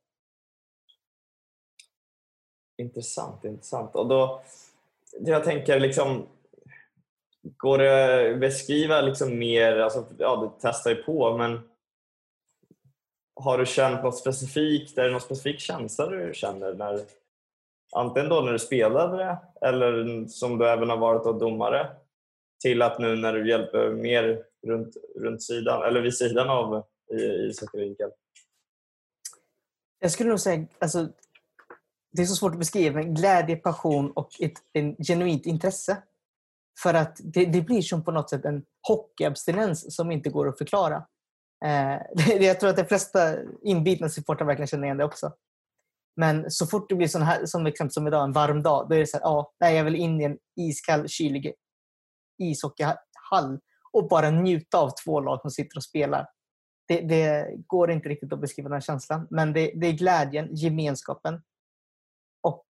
Intressant, 2.79 3.45
intressant. 3.45 3.95
Och 3.95 4.09
då, 4.09 4.43
jag 5.21 5.45
tänker 5.45 5.81
liksom, 5.81 6.27
går 7.43 7.79
det 7.79 8.33
att 8.33 8.41
beskriva 8.41 9.01
liksom 9.01 9.39
mer, 9.39 9.77
alltså, 9.77 10.07
ja 10.19 10.37
du 10.37 10.51
testar 10.61 10.91
ju 10.91 11.03
på, 11.03 11.37
men 11.37 11.71
har 13.35 13.59
du 13.59 13.67
känt 13.67 14.03
något 14.03 14.19
specifikt, 14.19 14.99
är 14.99 15.05
det 15.05 15.11
någon 15.11 15.21
specifik 15.21 15.61
känsla 15.61 16.07
du 16.07 16.35
känner 16.35 16.75
när, 16.75 17.01
antingen 17.97 18.29
då 18.29 18.41
när 18.41 18.53
du 18.53 18.59
spelade 18.59 19.17
det 19.17 19.39
eller 19.69 20.25
som 20.29 20.59
du 20.59 20.69
även 20.69 20.91
har 20.91 20.97
varit 20.97 21.25
då 21.25 21.33
domare 21.33 21.91
till 22.63 22.83
att 22.83 22.99
nu 22.99 23.17
när 23.17 23.33
du 23.33 23.49
hjälper 23.49 23.91
mer 23.91 24.43
runt, 24.67 24.97
runt 25.17 25.43
sidan, 25.43 25.83
eller 25.83 26.01
vid 26.01 26.17
sidan 26.17 26.51
av 26.51 26.85
ishockeyrinken? 27.49 28.11
Jag 30.01 30.11
skulle 30.11 30.31
nog 30.31 30.41
säga, 30.41 30.67
alltså, 30.79 31.09
det 32.13 32.23
är 32.23 32.27
så 32.27 32.35
svårt 32.35 32.53
att 32.53 32.59
beskriva, 32.59 32.95
men 32.95 33.15
glädje, 33.15 33.57
passion 33.57 34.11
och 34.11 34.29
ett 34.41 34.53
en 34.73 34.97
genuint 34.97 35.47
intresse. 35.47 36.03
För 36.83 36.95
att 36.95 37.21
det, 37.25 37.45
det, 37.45 37.61
blir 37.61 37.83
som 37.83 38.05
på 38.05 38.11
något 38.11 38.31
sätt 38.31 38.45
en 38.45 38.65
hockeyabstinens 38.89 39.97
som 39.97 40.11
inte 40.11 40.31
går 40.31 40.49
att 40.49 40.59
förklara. 40.59 41.07
Eh, 41.65 41.97
jag 42.41 42.61
tror 42.61 42.71
att 42.71 42.77
de 42.77 42.85
flesta 42.85 43.37
inbitna 43.63 44.09
supportrar 44.09 44.47
verkligen 44.47 44.67
känner 44.67 44.85
igen 44.85 44.97
det 44.97 45.05
också. 45.05 45.33
Men 46.17 46.51
så 46.51 46.67
fort 46.67 46.89
det 46.89 46.95
blir 46.95 47.09
sån 47.09 47.23
här, 47.23 47.47
som, 47.47 47.67
exempel, 47.67 47.93
som 47.93 48.07
idag, 48.07 48.25
en 48.25 48.33
varm 48.33 48.63
dag, 48.63 48.89
då 48.89 48.95
är 48.95 48.99
det 48.99 49.07
så 49.07 49.17
här, 49.17 49.25
ja, 49.25 49.53
nej, 49.61 49.77
jag 49.77 49.85
vill 49.85 49.97
in 49.97 50.21
i 50.21 50.25
en 50.25 50.39
iskall, 50.57 51.09
kylig 51.09 51.55
ishockeyhall 52.39 53.61
och 53.93 54.09
bara 54.09 54.31
njuta 54.31 54.79
av 54.79 54.91
två 55.05 55.21
lag 55.21 55.41
som 55.41 55.51
sitter 55.51 55.77
och 55.77 55.85
spelar. 55.85 56.27
Det, 56.89 57.01
det 57.01 57.55
går 57.67 57.91
inte 57.91 58.09
riktigt 58.09 58.33
att 58.33 58.41
beskriva 58.41 58.69
den 58.69 58.81
känslan, 58.81 59.27
men 59.31 59.53
det, 59.53 59.73
det 59.75 59.87
är 59.87 59.93
glädjen, 59.93 60.55
gemenskapen 60.55 61.43
och 62.43 62.67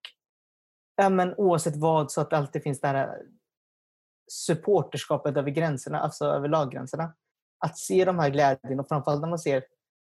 ja, 0.96 1.08
men 1.08 1.34
oavsett 1.34 1.76
vad 1.76 2.10
så 2.10 2.20
att 2.20 2.30
det 2.30 2.36
alltid 2.36 2.62
finns 2.62 2.80
det 2.80 2.88
här 2.88 3.08
eh, 3.08 3.14
supporterskapet 4.32 5.36
över 5.36 5.50
gränserna, 5.50 6.00
alltså 6.00 6.24
över 6.24 6.48
laggränserna. 6.48 7.14
Att 7.58 7.78
se 7.78 8.04
de 8.04 8.18
här 8.18 8.30
glädjen 8.30 8.80
och 8.80 8.88
framförallt 8.88 9.20
när 9.20 9.28
man 9.28 9.38
ser 9.38 9.64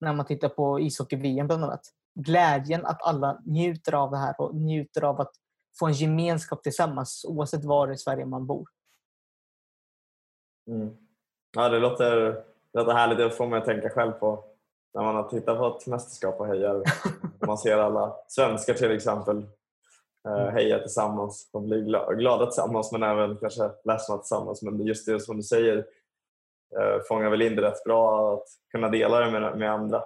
när 0.01 0.13
man 0.13 0.27
tittar 0.27 0.49
på 0.49 0.81
ishockey-VM 0.81 1.47
bland 1.47 1.65
annat. 1.65 1.81
Glädjen 2.15 2.87
att 2.87 3.03
alla 3.03 3.41
njuter 3.47 3.95
av 3.95 4.11
det 4.11 4.17
här 4.17 4.41
och 4.41 4.55
njuter 4.55 5.05
av 5.05 5.21
att 5.21 5.33
få 5.79 5.87
en 5.87 5.93
gemenskap 5.93 6.63
tillsammans 6.63 7.25
oavsett 7.29 7.65
var 7.65 7.93
i 7.93 7.97
Sverige 7.97 8.27
man 8.27 8.47
bor. 8.47 8.69
Mm. 10.67 10.97
Ja, 11.57 11.69
det 11.69 11.79
låter, 11.79 12.21
det 12.73 12.79
låter 12.79 12.93
härligt. 12.93 13.19
Det 13.19 13.31
får 13.31 13.47
mig 13.47 13.59
att 13.59 13.65
tänka 13.65 13.91
själv 13.91 14.13
på 14.13 14.45
när 14.95 15.03
man 15.03 15.17
har 15.17 15.29
tittat 15.29 15.59
på 15.59 15.67
ett 15.67 15.87
mästerskap 15.87 16.41
och 16.41 16.47
hejar. 16.47 16.83
man 17.47 17.59
ser 17.59 17.79
alla 17.79 18.17
svenskar 18.29 18.75
till 18.75 18.91
exempel 18.91 19.47
eh, 20.29 20.43
mm. 20.43 20.55
heja 20.55 20.79
tillsammans 20.79 21.51
och 21.53 21.63
bli 21.63 21.81
glada 22.17 22.47
tillsammans 22.47 22.93
men 22.93 23.03
även 23.03 23.37
kanske 23.37 23.71
ledsna 23.85 24.19
tillsammans. 24.19 24.63
Men 24.63 24.87
just 24.87 25.07
det 25.07 25.21
som 25.21 25.37
du 25.37 25.43
säger 25.43 25.77
eh, 26.79 27.03
fångar 27.09 27.31
väl 27.31 27.43
in 27.43 27.57
det 27.57 27.63
rätt 27.63 27.85
bra 27.85 28.35
att 28.35 28.47
kunna 28.73 28.89
dela 28.89 29.21
det 29.21 29.31
med, 29.31 29.59
med 29.59 29.73
andra. 29.73 30.03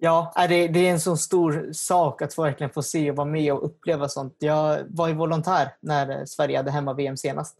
Ja, 0.00 0.32
äh, 0.36 0.48
det, 0.48 0.68
det 0.68 0.88
är 0.88 0.92
en 0.92 1.00
så 1.00 1.16
stor 1.16 1.68
sak 1.72 2.22
att 2.22 2.38
verkligen 2.38 2.72
få 2.72 2.82
se 2.82 3.10
och 3.10 3.16
vara 3.16 3.28
med 3.28 3.52
och 3.52 3.64
uppleva 3.64 4.08
sånt. 4.08 4.36
Jag 4.38 4.84
var 4.88 5.08
ju 5.08 5.14
volontär 5.14 5.74
när 5.80 6.26
Sverige 6.26 6.56
hade 6.56 6.70
hemma-VM 6.70 7.16
senast. 7.16 7.58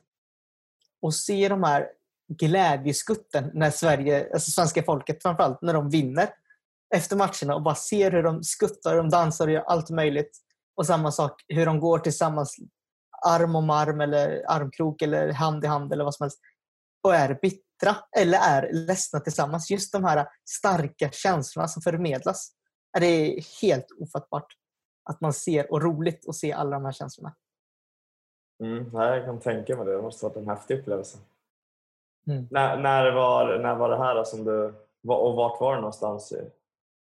Och 1.03 1.15
se 1.15 1.49
de 1.49 1.63
här 1.63 1.89
glädjeskutten 2.29 3.51
när 3.55 3.71
Sverige, 3.71 4.29
alltså 4.33 4.51
svenska 4.51 4.83
folket 4.83 5.23
framförallt, 5.23 5.63
när 5.63 5.75
de 5.75 5.91
vinner 5.91 6.29
efter 6.95 7.17
matcherna 7.17 7.55
och 7.55 7.63
bara 7.63 7.75
ser 7.75 8.11
hur 8.11 8.23
de 8.23 8.43
skuttar, 8.43 8.97
de 8.97 9.09
dansar 9.09 9.47
och 9.47 9.53
gör 9.53 9.63
allt 9.63 9.91
möjligt. 9.91 10.39
Och 10.77 10.87
samma 10.87 11.13
sak 11.13 11.45
hur 11.49 11.67
de 11.67 11.81
går 11.81 11.99
tillsammans 11.99 12.57
arm 13.27 13.57
om 13.57 13.71
arm 13.71 14.01
eller 14.01 14.45
armkrok 14.49 15.03
eller 15.03 15.33
hand 15.33 15.65
i 15.65 15.67
hand 15.67 15.93
eller 15.93 16.05
vad 16.05 16.15
som 16.15 16.25
helst 16.25 16.41
och 17.03 17.15
är 17.15 17.35
bittra 17.79 17.97
eller 18.17 18.39
är 18.39 18.73
ledsna 18.73 19.21
tillsammans. 19.21 19.71
Just 19.71 19.93
de 19.93 20.05
här 20.05 20.27
starka 20.45 21.11
känslorna 21.11 21.69
som 21.69 21.83
förmedlas. 21.83 22.53
Det 23.01 23.07
är 23.07 23.63
helt 23.63 23.87
ofattbart 24.01 24.47
att 25.11 25.21
man 25.21 25.33
ser 25.33 25.73
och 25.73 25.83
roligt 25.83 26.29
att 26.29 26.35
se 26.35 26.53
alla 26.53 26.71
de 26.71 26.85
här 26.85 26.93
känslorna. 26.93 27.35
Mm, 28.63 28.91
jag 28.93 29.25
kan 29.25 29.41
tänka 29.41 29.77
mig 29.77 29.87
det. 29.87 29.93
Det 29.93 30.03
måste 30.03 30.27
ha 30.27 30.31
varit 30.31 30.43
en 30.43 30.49
häftig 30.49 30.79
upplevelse. 30.79 31.19
Mm. 32.27 32.49
När, 32.51 32.77
när, 32.77 33.13
var, 33.13 33.59
när 33.59 33.75
var 33.75 33.89
det 33.89 33.99
här 33.99 34.25
som 34.25 34.45
du, 34.45 34.75
och 35.09 35.37
vart 35.37 35.61
var 35.61 35.75
det 35.75 35.81
någonstans? 35.81 36.33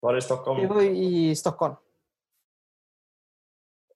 Var 0.01 0.13
det 0.13 0.19
i 0.19 0.23
Stockholm? 0.23 0.63
Det 0.63 0.67
var 0.67 0.83
i 0.83 1.37
Stockholm. 1.37 1.75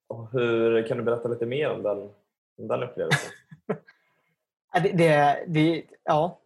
Och 0.07 0.33
hur, 0.33 0.87
kan 0.87 0.97
du 0.97 1.03
berätta 1.03 1.29
lite 1.29 1.47
mer 1.47 1.71
om 1.71 1.83
den, 1.83 1.99
om 2.59 2.69
den 2.69 2.83
upplevelsen? 2.83 3.31
det, 4.83 4.93
det, 4.93 5.45
det, 5.47 5.85
ja 6.05 6.40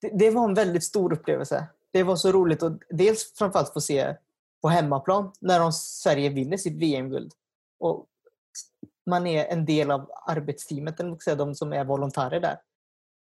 det, 0.00 0.10
det, 0.18 0.30
var 0.30 0.44
en 0.44 0.54
väldigt 0.54 0.84
stor 0.84 1.12
upplevelse. 1.12 1.66
Det 1.92 2.02
var 2.02 2.16
så 2.16 2.32
roligt 2.32 2.62
att 2.62 2.78
dels 2.90 3.34
framförallt 3.38 3.72
få 3.72 3.80
se 3.80 4.16
på 4.62 4.68
hemmaplan 4.68 5.32
när 5.40 5.60
de, 5.60 5.72
Sverige 5.72 6.28
vinner 6.28 6.56
sitt 6.56 6.78
VM-guld. 6.78 7.32
Och 7.80 8.06
man 9.06 9.26
är 9.26 9.44
en 9.44 9.64
del 9.64 9.90
av 9.90 10.10
arbetsteamet, 10.26 10.96
de 11.26 11.54
som 11.54 11.72
är 11.72 11.84
volontärer 11.84 12.40
där. 12.40 12.60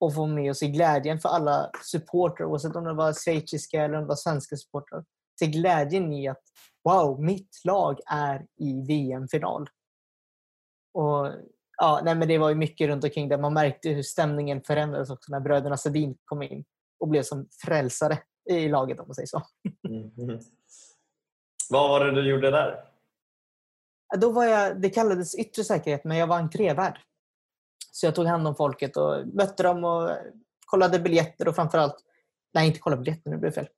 Och 0.01 0.14
få 0.14 0.27
med 0.27 0.51
och 0.51 0.57
se 0.57 0.68
glädjen 0.68 1.21
för 1.21 1.29
alla 1.29 1.71
supportrar, 1.85 2.47
oavsett 2.47 2.77
om 2.77 2.85
det 2.85 2.95
var 2.95 3.12
schweiziska 3.12 3.85
eller 3.85 3.95
om 3.95 4.03
det 4.03 4.09
var 4.09 4.16
svenska 4.16 4.57
supportrar. 4.57 5.05
Se 5.38 5.47
glädjen 5.47 6.12
i 6.12 6.29
att 6.29 6.42
wow, 6.85 7.23
mitt 7.23 7.61
lag 7.64 8.01
är 8.07 8.47
i 8.57 8.87
VM-final. 8.87 9.68
Och 10.95 11.29
ja, 11.83 12.01
nej, 12.05 12.14
men 12.14 12.29
Det 12.29 12.38
var 12.38 12.49
ju 12.49 12.55
mycket 12.55 12.88
runt 12.88 13.05
omkring 13.05 13.29
det. 13.29 13.38
Man 13.38 13.53
märkte 13.53 13.88
hur 13.88 14.03
stämningen 14.03 14.62
förändrades 14.62 15.11
också 15.11 15.33
när 15.33 15.40
bröderna 15.40 15.77
Sedin 15.77 16.16
kom 16.25 16.42
in 16.42 16.64
och 17.01 17.09
blev 17.09 17.23
som 17.23 17.49
frälsare 17.64 18.18
i 18.51 18.68
laget 18.68 19.01
om 19.01 19.07
man 19.09 19.14
säger 19.14 19.27
så. 19.27 19.42
Mm. 19.88 20.11
Mm. 20.18 20.40
Vad 21.71 21.90
var 21.90 22.05
det 22.05 22.12
du 22.12 22.31
gjorde 22.31 22.51
där? 22.51 22.85
Då 24.18 24.31
var 24.31 24.45
jag, 24.45 24.81
det 24.81 24.90
kallades 24.90 25.35
yttre 25.35 25.64
säkerhet, 25.64 26.05
men 26.05 26.16
jag 26.16 26.27
var 26.27 26.37
entrévärd. 26.37 26.99
Så 27.92 28.07
jag 28.07 28.14
tog 28.14 28.27
hand 28.27 28.49
om 28.49 28.55
folket 28.55 28.97
och 28.97 29.27
mötte 29.27 29.62
dem 29.62 29.85
och 29.85 30.11
kollade 30.66 30.99
biljetter 30.99 31.49
och 31.49 31.55
framförallt... 31.55 31.97
Nej, 32.55 32.66
inte 32.66 32.79
kolla 32.79 32.97
biljetter, 32.97 33.31
nu 33.31 33.37
blev 33.37 33.53
det 33.53 33.55
fel. 33.55 33.68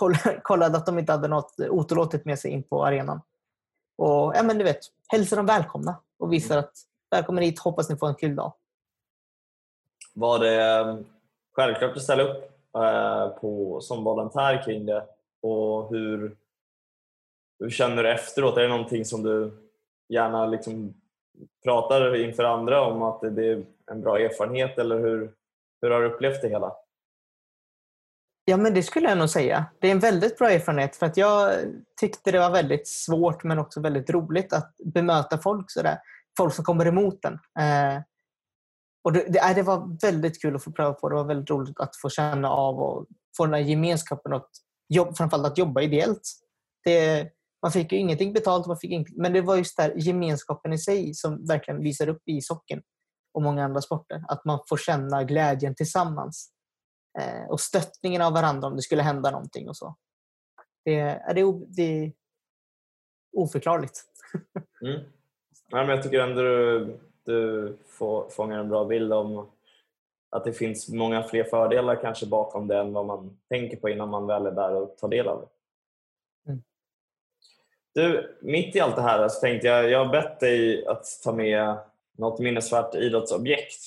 kollade 0.42 0.78
att 0.78 0.86
de 0.86 0.98
inte 0.98 1.12
hade 1.12 1.28
något 1.28 1.54
otillåtet 1.60 2.24
med 2.24 2.38
sig 2.38 2.50
in 2.50 2.62
på 2.62 2.86
arenan. 2.86 3.20
Och 3.98 4.32
ja, 4.36 4.42
men 4.42 4.58
du 4.58 4.64
vet, 4.64 4.80
hälsar 5.08 5.36
dem 5.36 5.46
välkomna 5.46 6.00
och 6.18 6.32
visar 6.32 6.58
att 6.58 6.72
välkommen 7.12 7.44
hit, 7.44 7.58
hoppas 7.58 7.90
ni 7.90 7.96
får 7.96 8.08
en 8.08 8.14
kul 8.14 8.36
dag. 8.36 8.52
Var 10.14 10.38
det 10.38 10.80
eh, 10.80 10.96
självklart 11.52 11.96
att 11.96 12.02
ställa 12.02 12.22
upp 12.22 12.50
eh, 12.76 13.28
på, 13.28 13.80
som 13.80 14.04
volontär 14.04 14.62
kring 14.64 14.86
det? 14.86 15.06
Och 15.42 15.90
hur, 15.90 16.36
hur 17.58 17.70
känner 17.70 18.02
du 18.02 18.10
efteråt? 18.10 18.56
Är 18.56 18.62
det 18.62 18.68
någonting 18.68 19.04
som 19.04 19.22
du 19.22 19.50
gärna 20.08 20.46
liksom 20.46 20.94
pratar 21.64 22.16
inför 22.16 22.44
andra 22.44 22.82
om 22.82 23.02
att 23.02 23.20
det 23.20 23.46
är 23.46 23.64
en 23.90 24.00
bra 24.00 24.18
erfarenhet 24.18 24.78
eller 24.78 24.98
hur, 24.98 25.32
hur 25.82 25.90
har 25.90 26.00
du 26.00 26.06
upplevt 26.06 26.42
det 26.42 26.48
hela? 26.48 26.72
Ja, 28.44 28.56
men 28.56 28.74
det 28.74 28.82
skulle 28.82 29.08
jag 29.08 29.18
nog 29.18 29.30
säga. 29.30 29.64
Det 29.78 29.88
är 29.88 29.92
en 29.92 29.98
väldigt 29.98 30.38
bra 30.38 30.50
erfarenhet 30.50 30.96
för 30.96 31.06
att 31.06 31.16
jag 31.16 31.52
tyckte 32.00 32.30
det 32.30 32.38
var 32.38 32.50
väldigt 32.50 32.88
svårt 32.88 33.44
men 33.44 33.58
också 33.58 33.80
väldigt 33.80 34.10
roligt 34.10 34.52
att 34.52 34.76
bemöta 34.84 35.38
folk 35.38 35.70
sådär. 35.70 35.98
Folk 36.36 36.54
som 36.54 36.64
kommer 36.64 36.86
emot 36.86 37.24
en. 37.24 37.34
Eh, 37.34 38.02
och 39.04 39.12
det, 39.12 39.24
det, 39.28 39.52
det, 39.54 39.62
var 39.62 39.98
väldigt 40.02 40.42
kul 40.42 40.56
att 40.56 40.64
få 40.64 40.72
pröva 40.72 40.92
på. 40.92 41.08
Det 41.08 41.14
var 41.14 41.24
väldigt 41.24 41.50
roligt 41.50 41.80
att 41.80 41.96
få 41.96 42.10
känna 42.10 42.50
av 42.50 42.80
och 42.80 43.06
få 43.36 43.44
den 43.44 43.54
här 43.54 43.60
gemenskapen 43.60 44.32
och 44.32 44.48
jobb, 44.88 45.16
framförallt 45.16 45.46
att 45.46 45.58
jobba 45.58 45.80
ideellt. 45.80 46.22
Det, 46.84 47.28
man 47.62 47.72
fick 47.72 47.92
ju 47.92 47.98
ingenting 47.98 48.32
betalt, 48.32 48.66
man 48.66 48.78
fick 48.78 48.90
ingenting, 48.90 49.22
men 49.22 49.32
det 49.32 49.40
var 49.40 49.56
just 49.56 49.76
där 49.76 49.92
gemenskapen 49.96 50.72
i 50.72 50.78
sig 50.78 51.14
som 51.14 51.46
verkligen 51.46 51.82
visar 51.82 52.08
upp 52.08 52.22
i 52.26 52.40
socken 52.40 52.82
och 53.34 53.42
många 53.42 53.64
andra 53.64 53.80
sporter. 53.80 54.24
Att 54.28 54.44
man 54.44 54.60
får 54.68 54.76
känna 54.76 55.24
glädjen 55.24 55.74
tillsammans. 55.74 56.52
Eh, 57.18 57.50
och 57.50 57.60
stöttningen 57.60 58.22
av 58.22 58.32
varandra 58.32 58.68
om 58.68 58.76
det 58.76 58.82
skulle 58.82 59.02
hända 59.02 59.30
någonting 59.30 59.68
och 59.68 59.76
så. 59.76 59.96
Det, 60.84 61.00
är 61.00 61.34
det, 61.34 61.66
det 61.68 61.82
är 61.82 62.12
oförklarligt. 63.36 64.04
mm 64.82 65.00
men 65.72 65.88
jag 65.88 66.02
tycker 66.02 66.20
ändå 66.20 66.42
du, 66.42 66.98
du 67.24 67.76
får, 67.86 68.28
fångar 68.28 68.58
en 68.58 68.68
bra 68.68 68.84
bild 68.84 69.12
om 69.12 69.46
att 70.30 70.44
det 70.44 70.52
finns 70.52 70.88
många 70.88 71.22
fler 71.22 71.44
fördelar 71.44 72.02
kanske 72.02 72.26
bakom 72.26 72.68
det 72.68 72.78
än 72.78 72.92
vad 72.92 73.06
man 73.06 73.38
tänker 73.48 73.76
på 73.76 73.88
innan 73.88 74.08
man 74.08 74.26
väl 74.26 74.46
är 74.46 74.50
där 74.50 74.74
och 74.74 74.96
tar 74.96 75.08
del 75.08 75.28
av 75.28 75.40
det. 75.40 75.48
Mm. 76.50 76.62
Du, 77.94 78.36
mitt 78.42 78.76
i 78.76 78.80
allt 78.80 78.96
det 78.96 79.02
här 79.02 79.28
så 79.28 79.40
tänkte 79.40 79.66
jag, 79.66 79.90
jag 79.90 80.04
har 80.04 80.12
bett 80.12 80.40
dig 80.40 80.86
att 80.86 81.04
ta 81.24 81.32
med 81.32 81.76
något 82.18 82.40
minnesvärt 82.40 82.94
idrottsobjekt 82.94 83.80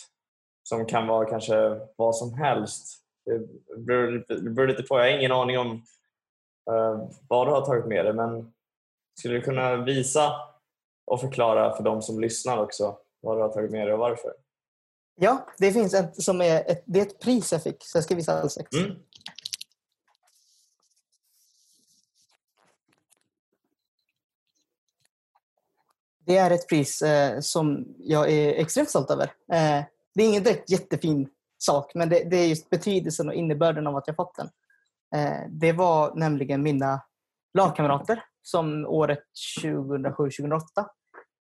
som 0.64 0.86
kan 0.86 1.08
vara 1.08 1.30
kanske 1.30 1.80
vad 1.96 2.16
som 2.16 2.34
helst. 2.34 3.02
Det 3.26 3.78
beror, 3.78 4.68
lite 4.68 4.84
på, 4.84 5.00
jag 5.00 5.04
har 5.04 5.18
ingen 5.18 5.32
aning 5.32 5.60
om 5.60 5.72
uh, 6.72 7.10
vad 7.28 7.48
du 7.48 7.52
har 7.52 7.66
tagit 7.66 7.86
med 7.86 8.06
dig 8.06 8.14
men 8.14 8.54
skulle 9.20 9.36
du 9.36 9.42
kunna 9.42 9.76
visa 9.76 10.32
och 11.06 11.22
förklara 11.22 11.76
för 11.76 11.84
de 11.84 12.02
som 12.02 12.20
lyssnar 12.20 12.58
också 12.58 12.98
vad 13.22 13.38
du 13.38 13.42
har 13.42 13.50
tagit 13.50 13.72
med 13.72 13.88
dig 13.88 13.94
och 13.94 14.00
varför? 14.00 14.32
Ja, 15.16 15.48
det 15.58 15.72
finns 15.72 15.94
ett 15.94 16.24
som 16.24 16.42
är 16.42 16.72
ett, 16.72 16.84
det 16.86 17.00
är 17.00 17.06
ett 17.06 17.20
pris 17.20 17.52
jag 17.52 17.64
fick 17.64 17.84
så 17.84 17.98
jag 17.98 18.04
ska 18.04 18.16
visa 18.16 18.32
alldeles 18.32 18.58
mm. 18.58 18.98
Det 26.26 26.38
är 26.38 26.52
ett 26.52 26.70
pris 26.70 27.02
eh, 27.02 27.40
som 27.40 27.96
jag 27.98 28.32
är 28.32 28.54
extremt 28.54 28.90
stolt 28.90 29.12
över. 29.12 29.24
Eh, 29.52 29.84
det 30.16 30.24
är 30.24 30.28
ingen 30.28 30.44
direkt 30.44 30.70
jättefin 30.70 31.30
sak, 31.58 31.92
men 31.96 32.10
det, 32.10 32.30
det, 32.30 32.38
är 32.38 32.48
just 32.48 32.70
betydelsen 32.70 33.28
och 33.28 33.34
innebörden 33.34 33.88
av 33.88 33.96
att 33.96 34.08
jag 34.08 34.16
fått 34.16 34.36
den. 34.36 34.50
Eh, 35.16 35.42
det 35.50 35.72
var 35.72 36.16
nämligen 36.16 36.64
mina 36.64 37.02
lagkamrater 37.54 38.24
som 38.42 38.86
året 38.86 39.24
2007-2008 39.64 40.60
eh, 40.78 40.86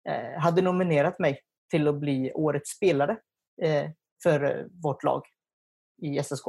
Eh, 0.08 0.40
hade 0.40 0.62
nominerat 0.62 1.18
mig 1.18 1.40
till 1.70 1.88
att 1.88 1.94
bli 1.94 2.32
årets 2.32 2.70
spelare 2.70 3.16
eh, 3.62 3.90
för 4.22 4.44
eh, 4.44 4.66
vårt 4.82 5.02
lag 5.02 5.22
i 6.02 6.22
SSK. 6.22 6.44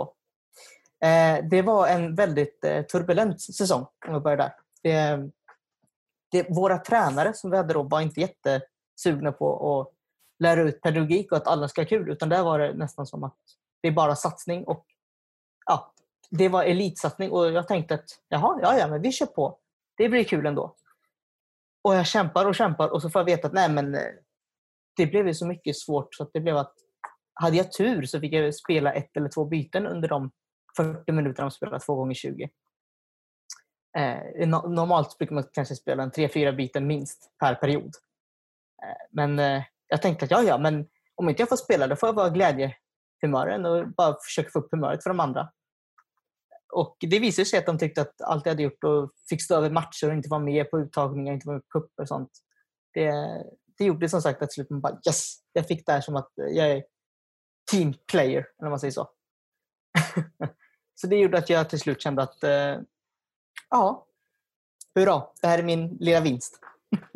Det 1.50 1.62
var 1.62 1.88
en 1.88 2.16
väldigt 2.16 2.62
turbulent 2.62 3.42
säsong 3.42 3.86
om 4.08 4.14
jag 4.14 4.24
börjar 4.24 4.38
där. 4.38 4.54
Det, 4.84 5.30
det, 6.32 6.50
våra 6.50 6.78
tränare 6.78 7.34
som 7.34 7.52
vi 7.52 7.58
hade 7.58 7.74
då 7.74 7.84
var 7.84 8.02
inte 8.02 8.22
jättesugna 8.22 9.32
på 9.32 9.80
att 9.80 9.94
lära 10.44 10.62
ut 10.62 10.82
pedagogik 10.82 11.32
och 11.32 11.38
att 11.38 11.48
alla 11.48 11.68
ska 11.68 11.82
ha 11.82 11.88
kul. 11.88 12.10
Utan 12.10 12.30
där 12.30 12.44
var 12.44 12.60
det 12.60 12.74
nästan 12.74 13.06
som 13.06 13.24
att 13.24 13.38
det 13.82 13.88
är 13.88 13.92
bara 13.92 14.16
satsning. 14.16 14.64
och 14.64 14.86
ja, 15.66 15.94
Det 16.30 16.50
var 16.50 16.64
elitsatsning 16.64 17.32
och 17.32 17.52
jag 17.52 17.68
tänkte 17.68 17.94
att 17.94 18.20
jaha, 18.28 18.60
ja, 18.62 18.78
ja, 18.78 18.88
men 18.88 19.02
vi 19.02 19.12
kör 19.12 19.26
på. 19.26 19.58
Det 19.98 20.10
blir 20.10 20.24
kul 20.24 20.46
ändå. 20.46 20.76
Och 21.82 21.96
jag 21.96 22.08
kämpar 22.08 22.46
och 22.46 22.56
kämpar 22.56 22.90
och 22.90 23.02
så 23.02 23.10
får 23.10 23.20
jag 23.20 23.26
veta 23.26 23.48
att 23.48 23.54
nej, 23.54 23.70
men 23.70 23.96
eh, 23.96 24.12
det 24.96 25.06
blev 25.06 25.34
så 25.34 25.48
mycket 25.48 25.78
svårt 25.78 26.16
så 26.16 26.24
att 26.24 26.30
det 26.34 26.40
blev 26.40 26.58
att 26.58 26.74
hade 27.34 27.58
jag 27.58 27.72
tur 27.72 28.06
så 28.06 28.20
fick 28.20 28.34
jag 28.34 28.56
spela 28.56 28.94
ett 28.94 29.18
eller 29.18 29.30
två 29.30 29.46
byten 29.46 29.88
under 29.88 30.10
de 30.10 30.32
40 30.78 31.12
minuterna 31.12 31.50
de 31.50 31.52
spelade 31.52 31.80
två 31.80 31.96
gånger 31.96 32.14
20. 32.14 32.50
Eh, 33.98 34.48
normalt 34.48 35.18
brukar 35.18 35.36
man 35.36 35.44
kanske 35.54 35.76
spela 35.76 36.04
en 36.04 36.12
3-4 36.12 36.56
byten 36.56 36.88
minst 36.88 37.32
per 37.40 37.56
period. 37.56 37.92
Eh, 38.84 39.08
men 39.12 39.40
eh, 39.40 39.64
jag 39.88 40.02
tänkte 40.02 40.26
att 40.26 40.32
ja, 40.32 40.44
ja, 40.44 40.58
men 40.58 40.88
om 41.16 41.30
inte 41.30 41.42
jag 41.42 41.50
får 41.50 41.56
spela 41.56 41.88
då 41.88 41.96
får 41.96 42.10
jag 42.10 42.14
vara 42.14 42.30
glädjehumören 42.30 43.66
och 43.66 43.88
bara 43.88 44.16
försöka 44.22 44.50
få 44.50 44.60
upp 44.60 44.72
humöret 44.72 45.04
för 45.04 45.10
de 45.10 45.20
andra. 45.20 45.52
Och 46.72 46.98
Det 47.00 47.20
visade 47.20 47.46
sig 47.46 47.60
att 47.60 47.66
de 47.66 47.78
tyckte 47.78 48.02
att 48.02 48.22
allt 48.22 48.46
jag 48.46 48.52
hade 48.52 48.64
gjort 48.64 48.84
och 48.84 49.12
fick 49.30 49.44
stå 49.44 49.56
över 49.56 49.70
matcher 49.70 50.08
och 50.08 50.14
inte 50.14 50.30
vara 50.30 50.42
med 50.42 50.72
på 50.72 50.80
uttagningar, 50.80 51.34
inte 51.34 51.48
vara 51.48 51.56
med 51.56 51.64
på 51.70 51.80
cuper 51.80 52.02
och 52.04 52.08
sånt. 52.08 52.32
Det, 52.94 53.12
det 53.78 53.86
gjorde 53.86 54.10
som 54.10 54.22
sagt 54.22 54.42
att 54.42 54.54
slut 54.54 54.70
man 54.70 54.82
bara 54.82 54.94
yes, 55.08 55.36
jag 55.54 55.68
fick 55.68 55.86
det 55.86 55.92
här 55.92 56.02
som 56.02 56.16
att 56.16 56.32
jag 56.36 56.72
är 56.72 56.84
team 57.72 57.94
player, 58.12 58.48
eller 58.60 58.70
man 58.70 58.80
säger 58.80 58.92
så. 58.92 59.10
så 60.96 61.08
det 61.08 61.16
gjorde 61.16 61.38
att 61.38 61.50
jag 61.50 61.70
till 61.70 61.80
slut 61.80 62.02
kände 62.02 62.22
att 62.22 62.44
eh, 62.44 62.78
ja, 63.70 64.08
hurra, 64.96 65.24
det 65.42 65.48
här 65.48 65.60
är 65.60 65.64
min 65.64 65.98
lilla 66.00 66.20
vinst. 66.20 66.60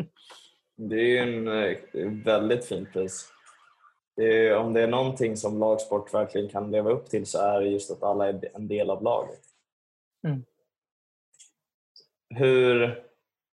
det 0.77 1.17
är 1.17 1.23
en 1.23 1.47
eh, 1.47 1.77
väldigt 2.23 2.65
fin 2.65 2.87
pris. 2.93 3.34
Det 4.15 4.47
är, 4.47 4.58
om 4.58 4.73
det 4.73 4.82
är 4.82 4.88
någonting 4.88 5.38
som 5.38 5.60
lagsport 5.60 6.13
verkligen 6.13 6.49
kan 6.49 6.71
leva 6.71 6.91
upp 6.91 7.10
till 7.10 7.25
så 7.25 7.39
är 7.39 7.62
det 7.62 7.67
just 7.67 7.91
att 7.91 8.04
alla 8.04 8.30
är 8.30 8.49
en 8.54 8.67
del 8.67 8.89
av 8.89 9.04
laget. 9.04 9.41
Mm. 10.28 10.43
Hur, 12.30 13.04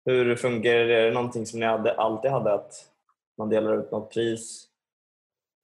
hur 0.06 0.36
fungerar 0.36 0.88
det? 0.88 0.96
Är 0.96 1.06
det 1.06 1.14
någonting 1.14 1.46
som 1.46 1.60
ni 1.60 1.66
hade, 1.66 1.94
alltid 1.94 2.32
hade 2.32 2.54
att 2.54 2.74
man 3.38 3.50
delar 3.50 3.78
ut 3.80 3.92
något 3.92 4.14
pris 4.14 4.68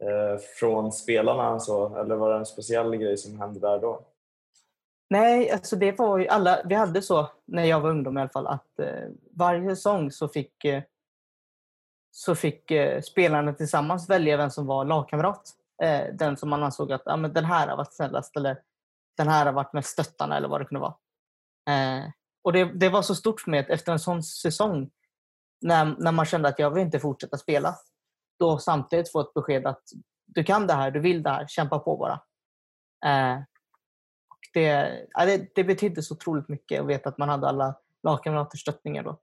eh, 0.03 0.39
från 0.59 0.91
spelarna 0.91 1.59
så, 1.59 1.95
eller 1.95 2.15
var 2.15 2.31
det 2.31 2.37
en 2.37 2.45
speciell 2.45 2.95
grej 2.95 3.17
som 3.17 3.39
hände 3.39 3.59
där 3.59 3.79
då? 3.79 4.05
Nej, 5.09 5.51
alltså 5.51 5.75
det 5.75 5.99
var 5.99 6.17
ju 6.17 6.27
alla, 6.27 6.61
vi 6.65 6.75
hade 6.75 7.01
så 7.01 7.29
när 7.45 7.65
jag 7.65 7.81
var 7.81 7.89
ungdom 7.89 8.17
i 8.17 8.21
alla 8.21 8.29
fall 8.29 8.47
att 8.47 8.79
eh, 8.79 9.09
varje 9.31 9.75
säsong 9.75 10.11
så 10.11 10.27
fick, 10.27 10.65
eh, 10.65 10.83
så 12.17 12.35
fick 12.35 12.71
eh, 12.71 13.01
spelarna 13.01 13.53
tillsammans 13.53 14.09
välja 14.09 14.37
vem 14.37 14.49
som 14.49 14.65
var 14.65 14.85
lagkamrat. 14.85 15.49
Eh, 15.83 16.13
den 16.13 16.37
som 16.37 16.49
man 16.49 16.63
ansåg 16.63 16.91
att 16.91 17.07
ah, 17.07 17.17
men 17.17 17.33
den 17.33 17.45
här 17.45 17.67
har 17.67 17.77
varit 17.77 17.93
snällast 17.93 18.37
eller 18.37 18.61
den 19.17 19.27
här 19.27 19.45
har 19.45 19.53
varit 19.53 19.73
mest 19.73 19.89
stöttande 19.89 20.35
eller 20.35 20.47
vad 20.47 20.61
det 20.61 20.65
kunde 20.65 20.79
vara. 20.79 20.95
Eh, 21.69 22.09
och 22.43 22.53
det, 22.53 22.65
det 22.65 22.89
var 22.89 23.01
så 23.01 23.15
stort 23.15 23.41
för 23.41 23.51
mig 23.51 23.59
att 23.59 23.69
efter 23.69 23.91
en 23.91 23.99
sån 23.99 24.23
säsong 24.23 24.89
när, 25.61 25.95
när 25.99 26.11
man 26.11 26.25
kände 26.25 26.49
att 26.49 26.59
jag 26.59 26.71
vill 26.71 26.83
inte 26.83 26.99
fortsätta 26.99 27.37
spela 27.37 27.75
då 28.39 28.57
samtidigt 28.57 29.11
få 29.11 29.19
ett 29.19 29.33
besked 29.33 29.65
att 29.65 29.83
du 30.25 30.43
kan 30.43 30.67
det 30.67 30.73
här, 30.73 30.91
du 30.91 30.99
vill 30.99 31.23
det 31.23 31.29
här, 31.29 31.47
kämpa 31.47 31.79
på 31.79 31.97
bara. 31.97 32.13
Eh, 33.05 33.41
det, 34.53 35.05
ja, 35.11 35.25
det, 35.25 35.55
det 35.55 35.63
betydde 35.63 36.03
så 36.03 36.13
otroligt 36.13 36.49
mycket 36.49 36.81
att 36.81 36.87
veta 36.87 37.09
att 37.09 37.17
man 37.17 37.29
hade 37.29 37.47
alla 37.47 37.75
lagkamraters 38.03 38.61
stöttningar 38.61 39.03
då. 39.03 39.19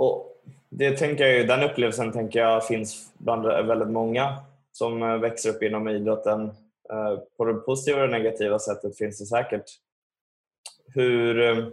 Och 0.00 0.42
det 0.68 0.96
tänker 0.96 1.26
jag, 1.26 1.48
den 1.48 1.62
upplevelsen 1.62 2.12
tänker 2.12 2.40
jag 2.40 2.66
finns 2.66 3.12
bland 3.18 3.46
väldigt 3.46 3.88
många 3.88 4.38
som 4.72 5.02
eh, 5.02 5.16
växer 5.16 5.50
upp 5.50 5.62
inom 5.62 5.88
idrotten. 5.88 6.50
Eh, 6.92 7.18
på 7.36 7.44
det 7.44 7.54
positiva 7.54 8.02
och 8.02 8.10
negativa 8.10 8.58
sättet 8.58 8.98
finns 8.98 9.18
det 9.18 9.26
säkert. 9.26 9.64
Hur, 10.94 11.40
eh, 11.40 11.66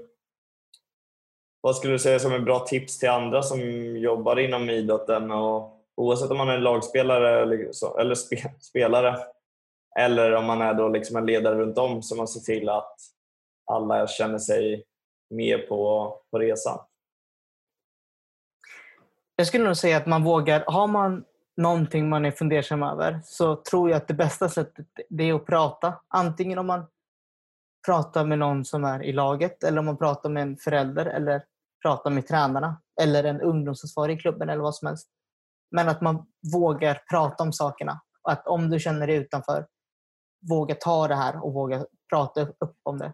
vad 1.61 1.75
skulle 1.75 1.93
du 1.93 1.99
säga 1.99 2.19
som 2.19 2.33
är 2.33 2.39
bra 2.39 2.59
tips 2.59 2.99
till 2.99 3.09
andra 3.09 3.43
som 3.43 3.61
jobbar 3.97 4.39
inom 4.39 4.69
idrotten? 4.69 5.31
Och 5.31 5.85
oavsett 5.95 6.31
om 6.31 6.37
man 6.37 6.49
är 6.49 6.57
lagspelare 6.57 7.41
eller 7.99 8.15
spelare 8.59 9.17
eller 9.99 10.31
om 10.33 10.45
man 10.45 10.61
är 10.61 10.73
då 10.73 10.89
liksom 10.89 11.15
en 11.15 11.25
ledare 11.25 11.55
runt 11.55 11.77
om 11.77 12.03
så 12.03 12.15
man 12.15 12.27
ser 12.27 12.39
till 12.39 12.69
att 12.69 12.95
alla 13.71 14.07
känner 14.07 14.39
sig 14.39 14.83
med 15.29 15.67
på, 15.67 16.13
på 16.31 16.39
resan. 16.39 16.79
Jag 19.39 19.47
skulle 19.47 19.63
nog 19.63 19.77
säga 19.77 19.97
att 19.97 20.05
man 20.05 20.23
vågar, 20.23 20.63
har 20.67 20.87
man 20.87 21.25
någonting 21.57 22.09
man 22.09 22.25
är 22.25 22.31
fundersam 22.31 22.83
över 22.83 23.21
så 23.23 23.55
tror 23.55 23.89
jag 23.89 23.97
att 23.97 24.07
det 24.07 24.13
bästa 24.13 24.49
sättet 24.49 24.87
det 25.09 25.23
är 25.23 25.33
att 25.33 25.45
prata. 25.45 25.93
Antingen 26.07 26.57
om 26.57 26.67
man 26.67 26.85
pratar 27.85 28.25
med 28.25 28.39
någon 28.39 28.65
som 28.65 28.83
är 28.83 29.03
i 29.03 29.13
laget 29.13 29.63
eller 29.63 29.79
om 29.79 29.85
man 29.85 29.97
pratar 29.97 30.29
med 30.29 30.43
en 30.43 30.57
förälder 30.57 31.05
eller 31.05 31.43
pratar 31.81 32.09
med 32.09 32.27
tränarna 32.27 32.81
eller 33.01 33.23
en 33.23 33.41
ungdomsansvarig 33.41 34.17
i 34.17 34.21
klubben 34.21 34.49
eller 34.49 34.61
vad 34.61 34.75
som 34.75 34.87
helst. 34.87 35.07
Men 35.71 35.89
att 35.89 36.01
man 36.01 36.25
vågar 36.53 37.01
prata 37.09 37.43
om 37.43 37.53
sakerna. 37.53 38.01
Att 38.23 38.47
om 38.47 38.69
du 38.69 38.79
känner 38.79 39.07
dig 39.07 39.15
utanför, 39.15 39.67
våga 40.49 40.75
ta 40.75 41.07
det 41.07 41.15
här 41.15 41.43
och 41.45 41.53
våga 41.53 41.85
prata 42.09 42.41
upp 42.41 42.77
om 42.83 42.97
det. 42.97 43.13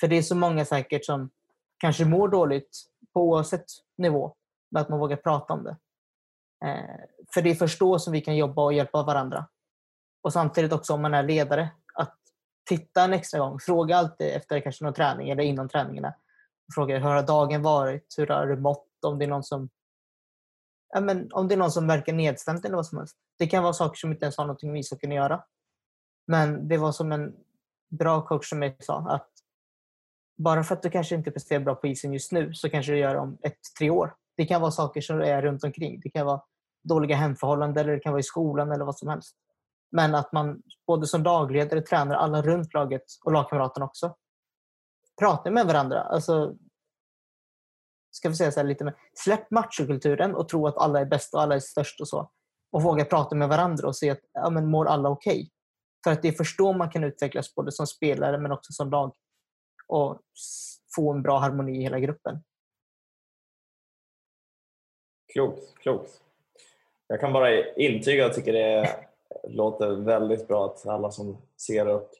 För 0.00 0.08
det 0.08 0.18
är 0.18 0.22
så 0.22 0.34
många 0.34 0.64
säkert 0.64 1.04
som 1.04 1.30
kanske 1.78 2.04
mår 2.04 2.28
dåligt 2.28 2.82
på 3.14 3.20
oavsett 3.20 3.64
nivå, 3.98 4.34
att 4.76 4.88
man 4.88 4.98
vågar 4.98 5.16
prata 5.16 5.52
om 5.52 5.64
det. 5.64 5.76
Eh, 6.64 7.00
för 7.34 7.42
det 7.42 7.50
är 7.50 7.54
först 7.54 7.80
då 7.80 7.98
som 7.98 8.12
vi 8.12 8.20
kan 8.20 8.36
jobba 8.36 8.64
och 8.64 8.72
hjälpa 8.72 9.02
varandra. 9.02 9.46
Och 10.22 10.32
samtidigt 10.32 10.72
också 10.72 10.94
om 10.94 11.02
man 11.02 11.14
är 11.14 11.22
ledare, 11.22 11.70
att 11.94 12.16
titta 12.68 13.04
en 13.04 13.12
extra 13.12 13.40
gång. 13.40 13.58
Fråga 13.60 13.96
alltid 13.96 14.26
efter 14.26 14.60
kanske 14.60 14.84
någon 14.84 14.94
träning 14.94 15.30
eller 15.30 15.42
innan 15.42 15.68
träningarna. 15.68 16.14
Fråga 16.74 16.98
hur 16.98 17.04
har 17.04 17.22
dagen 17.22 17.62
varit? 17.62 18.14
Hur 18.18 18.26
har 18.26 18.46
du 18.46 18.56
mått? 18.56 18.86
Om 19.06 19.18
det 19.18 19.24
är 19.24 19.28
någon 19.28 19.44
som 19.44 19.68
ja, 20.92 21.00
men 21.00 21.32
om 21.32 21.48
det 21.48 21.54
är 21.54 21.56
någon 21.56 21.70
som 21.70 21.86
verkar 21.86 22.12
nedstämd 22.12 22.64
eller 22.64 22.76
vad 22.76 22.86
som 22.86 22.98
helst. 22.98 23.16
Det 23.38 23.46
kan 23.46 23.62
vara 23.62 23.72
saker 23.72 23.96
som 23.96 24.12
inte 24.12 24.24
ens 24.24 24.36
har 24.36 24.44
någonting 24.44 24.72
med 24.72 24.80
ishockeyn 24.80 25.12
att 25.12 25.16
göra. 25.16 25.44
Men 26.26 26.68
det 26.68 26.76
var 26.76 26.92
som 26.92 27.12
en 27.12 27.36
bra 27.90 28.26
coach 28.26 28.48
som 28.48 28.62
jag 28.62 28.84
sa 28.84 28.98
att 28.98 29.30
bara 30.36 30.64
för 30.64 30.74
att 30.74 30.82
du 30.82 30.90
kanske 30.90 31.14
inte 31.14 31.30
presterar 31.30 31.60
bra 31.60 31.74
på 31.74 31.86
isen 31.86 32.12
just 32.12 32.32
nu 32.32 32.54
så 32.54 32.70
kanske 32.70 32.92
du 32.92 32.98
gör 32.98 33.14
det 33.14 33.20
om 33.20 33.38
ett, 33.42 33.58
tre 33.78 33.90
år. 33.90 34.14
Det 34.40 34.46
kan 34.46 34.60
vara 34.60 34.70
saker 34.70 35.00
som 35.00 35.20
är 35.20 35.42
runt 35.42 35.64
omkring. 35.64 36.00
Det 36.00 36.10
kan 36.10 36.26
vara 36.26 36.42
dåliga 36.82 37.16
hemförhållanden 37.16 37.84
eller 37.84 37.92
det 37.92 38.00
kan 38.00 38.12
vara 38.12 38.20
i 38.20 38.22
skolan 38.22 38.72
eller 38.72 38.84
vad 38.84 38.98
som 38.98 39.08
helst. 39.08 39.36
Men 39.92 40.14
att 40.14 40.32
man 40.32 40.62
både 40.86 41.06
som 41.06 41.22
lagledare, 41.22 41.82
tränare, 41.82 42.18
alla 42.18 42.42
runt 42.42 42.74
laget 42.74 43.02
och 43.24 43.32
lagkamraterna 43.32 43.86
också 43.86 44.16
pratar 45.20 45.50
med 45.50 45.66
varandra. 45.66 46.00
Alltså, 46.02 46.54
ska 48.10 48.28
vi 48.28 48.34
säga 48.34 48.52
så 48.52 48.62
lite 48.62 48.84
mer, 48.84 48.94
släpp 49.14 49.50
machokulturen 49.50 50.34
och 50.34 50.48
tro 50.48 50.66
att 50.66 50.78
alla 50.78 51.00
är 51.00 51.06
bäst 51.06 51.34
och 51.34 51.42
alla 51.42 51.54
är 51.54 51.60
störst 51.60 52.00
och 52.00 52.08
så. 52.08 52.30
Och 52.72 52.82
våga 52.82 53.04
prata 53.04 53.34
med 53.34 53.48
varandra 53.48 53.88
och 53.88 53.96
se 53.96 54.10
att 54.10 54.20
ja, 54.32 54.50
men 54.50 54.70
mår 54.70 54.86
alla 54.86 55.08
okej? 55.08 55.32
Okay? 55.32 55.50
För 56.04 56.12
att 56.12 56.22
det 56.22 56.28
är 56.28 56.32
först 56.32 56.58
då 56.58 56.72
man 56.72 56.90
kan 56.90 57.04
utvecklas 57.04 57.54
både 57.54 57.72
som 57.72 57.86
spelare 57.86 58.38
men 58.38 58.52
också 58.52 58.72
som 58.72 58.90
lag 58.90 59.14
och 59.86 60.20
få 60.96 61.12
en 61.12 61.22
bra 61.22 61.38
harmoni 61.38 61.78
i 61.78 61.82
hela 61.82 62.00
gruppen. 62.00 62.42
Klokt, 65.32 65.74
klokt. 65.78 66.20
Jag 67.06 67.20
kan 67.20 67.32
bara 67.32 67.74
intyga 67.74 68.26
att 68.26 68.28
jag 68.28 68.34
tycker 68.34 68.52
det 68.52 68.96
låter 69.48 69.90
väldigt 69.90 70.48
bra 70.48 70.66
att 70.66 70.86
alla 70.86 71.10
som 71.10 71.36
ser 71.56 71.88
och 71.88 72.10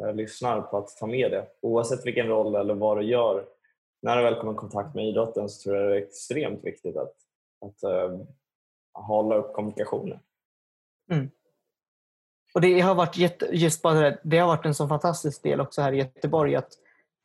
eh, 0.00 0.14
lyssnar 0.14 0.60
på 0.60 0.78
att 0.78 0.96
ta 0.96 1.06
med 1.06 1.30
det. 1.30 1.46
Oavsett 1.60 2.06
vilken 2.06 2.26
roll 2.26 2.54
eller 2.54 2.74
vad 2.74 2.98
du 2.98 3.04
gör. 3.04 3.44
När 4.02 4.16
du 4.16 4.22
väl 4.22 4.34
kommer 4.34 4.52
i 4.52 4.56
kontakt 4.56 4.94
med 4.94 5.08
idrotten 5.08 5.48
så 5.48 5.62
tror 5.62 5.76
jag 5.76 5.90
det 5.90 5.96
är 5.96 6.02
extremt 6.02 6.64
viktigt 6.64 6.96
att, 6.96 7.14
att 7.60 7.90
uh, 7.90 8.20
hålla 8.92 9.34
upp 9.34 9.52
kommunikationen. 9.52 10.18
Mm. 11.10 11.30
Och 12.54 12.60
det 12.60 12.80
har 12.80 12.94
varit 12.94 13.16
jätte, 13.16 13.48
just 13.52 13.82
bara 13.82 13.94
det, 13.94 14.18
det, 14.22 14.38
har 14.38 14.46
varit 14.46 14.66
en 14.66 14.74
så 14.74 14.88
fantastisk 14.88 15.42
del 15.42 15.60
också 15.60 15.82
här 15.82 15.92
i 15.92 15.96
Göteborg 15.96 16.56
att 16.56 16.72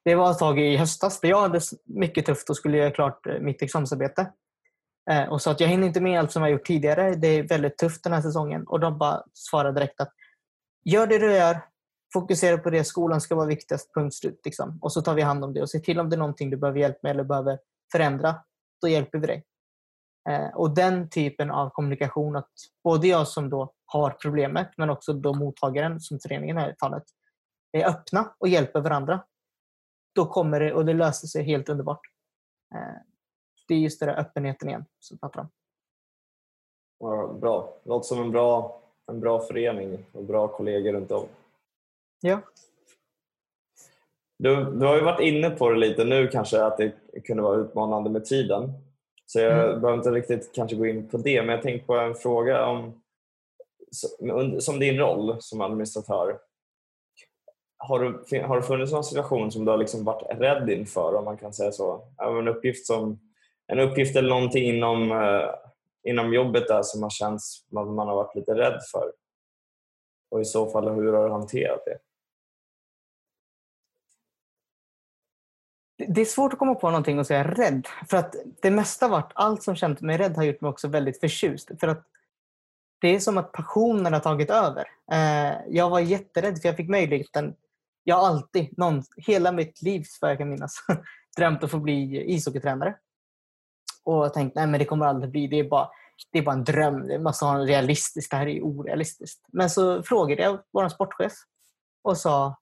det 0.03 0.15
var 0.15 0.31
ett 0.31 0.39
tag 0.39 0.59
i 0.59 0.77
höstas 0.77 1.19
där 1.19 1.29
jag 1.29 1.41
hade 1.41 1.59
mycket 1.83 2.25
tufft 2.25 2.49
och 2.49 2.57
skulle 2.57 2.77
göra 2.77 2.91
klart 2.91 3.27
eh, 3.27 3.39
mitt 3.39 3.61
examensarbete. 3.61 4.31
Eh, 5.11 5.29
och 5.29 5.41
sa 5.41 5.51
att 5.51 5.59
jag 5.59 5.67
hinner 5.67 5.87
inte 5.87 6.01
med 6.01 6.19
allt 6.19 6.31
som 6.31 6.41
jag 6.43 6.51
gjort 6.51 6.67
tidigare. 6.67 7.15
Det 7.15 7.27
är 7.27 7.47
väldigt 7.47 7.77
tufft 7.77 8.03
den 8.03 8.13
här 8.13 8.21
säsongen. 8.21 8.63
Och 8.67 8.79
de 8.79 8.97
bara 8.97 9.23
svarade 9.33 9.79
direkt 9.79 10.01
att 10.01 10.13
gör 10.85 11.07
det 11.07 11.19
du 11.19 11.31
gör, 11.31 11.61
fokusera 12.13 12.57
på 12.57 12.69
det, 12.69 12.83
skolan 12.83 13.21
ska 13.21 13.35
vara 13.35 13.47
viktigast, 13.47 13.93
punkt 13.93 14.15
slut. 14.15 14.41
Liksom. 14.45 14.79
Och 14.81 14.93
så 14.93 15.01
tar 15.01 15.13
vi 15.13 15.21
hand 15.21 15.43
om 15.43 15.53
det 15.53 15.61
och 15.61 15.69
se 15.69 15.79
till 15.79 15.99
om 15.99 16.09
det 16.09 16.15
är 16.15 16.17
någonting 16.17 16.49
du 16.49 16.57
behöver 16.57 16.79
hjälp 16.79 17.03
med 17.03 17.09
eller 17.09 17.23
behöver 17.23 17.59
förändra. 17.91 18.35
Då 18.81 18.87
hjälper 18.87 19.17
vi 19.19 19.27
dig. 19.27 19.43
Eh, 20.29 20.47
och 20.55 20.75
den 20.75 21.09
typen 21.09 21.51
av 21.51 21.69
kommunikation, 21.69 22.35
att 22.35 22.51
både 22.83 23.07
jag 23.07 23.27
som 23.27 23.49
då 23.49 23.73
har 23.85 24.09
problemet 24.09 24.69
men 24.77 24.89
också 24.89 25.13
då 25.13 25.33
mottagaren, 25.33 25.99
som 25.99 26.19
föreningen 26.19 26.57
är 26.57 26.71
i 26.71 26.75
fallet, 26.79 27.03
är 27.71 27.87
öppna 27.87 28.35
och 28.39 28.47
hjälper 28.47 28.81
varandra. 28.81 29.23
Då 30.15 30.25
kommer 30.25 30.59
det 30.59 30.73
och 30.73 30.85
det 30.85 30.93
löser 30.93 31.27
sig 31.27 31.43
helt 31.43 31.69
underbart. 31.69 32.01
Eh, 32.75 33.12
det 33.67 33.73
är 33.73 33.79
just 33.79 33.99
den 33.99 34.09
där 34.09 34.19
öppenheten 34.19 34.69
igen 34.69 34.85
som 34.99 35.17
pratar 35.17 35.41
om. 35.41 35.49
Ja, 36.99 37.37
bra. 37.41 37.77
Det 37.83 37.89
låter 37.89 38.07
som 38.07 38.21
en 38.21 38.31
bra, 38.31 38.81
en 39.11 39.19
bra 39.19 39.39
förening 39.39 40.05
och 40.11 40.23
bra 40.23 40.47
kollegor 40.47 40.93
runt 40.93 41.11
om. 41.11 41.25
Ja. 42.21 42.41
Du, 44.39 44.55
du 44.55 44.85
har 44.85 44.95
ju 44.95 45.03
varit 45.03 45.21
inne 45.21 45.49
på 45.49 45.69
det 45.69 45.79
lite 45.79 46.03
nu 46.03 46.27
kanske 46.27 46.63
att 46.63 46.77
det 46.77 46.93
kunde 47.25 47.43
vara 47.43 47.57
utmanande 47.57 48.09
med 48.09 48.25
tiden. 48.25 48.73
Så 49.25 49.39
jag 49.39 49.69
mm. 49.69 49.81
behöver 49.81 49.97
inte 49.97 50.11
riktigt 50.11 50.53
kanske 50.55 50.75
gå 50.75 50.85
in 50.85 51.09
på 51.09 51.17
det, 51.17 51.41
men 51.41 51.55
jag 51.55 51.61
tänkte 51.61 51.87
på 51.87 51.97
en 51.97 52.15
fråga 52.15 52.65
om 52.65 53.03
som 54.59 54.79
din 54.79 54.97
roll 54.97 55.37
som 55.39 55.61
administratör. 55.61 56.39
Har, 57.77 57.99
du, 57.99 58.41
har 58.41 58.55
det 58.55 58.63
funnits 58.63 58.91
någon 58.91 59.03
situation 59.03 59.51
som 59.51 59.65
du 59.65 59.71
har 59.71 59.77
liksom 59.77 60.03
varit 60.03 60.39
rädd 60.39 60.69
inför, 60.69 61.15
om 61.15 61.25
man 61.25 61.37
kan 61.37 61.53
säga 61.53 61.71
så? 61.71 62.07
En 62.17 62.47
uppgift, 62.47 62.85
som, 62.85 63.19
en 63.73 63.79
uppgift 63.79 64.15
eller 64.15 64.29
någonting 64.29 64.63
inom, 64.63 65.11
eh, 65.11 65.49
inom 66.11 66.33
jobbet 66.33 66.67
där 66.67 66.83
som 66.83 67.03
har 67.03 67.09
känts 67.09 67.65
man, 67.71 67.95
man 67.95 68.07
har 68.07 68.15
varit 68.15 68.35
lite 68.35 68.55
rädd 68.55 68.79
för? 68.91 69.11
Och 70.31 70.41
i 70.41 70.45
så 70.45 70.69
fall, 70.69 70.89
hur 70.89 71.13
har 71.13 71.25
du 71.25 71.31
hanterat 71.31 71.85
det? 71.85 71.97
Det 76.07 76.21
är 76.21 76.25
svårt 76.25 76.53
att 76.53 76.59
komma 76.59 76.75
på 76.75 76.89
någonting 76.89 77.19
och 77.19 77.27
säga 77.27 77.43
rädd. 77.43 77.87
För 78.09 78.17
att 78.17 78.35
det 78.61 78.71
mesta 78.71 79.07
varit, 79.07 79.31
allt 79.35 79.63
som 79.63 79.75
känt 79.75 80.01
mig 80.01 80.17
rädd 80.17 80.35
har 80.35 80.43
gjort 80.43 80.61
mig 80.61 80.69
också 80.69 80.87
väldigt 80.87 81.19
förtjust. 81.19 81.71
För 81.79 81.87
att 81.87 82.07
det 83.01 83.15
är 83.15 83.19
som 83.19 83.37
att 83.37 83.51
passionen 83.51 84.13
har 84.13 84.19
tagit 84.19 84.49
över. 84.49 84.85
Eh, 85.11 85.53
jag 85.67 85.89
var 85.89 85.99
jätterädd 85.99 86.61
för 86.61 86.69
jag 86.69 86.77
fick 86.77 86.89
möjligheten. 86.89 87.55
Jag 88.03 88.15
har 88.15 88.27
alltid, 88.27 88.77
någon, 88.77 89.03
hela 89.17 89.51
mitt 89.51 89.81
liv 89.81 90.03
vad 90.21 90.31
jag 90.31 90.37
kan 90.37 90.49
minnas, 90.49 90.75
drömt 91.37 91.63
att 91.63 91.71
få 91.71 91.79
bli 91.79 92.23
ishockeytränare. 92.33 92.95
Och 94.05 94.33
tänkt 94.33 94.55
nej 94.55 94.67
men 94.67 94.79
det 94.79 94.85
kommer 94.85 95.05
aldrig 95.05 95.31
bli. 95.31 95.47
Det 95.47 95.59
är 95.59 95.69
bara, 95.69 95.89
det 96.31 96.39
är 96.39 96.43
bara 96.43 96.55
en 96.55 96.63
dröm. 96.63 97.07
Det 97.07 97.19
måste 97.19 97.45
vara 97.45 97.59
realistiskt. 97.59 98.31
Det 98.31 98.37
här 98.37 98.47
är 98.47 98.61
orealistiskt. 98.61 99.45
Men 99.51 99.69
så 99.69 100.03
frågade 100.03 100.41
jag 100.41 100.59
vår 100.73 100.89
sportchef 100.89 101.33
och 102.03 102.17
sa, 102.17 102.59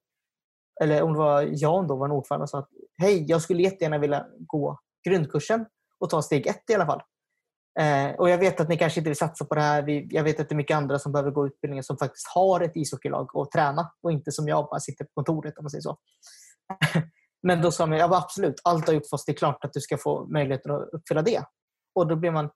eller 0.82 1.02
om 1.02 1.14
det 1.14 1.20
var 1.20 1.48
Jan 1.52 1.88
då, 1.88 1.96
var 1.96 2.12
ordförande, 2.12 2.44
och 2.44 2.50
sa 2.50 2.60
att 2.60 2.70
hej, 2.98 3.26
jag 3.28 3.42
skulle 3.42 3.64
jättegärna 3.64 3.98
vilja 3.98 4.26
gå 4.40 4.80
grundkursen 5.10 5.66
och 6.00 6.10
ta 6.10 6.22
steg 6.22 6.48
ett 6.48 6.70
i 6.70 6.76
alla 6.76 6.86
fall. 6.86 7.02
Eh, 7.80 8.12
och 8.12 8.30
Jag 8.30 8.38
vet 8.38 8.60
att 8.60 8.70
ni 8.70 8.78
kanske 8.78 9.00
inte 9.00 9.10
vill 9.10 9.18
satsa 9.18 9.46
på 9.46 9.56
det 9.56 9.62
här. 9.62 9.82
Vi, 9.82 10.08
jag 10.10 10.24
vet 10.24 10.40
att 10.40 10.50
det 10.50 10.54
är 10.54 10.58
mycket 10.58 10.78
andra 10.78 11.00
som 11.00 11.12
behöver 11.12 11.32
gå 11.32 11.48
utbildningen 11.48 11.84
som 11.84 11.98
faktiskt 11.98 12.28
har 12.28 12.62
ett 12.62 12.76
ishockeylag 12.76 13.36
och 13.36 13.52
träna 13.52 13.92
och 14.04 14.12
inte 14.12 14.32
som 14.32 14.48
jag 14.48 14.66
bara 14.66 14.80
sitter 14.80 15.06
på 15.06 15.12
kontoret 15.14 15.58
om 15.58 15.64
man 15.64 15.70
säger 15.70 15.82
så. 15.82 15.98
Men 17.44 17.62
då 17.62 17.72
sa 17.72 17.86
man 17.86 17.98
ja, 17.98 18.18
absolut, 18.18 18.62
allt 18.64 18.88
har 18.88 18.94
gjort 18.94 19.10
fast 19.10 19.26
det 19.26 19.32
är 19.32 19.36
klart 19.36 19.66
att 19.66 19.74
du 19.74 19.82
ska 19.82 19.98
få 19.98 20.26
möjligheten 20.26 20.72
att 20.72 20.90
uppfylla 20.94 21.22
det. 21.22 21.44
Och 21.96 22.08
då 22.08 22.16
blev 22.16 22.34
man 22.34 22.50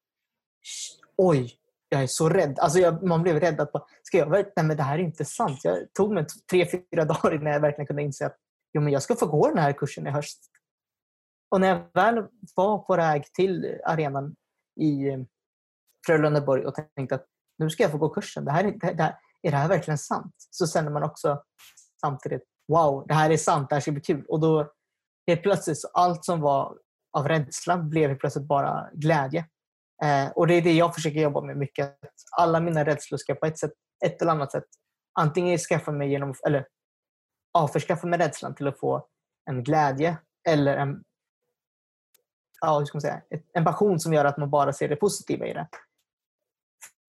oj, 1.17 1.53
jag 1.89 2.03
är 2.03 2.07
så 2.07 2.29
rädd. 2.29 2.59
Alltså 2.59 2.79
jag, 2.79 3.03
man 3.03 3.23
blev 3.23 3.39
rädd 3.39 3.59
att 3.59 3.71
ska 4.03 4.17
jag, 4.17 4.29
nej 4.29 4.51
men 4.55 4.77
det 4.77 4.83
här 4.83 4.99
är 4.99 5.03
inte 5.03 5.25
sant. 5.25 5.59
Jag 5.63 5.93
tog 5.93 6.13
mig 6.13 6.25
tre, 6.51 6.65
fyra 6.65 7.05
dagar 7.05 7.35
innan 7.35 7.53
jag 7.53 7.59
verkligen 7.59 7.87
kunde 7.87 8.03
inse 8.03 8.25
att 8.25 8.37
jo, 8.73 8.81
men 8.81 8.93
jag 8.93 9.03
ska 9.03 9.15
få 9.15 9.25
gå 9.25 9.47
den 9.47 9.57
här 9.57 9.73
kursen 9.73 10.07
i 10.07 10.09
höst. 10.09 10.51
Och 11.49 11.61
när 11.61 11.67
jag 11.67 11.83
väl 11.93 12.27
var 12.55 12.77
på 12.77 12.95
väg 12.95 13.33
till 13.33 13.79
arenan 13.85 14.35
i 14.81 15.07
eh, 15.07 15.19
Frölundaborg 16.05 16.65
och 16.65 16.75
tänkte 16.95 17.15
att 17.15 17.25
nu 17.57 17.69
ska 17.69 17.83
jag 17.83 17.91
få 17.91 17.97
gå 17.97 18.09
kursen. 18.09 18.45
Det 18.45 18.51
här, 18.51 18.63
det, 18.63 18.93
det, 18.93 19.17
är 19.41 19.51
det 19.51 19.57
här 19.57 19.69
verkligen 19.69 19.97
sant? 19.97 20.35
Så 20.37 20.67
känner 20.67 20.91
man 20.91 21.03
också 21.03 21.43
samtidigt 22.01 22.43
wow, 22.67 23.05
det 23.07 23.13
här 23.13 23.29
är 23.29 23.37
sant, 23.37 23.69
det 23.69 23.75
här 23.75 23.81
ska 23.81 23.91
bli 23.91 24.01
kul. 24.01 24.25
Och 24.27 24.39
då 24.39 24.71
helt 25.27 25.43
plötsligt, 25.43 25.77
allt 25.93 26.25
som 26.25 26.41
var 26.41 26.77
av 27.17 27.27
rädsla 27.27 27.77
blev 27.77 28.09
helt 28.09 28.19
plötsligt 28.19 28.47
bara 28.47 28.89
glädje. 28.93 29.45
Eh, 30.03 30.31
och 30.35 30.47
det 30.47 30.53
är 30.53 30.61
det 30.61 30.73
jag 30.73 30.95
försöker 30.95 31.19
jobba 31.19 31.41
med 31.41 31.57
mycket. 31.57 31.97
Alla 32.37 32.59
mina 32.59 32.85
rädslor 32.85 33.17
ska 33.17 33.35
på 33.35 33.45
ett, 33.45 33.59
sätt, 33.59 33.73
ett 34.05 34.21
eller 34.21 34.31
annat 34.31 34.51
sätt 34.51 34.65
antingen 35.19 35.57
skaffa 35.57 35.91
mig 35.91 36.09
genom, 36.09 36.33
eller 36.47 36.67
avförskaffa 37.53 38.07
mig 38.07 38.19
rädslan 38.19 38.55
till 38.55 38.67
att 38.67 38.79
få 38.79 39.07
en 39.49 39.63
glädje 39.63 40.17
eller 40.49 40.77
en 40.77 41.03
ja, 42.61 42.79
hur 42.79 42.85
ska 42.85 42.95
man 42.95 43.01
säga, 43.01 43.21
en 43.53 43.65
passion 43.65 43.99
som 43.99 44.13
gör 44.13 44.25
att 44.25 44.37
man 44.37 44.49
bara 44.49 44.73
ser 44.73 44.89
det 44.89 44.95
positiva 44.95 45.45
i 45.45 45.53
det. 45.53 45.67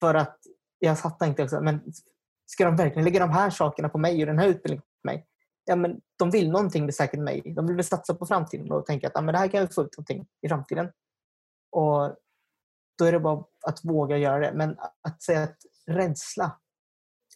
För 0.00 0.14
att 0.14 0.38
jag 0.78 1.00
fattar 1.00 1.26
inte 1.26 1.42
också, 1.42 1.60
men 1.60 1.92
ska 2.46 2.64
de 2.64 2.76
verkligen 2.76 3.04
lägga 3.04 3.20
de 3.20 3.30
här 3.30 3.50
sakerna 3.50 3.88
på 3.88 3.98
mig 3.98 4.20
och 4.20 4.26
den 4.26 4.38
här 4.38 4.48
utbildningen 4.48 4.82
på 4.82 5.06
mig? 5.06 5.26
Ja, 5.66 5.76
men 5.76 6.00
de 6.18 6.30
vill 6.30 6.50
någonting 6.50 6.84
med 6.84 6.94
säkert 6.94 7.20
mig. 7.20 7.52
De 7.56 7.66
vill 7.66 7.76
väl 7.76 7.84
satsa 7.84 8.14
på 8.14 8.26
framtiden 8.26 8.72
och 8.72 8.86
tänka 8.86 9.06
att 9.06 9.12
ja, 9.14 9.20
men 9.20 9.32
det 9.32 9.38
här 9.38 9.48
kan 9.48 9.60
jag 9.60 9.74
få 9.74 9.82
ut 9.82 9.96
någonting 9.96 10.26
i 10.42 10.48
framtiden. 10.48 10.92
Och 11.72 12.16
då 12.98 13.04
är 13.04 13.12
det 13.12 13.20
bara 13.20 13.44
att 13.66 13.84
våga 13.84 14.18
göra 14.18 14.38
det. 14.38 14.52
Men 14.54 14.76
att 15.02 15.22
säga 15.22 15.42
att 15.42 15.58
rädsla. 15.86 16.60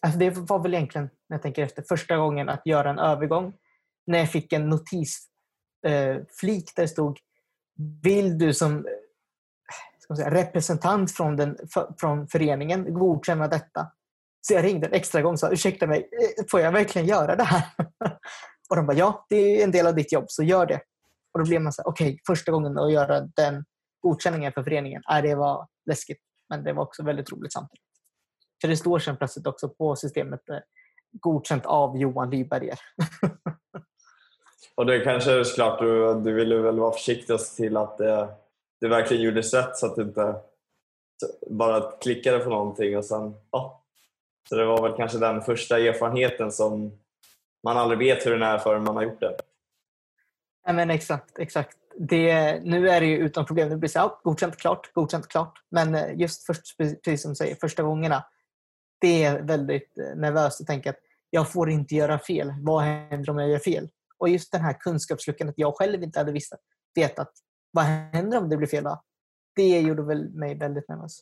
Alltså 0.01 0.19
det 0.19 0.29
var 0.29 0.59
väl 0.59 0.73
egentligen, 0.73 1.09
när 1.29 1.37
jag 1.37 1.41
tänker 1.41 1.63
efter, 1.63 1.83
första 1.89 2.17
gången 2.17 2.49
att 2.49 2.65
göra 2.65 2.89
en 2.89 2.99
övergång 2.99 3.53
när 4.05 4.19
jag 4.19 4.31
fick 4.31 4.53
en 4.53 4.69
notisflik 4.69 5.29
eh, 5.85 6.73
där 6.75 6.81
det 6.81 6.87
stod 6.87 7.19
Vill 8.03 8.37
du 8.37 8.53
som 8.53 8.77
eh, 8.77 8.91
ska 9.99 10.15
säga, 10.15 10.31
representant 10.31 11.11
från, 11.11 11.35
den, 11.35 11.57
för, 11.73 11.93
från 11.99 12.27
föreningen 12.27 12.93
godkänna 12.93 13.47
detta? 13.47 13.91
Så 14.41 14.53
jag 14.53 14.63
ringde 14.63 14.87
en 14.87 14.93
extra 14.93 15.21
gång 15.21 15.33
och 15.33 15.39
sa 15.39 15.51
ursäkta 15.51 15.87
mig, 15.87 15.99
eh, 15.99 16.45
får 16.51 16.59
jag 16.59 16.71
verkligen 16.71 17.07
göra 17.07 17.35
det 17.35 17.43
här? 17.43 17.63
och 18.69 18.75
de 18.75 18.85
bara 18.85 18.97
ja, 18.97 19.25
det 19.29 19.35
är 19.35 19.63
en 19.63 19.71
del 19.71 19.87
av 19.87 19.95
ditt 19.95 20.11
jobb 20.11 20.25
så 20.27 20.43
gör 20.43 20.65
det. 20.65 20.81
Och 21.33 21.39
då 21.39 21.45
blev 21.45 21.61
man 21.61 21.73
så 21.73 21.81
okej, 21.85 22.07
okay, 22.07 22.19
första 22.27 22.51
gången 22.51 22.77
att 22.77 22.91
göra 22.91 23.21
den 23.21 23.65
godkänningen 24.01 24.53
för 24.53 24.63
föreningen, 24.63 25.01
äh, 25.11 25.21
det 25.21 25.35
var 25.35 25.67
läskigt. 25.85 26.19
Men 26.49 26.63
det 26.63 26.73
var 26.73 26.83
också 26.83 27.03
väldigt 27.03 27.31
roligt 27.31 27.53
samtidigt. 27.53 27.85
För 28.61 28.67
det 28.67 28.77
står 28.77 28.99
sen 28.99 29.17
plötsligt 29.17 29.47
också 29.47 29.69
på 29.69 29.95
systemet 29.95 30.49
eh, 30.49 30.57
godkänt 31.11 31.65
av 31.65 31.97
Johan 31.97 32.29
Lyberger. 32.29 32.79
och 34.75 34.85
det 34.85 34.99
kanske 34.99 35.31
är 35.31 35.55
klart, 35.55 35.79
du, 35.79 36.21
du 36.21 36.33
ville 36.33 36.57
väl 36.57 36.79
vara 36.79 36.91
försiktig 36.91 37.33
och 37.33 37.41
se 37.41 37.63
till 37.63 37.77
att 37.77 37.97
det, 37.97 38.29
det 38.81 38.87
verkligen 38.87 39.23
gjordes 39.23 39.53
rätt 39.53 39.77
så 39.77 39.85
att 39.85 39.95
du 39.95 40.01
inte 40.01 40.35
bara 41.49 41.91
klickade 41.91 42.39
på 42.39 42.49
någonting 42.49 42.97
och 42.97 43.05
sen, 43.05 43.35
ja. 43.51 43.80
Så 44.49 44.55
det 44.55 44.65
var 44.65 44.81
väl 44.81 44.97
kanske 44.97 45.17
den 45.17 45.41
första 45.41 45.79
erfarenheten 45.79 46.51
som 46.51 46.91
man 47.63 47.77
aldrig 47.77 47.99
vet 47.99 48.25
hur 48.25 48.31
den 48.31 48.41
är 48.41 48.57
förrän 48.57 48.83
man 48.83 48.95
har 48.95 49.03
gjort 49.03 49.19
det. 49.19 49.35
Ja, 50.65 50.73
men 50.73 50.89
exakt, 50.89 51.39
exakt. 51.39 51.77
Det, 51.97 52.59
nu 52.63 52.89
är 52.89 53.01
det 53.01 53.07
ju 53.07 53.17
utan 53.17 53.45
problem. 53.45 53.69
Nu 53.69 53.77
blir 53.77 53.89
så 53.89 53.99
här, 53.99 54.11
godkänt, 54.23 54.57
klart, 54.57 54.93
godkänt, 54.93 55.27
klart. 55.27 55.53
Men 55.71 55.95
eh, 55.95 56.19
just 56.19 56.45
först, 56.45 56.77
precis 56.77 57.21
som 57.21 57.31
du 57.31 57.35
säger, 57.35 57.55
första 57.55 57.83
gångerna, 57.83 58.25
det 59.01 59.23
är 59.23 59.41
väldigt 59.41 59.97
eh, 59.97 60.15
nervöst 60.15 60.61
att 60.61 60.67
tänka 60.67 60.89
att 60.89 60.99
jag 61.29 61.51
får 61.51 61.69
inte 61.69 61.95
göra 61.95 62.19
fel. 62.19 62.53
Vad 62.61 62.83
händer 62.83 63.29
om 63.29 63.39
jag 63.39 63.49
gör 63.49 63.59
fel? 63.59 63.89
Och 64.17 64.29
just 64.29 64.51
den 64.51 64.61
här 64.61 64.73
kunskapsluckan 64.73 65.49
att 65.49 65.57
jag 65.57 65.77
själv 65.77 66.03
inte 66.03 66.19
hade 66.19 66.31
visst, 66.31 66.53
vetat 66.95 67.31
vad 67.71 67.85
händer 67.85 68.37
om 68.37 68.49
det 68.49 68.57
blir 68.57 68.67
fel 68.67 68.83
då? 68.83 69.01
Det 69.55 69.79
gjorde 69.79 70.03
väl 70.03 70.29
mig 70.29 70.55
väldigt 70.55 70.89
nervös. 70.89 71.19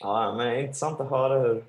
Ja, 0.00 0.34
men 0.36 0.60
intressant 0.60 1.00
att 1.00 1.10
höra 1.10 1.38
hur, 1.38 1.64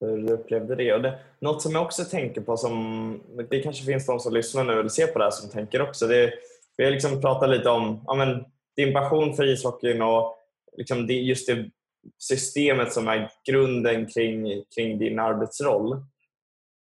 hur 0.00 0.16
du 0.16 0.32
upplevde 0.32 0.74
det. 0.74 0.92
Och 0.94 1.02
det. 1.02 1.18
Något 1.38 1.62
som 1.62 1.72
jag 1.72 1.82
också 1.82 2.04
tänker 2.04 2.40
på, 2.40 2.56
som 2.56 3.20
det 3.50 3.60
kanske 3.60 3.84
finns 3.84 4.06
de 4.06 4.20
som 4.20 4.34
lyssnar 4.34 4.64
nu 4.64 4.72
eller 4.72 4.88
ser 4.88 5.06
på 5.06 5.18
det 5.18 5.24
här 5.24 5.30
som 5.30 5.50
tänker 5.50 5.82
också. 5.82 6.06
Det, 6.06 6.32
vi 6.76 6.84
har 6.84 6.90
liksom 6.90 7.20
pratat 7.20 7.50
lite 7.50 7.70
om 7.70 8.04
ja, 8.06 8.14
men, 8.14 8.44
din 8.76 8.92
passion 8.92 9.34
för 9.34 9.44
ishockeyn 9.44 10.02
och 10.02 10.36
liksom 10.76 11.06
det, 11.06 11.14
just 11.14 11.46
det 11.46 11.70
systemet 12.18 12.92
som 12.92 13.08
är 13.08 13.30
grunden 13.48 14.06
kring, 14.06 14.64
kring 14.74 14.98
din 14.98 15.18
arbetsroll. 15.18 16.04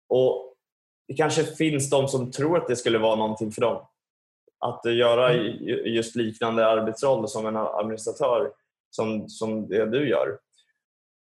Och 0.10 0.56
Det 1.08 1.14
kanske 1.14 1.44
finns 1.44 1.90
de 1.90 2.08
som 2.08 2.32
tror 2.32 2.58
att 2.58 2.68
det 2.68 2.76
skulle 2.76 2.98
vara 2.98 3.16
någonting 3.16 3.52
för 3.52 3.62
dem. 3.62 3.82
Att 4.60 4.96
göra 4.96 5.34
mm. 5.34 5.58
just 5.86 6.16
liknande 6.16 6.68
arbetsroll 6.68 7.28
som 7.28 7.46
en 7.46 7.58
administratör 7.58 8.52
som, 8.90 9.30
som 9.30 9.68
det 9.68 9.86
du 9.86 10.10
gör. 10.10 10.38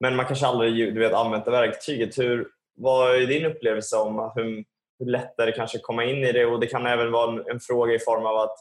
Men 0.01 0.17
man 0.17 0.27
kanske 0.27 0.47
aldrig 0.47 0.95
du 0.95 1.01
vet, 1.01 1.13
använt 1.13 1.45
det 1.45 1.51
verktyget. 1.51 2.19
Hur, 2.19 2.49
vad 2.77 3.17
är 3.17 3.27
din 3.27 3.47
upplevelse 3.47 3.97
om 3.97 4.33
hur, 4.35 4.65
hur 4.99 5.07
lätt 5.07 5.39
är 5.39 5.47
det 5.47 5.53
kanske 5.53 5.79
att 5.79 5.83
komma 5.85 6.05
in 6.05 6.25
i 6.25 6.33
det? 6.33 6.47
Och 6.47 6.61
Det 6.61 6.67
kan 6.67 6.87
även 6.87 7.13
vara 7.13 7.33
en, 7.33 7.51
en 7.51 7.61
fråga 7.61 7.95
i 7.95 7.99
form 7.99 8.27
av 8.27 8.37
att 8.37 8.57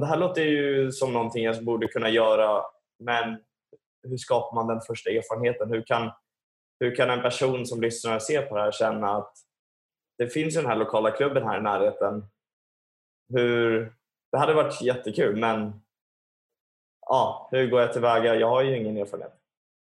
det 0.00 0.06
här 0.06 0.16
låter 0.16 0.42
ju 0.42 0.92
som 0.92 1.12
någonting 1.12 1.44
jag 1.44 1.64
borde 1.64 1.88
kunna 1.88 2.08
göra 2.08 2.62
men 2.98 3.38
hur 4.08 4.16
skapar 4.16 4.54
man 4.54 4.66
den 4.66 4.80
första 4.80 5.10
erfarenheten? 5.10 5.70
Hur 5.70 5.82
kan, 5.82 6.10
hur 6.80 6.94
kan 6.94 7.10
en 7.10 7.22
person 7.22 7.66
som 7.66 7.80
lyssnar 7.80 8.16
och 8.16 8.22
ser 8.22 8.42
på 8.42 8.56
det 8.56 8.62
här 8.62 8.72
känna 8.72 9.16
att 9.16 9.32
det 10.18 10.28
finns 10.28 10.54
den 10.54 10.66
här 10.66 10.76
lokala 10.76 11.10
klubben 11.10 11.42
här 11.42 11.58
i 11.58 11.62
närheten. 11.62 12.24
Hur, 13.32 13.92
det 14.32 14.38
hade 14.38 14.54
varit 14.54 14.82
jättekul 14.82 15.36
men 15.36 15.80
ja, 17.00 17.48
hur 17.52 17.70
går 17.70 17.80
jag 17.80 17.92
tillväga? 17.92 18.34
Jag 18.34 18.48
har 18.48 18.62
ju 18.62 18.76
ingen 18.76 18.96
erfarenhet. 18.96 19.43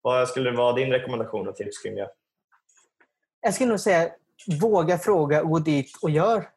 Vad 0.08 0.28
skulle 0.28 0.50
vara 0.50 0.72
din 0.72 0.90
rekommendation 0.90 1.48
och 1.48 1.56
tips 1.56 1.82
kring 1.82 1.94
det? 1.94 2.10
Jag 3.40 3.54
skulle 3.54 3.68
nog 3.68 3.80
säga 3.80 4.10
våga 4.60 4.98
fråga 4.98 5.42
och 5.42 5.50
gå 5.50 5.58
dit 5.58 5.90
och 6.02 6.10
gör. 6.10 6.48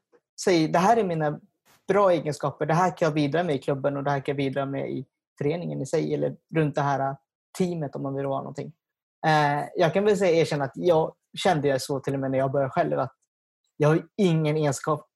Säg 0.43 0.67
det 0.67 0.79
här 0.79 0.97
är 0.97 1.03
mina 1.03 1.39
bra 1.87 2.11
egenskaper. 2.11 2.65
Det 2.65 2.73
här 2.73 2.97
kan 2.97 3.05
jag 3.05 3.13
bidra 3.13 3.43
med 3.43 3.55
i 3.55 3.59
klubben 3.59 3.97
och 3.97 4.03
det 4.03 4.11
här 4.11 4.19
kan 4.19 4.33
jag 4.33 4.37
bidra 4.37 4.65
med 4.65 4.91
i 4.91 5.05
föreningen 5.37 5.81
i 5.81 5.85
sig 5.85 6.13
eller 6.13 6.35
runt 6.55 6.75
det 6.75 6.81
här 6.81 7.15
teamet 7.57 7.95
om 7.95 8.03
man 8.03 8.15
vill 8.15 8.25
vara 8.25 8.39
någonting. 8.39 8.73
Eh, 9.25 9.63
jag 9.75 9.93
kan 9.93 10.05
väl 10.05 10.17
säga 10.17 10.41
erkänna 10.41 10.65
att 10.65 10.75
jag 10.75 11.13
kände 11.37 11.67
jag 11.67 11.81
så 11.81 11.99
till 11.99 12.13
och 12.13 12.19
med 12.19 12.31
när 12.31 12.37
jag 12.37 12.51
började 12.51 12.71
själv 12.71 12.99
att 12.99 13.15
jag 13.77 13.89
har 13.89 14.07
ingen, 14.17 14.57
enskap, 14.57 15.07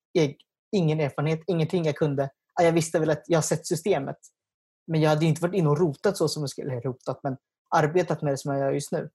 ingen 0.71 0.99
erfarenhet, 0.99 1.43
ingenting 1.47 1.85
jag 1.85 1.95
kunde. 1.95 2.29
Jag 2.61 2.71
visste 2.71 2.99
väl 2.99 3.09
att 3.09 3.23
jag 3.27 3.43
sett 3.43 3.67
systemet 3.67 4.17
men 4.87 5.01
jag 5.01 5.09
hade 5.09 5.25
inte 5.25 5.41
varit 5.41 5.55
inne 5.55 5.69
och 5.69 5.79
rotat 5.79 6.17
så 6.17 6.27
som 6.27 6.43
jag 6.43 6.49
skulle, 6.49 6.71
eller 6.71 6.81
rotat, 6.81 7.19
men 7.23 7.37
arbetat 7.75 8.21
med 8.21 8.33
det 8.33 8.37
som 8.37 8.51
jag 8.51 8.61
gör 8.61 8.71
just 8.71 8.91
nu. 8.91 9.09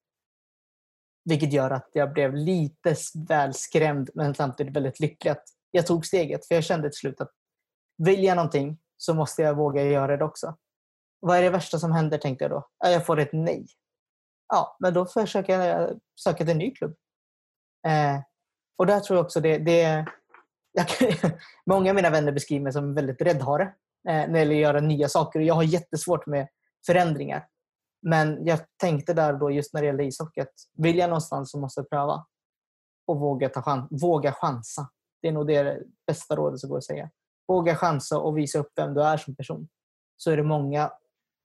Vilket 1.25 1.53
gör 1.53 1.71
att 1.71 1.89
jag 1.93 2.13
blev 2.13 2.35
lite 2.35 2.95
väl 3.29 3.55
skrämd 3.55 4.11
men 4.15 4.35
samtidigt 4.35 4.77
väldigt 4.77 5.01
lycklig 5.01 5.31
att 5.31 5.45
jag 5.71 5.87
tog 5.87 6.07
steget. 6.07 6.47
För 6.47 6.55
jag 6.55 6.65
kände 6.65 6.91
till 6.91 6.99
slut 6.99 7.21
att 7.21 7.31
vill 7.99 8.25
jag 8.25 8.37
någonting 8.37 8.79
så 8.97 9.15
måste 9.15 9.43
jag 9.43 9.57
våga 9.57 9.83
göra 9.83 10.17
det 10.17 10.25
också. 10.25 10.57
Vad 11.21 11.39
är 11.39 11.43
det 11.43 11.51
värsta 11.51 11.79
som 11.79 11.93
händer 11.93 12.19
tänkte 12.19 12.45
jag 12.45 12.51
då? 12.51 12.69
Jag 12.79 13.07
får 13.07 13.19
ett 13.19 13.33
nej. 13.33 13.67
Ja, 14.49 14.77
men 14.81 14.95
då 14.95 15.07
försöker 15.07 15.61
jag 15.61 15.83
eh, 15.83 15.97
söka 16.21 16.39
till 16.39 16.51
en 16.51 16.59
ny 16.59 16.71
klubb. 16.71 16.97
Eh, 17.87 18.21
och 18.77 18.87
där 18.87 19.01
tror 19.01 19.17
jag 19.17 19.25
också 19.25 19.41
det... 19.41 19.59
det 19.59 20.07
jag, 20.73 20.87
många 21.67 21.91
av 21.91 21.97
mina 21.97 22.11
vänner 22.11 22.33
beskriver 22.33 22.63
mig 22.63 22.73
som 22.73 22.95
väldigt 22.95 23.23
räddhare 23.23 23.63
eh, 24.09 24.15
när 24.15 24.29
det 24.29 24.39
gäller 24.39 24.55
att 24.55 24.61
göra 24.61 24.81
nya 24.81 25.09
saker. 25.09 25.39
Och 25.39 25.45
Jag 25.45 25.55
har 25.55 25.63
jättesvårt 25.63 26.27
med 26.27 26.49
förändringar. 26.87 27.47
Men 28.03 28.47
jag 28.47 28.61
tänkte 28.77 29.15
där 29.15 29.33
då 29.33 29.51
just 29.51 29.75
när 29.75 29.81
det 29.81 29.87
gäller 29.87 30.05
ishockey 30.05 30.41
att 30.41 30.55
vill 30.77 30.99
jag 30.99 31.09
någonstans 31.09 31.51
så 31.51 31.61
måste 31.61 31.81
jag 31.81 31.91
pröva. 31.91 32.27
Och 33.07 33.21
våga, 33.21 33.49
ta 33.49 33.63
chans, 33.63 34.03
våga 34.03 34.33
chansa. 34.33 34.91
Det 35.23 35.29
är 35.29 35.33
nog 35.33 35.47
det 35.47 35.83
bästa 36.07 36.37
rådet 36.37 36.61
som 36.61 36.71
går 36.71 36.79
att 36.79 36.85
säga. 36.85 37.11
Våga 37.49 37.77
chansa 37.77 38.19
och 38.19 38.39
visa 38.39 38.59
upp 38.59 38.73
vem 38.77 38.95
du 38.95 39.03
är 39.03 39.17
som 39.17 39.37
person. 39.37 39.69
Så 40.17 40.31
är 40.31 40.37
det 40.37 40.43
många 40.43 40.91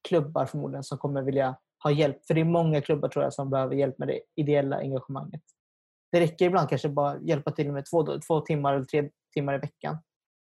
klubbar 0.07 0.45
förmodligen 0.45 0.83
som 0.83 0.97
kommer 0.97 1.21
vilja 1.21 1.57
ha 1.83 1.91
hjälp. 1.91 2.25
För 2.27 2.33
det 2.33 2.41
är 2.41 2.45
många 2.45 2.81
klubbar 2.81 3.09
tror 3.09 3.23
jag 3.23 3.33
som 3.33 3.49
behöver 3.49 3.75
hjälp 3.75 3.97
med 3.97 4.07
det 4.07 4.19
ideella 4.35 4.77
engagemanget. 4.77 5.41
Det 6.11 6.19
räcker 6.19 6.45
ibland 6.45 6.69
kanske 6.69 6.89
bara 6.89 7.19
hjälpa 7.19 7.51
till 7.51 7.71
med 7.71 7.85
två, 7.85 8.19
två 8.19 8.41
timmar 8.41 8.73
eller 8.73 8.85
tre 8.85 9.09
timmar 9.33 9.53
i 9.55 9.57
veckan. 9.57 9.97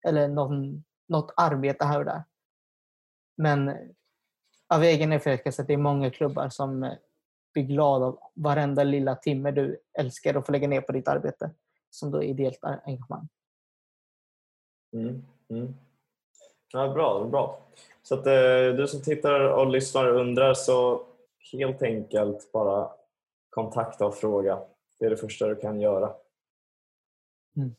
Eller 0.06 0.28
någon, 0.28 0.84
något 1.08 1.32
arbete 1.36 1.84
här 1.84 1.98
och 1.98 2.04
där. 2.04 2.24
Men 3.36 3.72
av 4.74 4.82
egen 4.82 5.12
erfarenhet 5.12 5.60
att 5.60 5.66
det 5.66 5.72
är 5.72 5.78
många 5.78 6.10
klubbar 6.10 6.48
som 6.48 6.96
blir 7.52 7.64
glada 7.64 8.06
av 8.06 8.18
varenda 8.34 8.84
lilla 8.84 9.14
timme 9.14 9.50
du 9.50 9.80
älskar 9.98 10.34
att 10.34 10.46
få 10.46 10.52
lägga 10.52 10.68
ner 10.68 10.80
på 10.80 10.92
ditt 10.92 11.08
arbete 11.08 11.50
som 11.90 12.10
då 12.10 12.22
är 12.22 12.26
ideellt 12.26 12.58
engagemang. 12.62 13.28
Mm, 14.92 15.22
mm. 15.48 15.74
Ja, 16.72 16.88
bra, 16.88 17.24
bra. 17.24 17.58
Så 18.02 18.14
att 18.14 18.26
eh, 18.26 18.76
du 18.76 18.86
som 18.88 19.02
tittar 19.02 19.40
och 19.40 19.66
lyssnar 19.66 20.06
och 20.06 20.20
undrar 20.20 20.54
så 20.54 21.02
helt 21.52 21.82
enkelt 21.82 22.52
bara 22.52 22.90
kontakta 23.50 24.06
och 24.06 24.14
fråga. 24.14 24.58
Det 24.98 25.06
är 25.06 25.10
det 25.10 25.16
första 25.16 25.46
du 25.46 25.56
kan 25.56 25.80
göra. 25.80 26.12
Mm. 27.56 27.74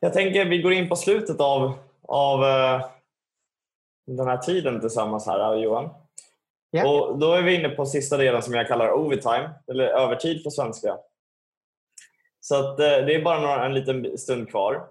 Jag 0.00 0.12
tänker 0.12 0.44
vi 0.44 0.62
går 0.62 0.72
in 0.72 0.88
på 0.88 0.96
slutet 0.96 1.40
av, 1.40 1.72
av 2.02 2.44
eh, 2.44 2.86
den 4.06 4.26
här 4.26 4.38
tiden 4.38 4.80
tillsammans 4.80 5.26
här 5.26 5.56
Johan. 5.56 5.90
Yeah. 6.72 6.90
Och 6.90 7.18
Då 7.18 7.32
är 7.32 7.42
vi 7.42 7.54
inne 7.54 7.68
på 7.68 7.86
sista 7.86 8.16
delen 8.16 8.42
som 8.42 8.54
jag 8.54 8.68
kallar 8.68 8.92
overtime, 8.92 9.50
eller 9.66 9.84
övertid 9.84 10.44
på 10.44 10.50
svenska. 10.50 10.98
Så 12.40 12.54
att, 12.54 12.80
eh, 12.80 12.86
det 12.86 13.14
är 13.14 13.22
bara 13.22 13.40
några, 13.40 13.66
en 13.66 13.74
liten 13.74 14.18
stund 14.18 14.50
kvar. 14.50 14.88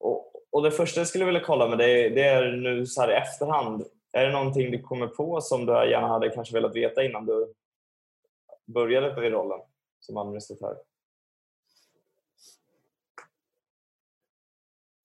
Och, 0.00 0.32
och 0.52 0.62
Det 0.62 0.70
första 0.70 1.00
jag 1.00 1.08
skulle 1.08 1.24
vilja 1.24 1.40
kolla 1.40 1.68
med 1.68 1.78
dig 1.78 2.10
det 2.10 2.24
är 2.24 2.52
nu 2.52 2.86
så 2.86 3.00
här 3.00 3.10
i 3.10 3.14
efterhand. 3.14 3.84
Är 4.12 4.26
det 4.26 4.32
någonting 4.32 4.70
du 4.70 4.82
kommer 4.82 5.06
på 5.06 5.40
som 5.40 5.66
du 5.66 5.72
gärna 5.72 6.08
hade 6.08 6.30
kanske 6.30 6.54
velat 6.54 6.76
veta 6.76 7.04
innan 7.04 7.26
du 7.26 7.54
började 8.66 9.14
på 9.14 9.20
rollen 9.20 9.60
som 10.00 10.16
administratör? 10.16 10.76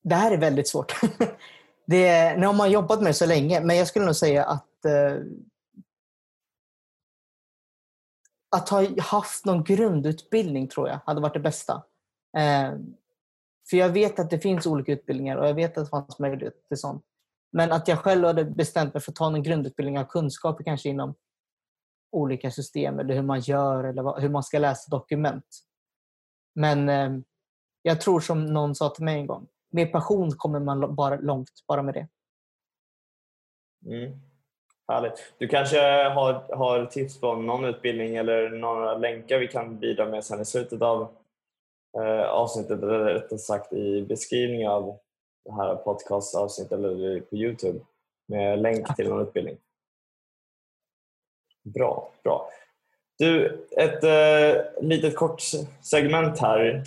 Det 0.04 0.16
här 0.16 0.32
är 0.32 0.38
väldigt 0.38 0.68
svårt. 0.68 0.94
det, 1.88 2.38
nu 2.38 2.46
har 2.46 2.54
man 2.54 2.72
jobbat 2.72 3.00
med 3.00 3.10
det 3.10 3.14
så 3.14 3.26
länge, 3.26 3.62
men 3.62 3.78
jag 3.78 3.88
skulle 3.88 4.06
nog 4.06 4.16
säga 4.16 4.46
att 4.46 4.86
eh, 4.86 5.18
att 8.56 8.70
ha 8.70 9.02
haft 9.02 9.46
någon 9.46 9.64
grundutbildning 9.64 10.68
tror 10.68 10.90
jag 10.90 11.00
hade 11.06 11.22
varit 11.22 11.34
det 11.34 11.40
bästa. 11.40 11.84
Eh, 12.38 12.72
för 13.70 13.78
jag 13.78 13.90
vet 13.90 14.20
att 14.20 14.30
det 14.30 14.40
finns 14.40 14.66
olika 14.66 14.92
utbildningar 14.92 15.38
och 15.38 15.48
jag 15.48 15.54
vet 15.54 15.78
att 15.78 15.86
det 15.86 15.90
fanns 15.90 16.20
möjlighet 16.20 16.68
till 16.68 16.78
sånt. 16.78 17.04
Men 17.52 17.72
att 17.72 17.88
jag 17.88 18.00
själv 18.00 18.26
hade 18.26 18.46
bestämt 18.46 18.94
mig 18.94 19.04
för 19.04 19.12
att 19.12 19.16
ta 19.16 19.30
någon 19.30 19.44
grundutbildning 19.44 20.00
av 20.00 20.06
kunskaper 20.06 20.64
kanske 20.64 20.90
inom 20.90 21.16
olika 22.12 22.52
system 22.52 23.00
eller 23.00 23.16
hur 23.16 23.22
man 23.22 23.40
gör 23.40 23.84
eller 23.84 24.20
hur 24.22 24.30
man 24.30 24.44
ska 24.44 24.60
läsa 24.60 24.90
dokument. 24.90 25.46
Men 26.56 26.90
eh, 26.90 27.12
Jag 27.82 28.02
tror 28.02 28.20
som 28.20 28.46
någon 28.46 28.76
sa 28.76 28.90
till 28.90 29.06
mig 29.06 29.20
en 29.20 29.28
gång, 29.28 29.48
med 29.76 29.92
passion 29.92 30.32
kommer 30.32 30.60
man 30.60 30.96
bara 30.96 31.16
långt 31.16 31.50
bara 31.68 31.82
med 31.82 31.94
det. 31.94 32.08
Mm. 33.86 34.20
Härligt. 34.88 35.34
Du 35.38 35.48
kanske 35.48 35.80
har, 36.10 36.56
har 36.56 36.86
tips 36.86 37.20
på 37.20 37.36
någon 37.36 37.66
utbildning 37.66 38.16
eller 38.16 38.50
några 38.50 38.98
länkar 38.98 39.40
vi 39.40 39.48
kan 39.48 39.80
bidra 39.80 40.06
med 40.06 40.24
sen 40.24 40.42
i 40.42 40.46
slutet 40.46 40.82
av 40.82 41.16
eh, 41.98 42.26
avsnittet 42.30 42.84
eller 42.84 43.00
rättare 43.00 43.40
sagt 43.40 43.74
i 43.74 44.02
beskrivningen 44.02 44.72
av 44.72 45.00
det 45.46 45.54
här 45.54 45.76
podcastavsnittet 45.76 46.72
eller 46.72 47.22
på 47.22 47.36
Youtube 47.36 47.80
med 48.28 48.60
länk 48.60 48.96
till 48.96 49.10
någon 49.10 49.28
utbildning. 49.28 49.58
Bra, 51.64 52.12
bra. 52.24 52.50
Du, 53.18 53.66
ett 53.78 54.04
eh, 54.04 54.84
litet 54.84 55.16
kort 55.16 55.42
segment 55.82 56.40
här. 56.40 56.84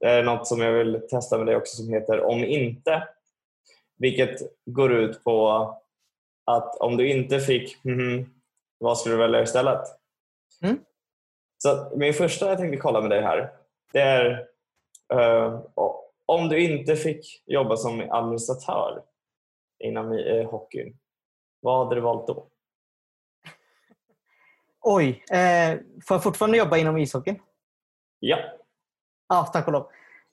Det 0.00 0.06
är 0.06 0.22
något 0.22 0.46
som 0.46 0.60
jag 0.60 0.72
vill 0.72 1.02
testa 1.10 1.38
med 1.38 1.46
dig 1.46 1.56
också 1.56 1.76
som 1.76 1.92
heter 1.92 2.20
Om 2.20 2.44
inte. 2.44 3.08
Vilket 3.98 4.40
går 4.64 4.92
ut 4.92 5.24
på 5.24 5.50
att 6.44 6.76
om 6.76 6.96
du 6.96 7.10
inte 7.10 7.40
fick 7.40 7.84
mm, 7.84 8.26
vad 8.78 8.98
skulle 8.98 9.14
du 9.14 9.18
välja 9.18 9.42
istället? 9.42 9.80
Mm. 10.62 10.78
Så 11.58 11.92
Min 11.96 12.14
första 12.14 12.48
jag 12.48 12.58
tänkte 12.58 12.76
kolla 12.76 13.00
med 13.00 13.10
dig 13.10 13.22
här 13.22 13.52
det 13.92 14.00
är 14.00 14.46
uh, 15.14 15.60
om 16.26 16.48
du 16.48 16.58
inte 16.58 16.96
fick 16.96 17.42
jobba 17.46 17.76
som 17.76 18.10
administratör 18.10 19.02
inom 19.78 20.12
uh, 20.12 20.50
hockeyn, 20.50 20.98
vad 21.60 21.84
hade 21.84 21.94
du 21.94 22.00
valt 22.00 22.26
då? 22.26 22.46
Oj, 24.80 25.24
eh, 25.30 25.78
får 26.06 26.14
jag 26.14 26.22
fortfarande 26.22 26.58
jobba 26.58 26.76
inom 26.76 26.98
ishockeyn? 26.98 27.38
Ja. 28.18 28.38
Ja, 29.28 29.50
tack 29.52 29.66
och 29.66 29.72
lov. 29.72 29.86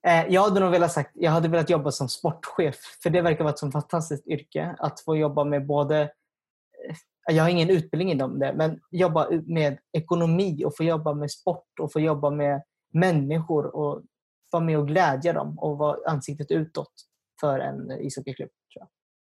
Eh, 0.07 0.27
jag 0.29 0.41
hade 0.41 0.59
nog 0.59 0.71
velat 0.71 0.91
sagt, 0.91 1.11
jag 1.13 1.31
hade 1.31 1.47
velat 1.47 1.69
jobba 1.69 1.91
som 1.91 2.09
sportchef. 2.09 2.75
För 3.03 3.09
det 3.09 3.21
verkar 3.21 3.43
vara 3.43 3.53
ett 3.53 3.59
så 3.59 3.71
fantastiskt 3.71 4.27
yrke. 4.27 4.75
Att 4.79 4.99
få 4.99 5.17
jobba 5.17 5.43
med 5.43 5.65
både 5.65 6.01
eh, 6.01 6.95
jag 7.25 7.43
har 7.43 7.49
ingen 7.49 7.69
utbildning 7.69 8.11
inom 8.11 8.39
det, 8.39 8.53
men 8.53 8.79
jobba 8.91 9.29
med 9.45 9.77
ekonomi 9.91 10.63
och 10.65 10.77
få 10.77 10.83
jobba 10.83 11.13
med 11.13 11.31
sport 11.31 11.79
och 11.79 11.91
få 11.91 11.99
jobba 11.99 12.29
med 12.29 12.63
människor 12.93 13.75
och 13.75 14.03
vara 14.51 14.63
med 14.63 14.77
och 14.77 14.87
glädja 14.87 15.33
dem 15.33 15.59
och 15.59 15.77
vara 15.77 15.97
ansiktet 16.05 16.51
utåt 16.51 16.91
för 17.39 17.59
en 17.59 17.91
ishockeyklubb. 17.91 18.49
Tror 18.73 18.87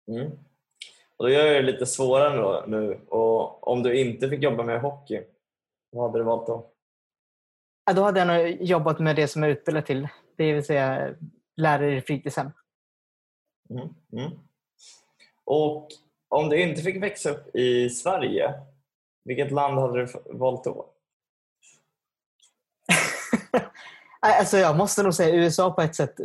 jag. 0.06 0.18
Mm. 0.18 0.32
Och 1.18 1.26
då 1.26 1.30
gör 1.30 1.46
jag 1.46 1.56
det 1.56 1.72
lite 1.72 1.86
svårare 1.86 2.38
då, 2.38 2.64
nu. 2.68 3.00
Och 3.10 3.68
om 3.68 3.84
du 3.84 4.00
inte 4.00 4.30
fick 4.30 4.44
jobba 4.44 4.64
med 4.64 4.82
hockey, 4.82 5.24
vad 5.92 6.06
hade 6.06 6.20
du 6.20 6.24
valt 6.24 6.48
då? 6.48 6.72
Ja, 7.86 7.94
då 7.94 8.04
hade 8.04 8.20
jag 8.20 8.28
nog 8.28 8.62
jobbat 8.62 9.00
med 9.00 9.16
det 9.16 9.28
som 9.28 9.44
jag 9.44 9.52
är 9.52 9.56
utbildad 9.56 9.86
till. 9.86 10.08
Det 10.36 10.54
vill 10.54 10.66
säga 10.66 11.16
lärare 11.56 11.98
i 11.98 12.02
fritidshem. 12.02 12.52
Mm, 13.70 13.90
mm. 14.12 14.40
Och 15.44 15.88
om 16.30 16.50
du 16.50 16.62
inte 16.62 16.82
fick 16.82 17.04
växa 17.04 17.30
upp 17.30 17.56
i 17.56 17.90
Sverige, 17.90 18.54
vilket 19.26 19.52
land 19.52 19.80
hade 19.80 20.06
du 20.06 20.08
valt 20.26 20.64
då? 20.64 20.90
alltså 24.20 24.58
jag 24.58 24.78
måste 24.78 25.04
nog 25.04 25.14
säga 25.14 25.36
USA 25.36 25.72
på 25.72 25.82
ett 25.82 25.96
sätt. 25.96 26.16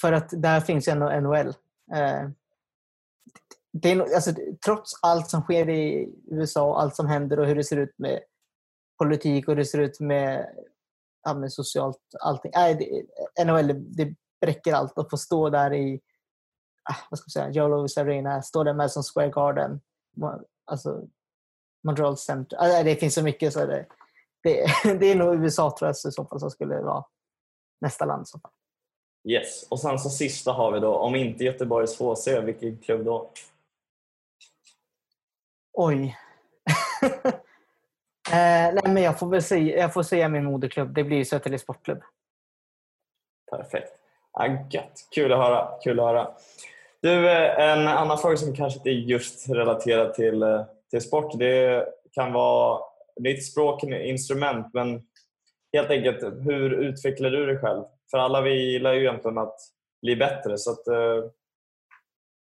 För 0.00 0.12
att 0.12 0.42
där 0.42 0.60
finns 0.60 0.88
ju 0.88 0.92
ändå 0.92 1.20
NHL. 1.20 1.48
Eh, 1.94 2.28
det 3.72 3.90
är, 3.90 4.14
alltså, 4.14 4.30
trots 4.64 4.98
allt 5.02 5.30
som 5.30 5.42
sker 5.42 5.68
i 5.68 6.12
USA 6.30 6.80
allt 6.80 6.96
som 6.96 7.06
händer 7.06 7.38
och 7.38 7.46
hur 7.46 7.54
det 7.54 7.64
ser 7.64 7.76
ut 7.76 7.98
med 7.98 8.20
politik 8.98 9.48
och 9.48 9.54
hur 9.54 9.56
det 9.56 9.64
ser 9.64 9.78
ut 9.78 10.00
med, 10.00 10.48
ja, 11.28 11.34
med 11.34 11.52
socialt 11.52 12.00
allting. 12.20 12.52
Nej, 12.54 12.74
det, 12.74 13.44
NHL, 13.44 13.96
det 13.96 14.14
bräcker 14.40 14.74
allt 14.74 14.98
att 14.98 15.10
få 15.10 15.16
stå 15.16 15.50
där 15.50 15.72
i 15.72 16.00
ah, 16.90 16.96
vad 17.10 17.18
ska 17.18 17.26
jag 17.26 17.32
säga, 17.32 17.50
Joe 17.50 17.68
Louis 17.68 17.98
Arena, 17.98 18.42
stå 18.42 18.64
där 18.64 18.74
med 18.74 18.90
som 18.90 19.02
Square 19.02 19.30
Garden, 19.30 19.80
alltså 20.64 21.06
Montreal 21.84 22.16
Center. 22.16 22.56
Alltså, 22.56 22.82
det 22.82 22.96
finns 22.96 23.14
så 23.14 23.22
mycket 23.22 23.52
så 23.52 23.66
det, 23.66 23.86
det, 24.42 24.66
det 25.00 25.06
är 25.06 25.16
nog 25.16 25.34
USA 25.34 25.76
tror 25.78 25.88
jag 25.88 25.92
i 25.92 26.12
så 26.12 26.24
fall 26.24 26.40
som 26.40 26.50
skulle 26.50 26.80
vara 26.80 27.04
nästa 27.80 28.04
land. 28.04 28.28
Så. 28.28 28.40
Yes, 29.28 29.66
och 29.68 29.80
sen 29.80 29.98
så 29.98 30.10
sista 30.10 30.52
har 30.52 30.72
vi 30.72 30.80
då, 30.80 30.94
om 30.94 31.14
inte 31.14 31.44
Göteborgs 31.44 31.98
HC, 31.98 32.26
vilken 32.44 32.78
klubb 32.78 33.04
då? 33.04 33.30
Oj. 35.72 36.16
eh, 38.32 38.74
nej, 38.74 38.82
men 38.84 39.02
jag 39.02 39.18
får 39.18 39.26
väl 39.26 39.42
säga, 39.42 39.78
jag 39.78 39.92
får 39.92 40.02
säga 40.02 40.28
min 40.28 40.44
moderklubb. 40.44 40.94
Det 40.94 41.04
blir 41.04 41.24
Södertälje 41.24 41.58
Sportklubb. 41.58 42.02
Perfekt. 43.50 43.92
Ah, 44.32 44.46
gött. 44.70 45.08
Kul 45.14 45.32
att 45.32 45.38
höra. 45.38 45.68
Kul 45.84 46.00
att 46.00 46.06
höra. 46.06 46.30
Du, 47.02 47.30
eh, 47.30 47.70
en 47.70 47.88
annan 47.88 48.18
fråga 48.18 48.36
som 48.36 48.54
kanske 48.54 48.78
inte 48.78 48.90
är 48.90 48.92
just 48.92 49.48
relaterad 49.48 50.14
till, 50.14 50.42
eh, 50.42 50.64
till 50.90 51.00
sport. 51.00 51.38
Det 51.38 51.86
kan 52.12 52.32
vara 52.32 52.80
ditt 53.20 53.46
språk, 53.46 53.82
instrument, 53.84 54.66
men 54.74 55.02
helt 55.72 55.90
enkelt 55.90 56.22
hur 56.22 56.72
utvecklar 56.72 57.30
du 57.30 57.46
dig 57.46 57.58
själv? 57.58 57.82
För 58.10 58.18
alla 58.18 58.40
vi 58.40 58.72
gillar 58.72 58.92
ju 58.92 59.00
egentligen 59.00 59.38
att 59.38 59.56
bli 60.02 60.16
bättre. 60.16 60.58
Så 60.58 60.70
att, 60.70 60.88
eh, 60.88 61.30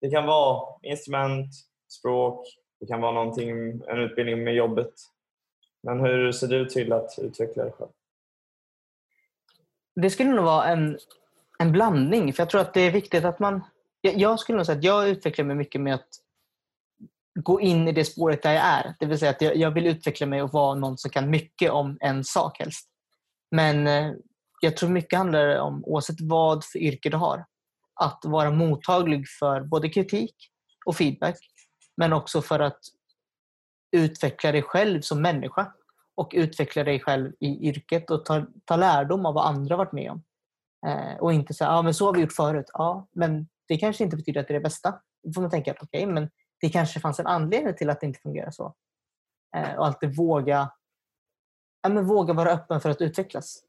det 0.01 0.11
kan 0.11 0.27
vara 0.27 0.63
instrument, 0.83 1.55
språk, 1.89 2.47
det 2.81 2.87
kan 2.87 3.01
vara 3.01 3.13
någonting, 3.13 3.51
en 3.89 3.99
utbildning 3.99 4.45
med 4.45 4.55
jobbet. 4.55 4.93
Men 5.83 6.01
hur 6.01 6.33
ser 6.33 6.47
du 6.47 6.67
till 6.67 6.93
att 6.93 7.19
utveckla 7.19 7.63
dig 7.63 7.73
själv? 7.73 7.91
Det 9.97 10.11
skulle 10.11 10.31
nog 10.31 10.45
vara 10.45 10.65
en, 10.65 10.99
en 11.59 11.73
blandning. 11.73 12.33
För 12.33 12.43
Jag 12.43 12.51
tror 12.51 12.61
att 12.61 12.75
det 12.75 12.81
är 12.81 12.91
viktigt 12.91 13.25
att 13.25 13.39
man... 13.39 13.65
Jag, 14.01 14.17
jag 14.17 14.41
skulle 14.41 14.57
nog 14.57 14.67
säga 14.67 14.79
att 14.79 14.85
jag 14.85 15.09
utvecklar 15.09 15.45
mig 15.45 15.57
mycket 15.57 15.81
med 15.81 15.95
att 15.95 16.09
gå 17.35 17.61
in 17.61 17.89
i 17.89 17.93
det 17.93 18.05
spåret 18.05 18.43
där 18.43 18.53
jag 18.53 18.65
är. 18.65 18.95
Det 19.01 19.07
vill 19.07 19.19
säga 19.19 19.31
att 19.31 19.41
jag, 19.41 19.57
jag 19.57 19.71
vill 19.71 19.87
utveckla 19.87 20.27
mig 20.27 20.43
och 20.43 20.53
vara 20.53 20.75
någon 20.75 20.99
som 20.99 21.11
kan 21.11 21.31
mycket 21.31 21.71
om 21.71 21.99
en 22.01 22.25
sak 22.25 22.59
helst. 22.59 22.89
Men 23.51 23.87
eh, 23.87 24.13
jag 24.61 24.77
tror 24.77 24.91
mycket 24.91 25.19
handlar 25.19 25.59
om, 25.59 25.85
oavsett 25.85 26.21
vad 26.21 26.65
för 26.65 26.79
yrke 26.79 27.11
du 27.11 27.17
har, 27.17 27.45
att 27.95 28.21
vara 28.25 28.51
mottaglig 28.51 29.25
för 29.39 29.61
både 29.61 29.89
kritik 29.89 30.35
och 30.87 30.97
feedback 30.97 31.37
men 31.97 32.13
också 32.13 32.43
för 32.43 32.61
att 32.61 32.79
utveckla 33.93 34.53
dig 34.53 34.63
själv 34.63 35.01
som 35.01 35.23
människa 35.23 35.73
och 36.15 36.31
utveckla 36.35 36.85
dig 36.85 37.01
själv 37.01 37.33
i 37.41 37.69
yrket 37.69 38.11
och 38.11 38.25
ta, 38.25 38.47
ta 38.65 38.77
lärdom 38.77 39.27
av 39.27 39.35
vad 39.35 39.47
andra 39.47 39.77
varit 39.77 39.93
med 39.93 40.11
om. 40.11 40.23
Eh, 40.87 41.17
och 41.17 41.33
inte 41.33 41.55
säga 41.55 41.71
ah, 41.71 41.83
men 41.83 41.95
så 41.95 42.07
har 42.07 42.15
vi 42.15 42.21
gjort 42.21 42.33
förut. 42.33 42.71
Ja, 42.73 43.09
men 43.13 43.49
det 43.69 43.77
kanske 43.77 44.05
inte 44.05 44.17
betyder 44.17 44.41
att 44.41 44.49
det 44.49 44.53
är 44.53 44.59
det 44.59 44.65
bästa. 44.65 45.01
Då 45.23 45.33
får 45.33 45.41
man 45.41 45.51
tänka 45.51 45.71
att 45.71 45.83
okay, 45.83 46.07
men 46.07 46.31
det 46.61 46.69
kanske 46.69 47.01
fanns 47.01 47.21
en 47.21 47.27
anledning 47.27 47.75
till 47.75 47.91
att 47.91 48.01
det 48.01 48.07
inte 48.07 48.21
fungerar 48.21 48.51
så. 48.51 48.75
Eh, 49.57 49.79
och 49.79 49.87
alltid 49.87 50.17
våga, 50.17 50.73
ja, 51.83 51.89
men 51.89 52.07
våga 52.07 52.35
vara 52.35 52.51
öppen 52.51 52.81
för 52.81 52.91
att 52.91 53.01
utvecklas. 53.01 53.63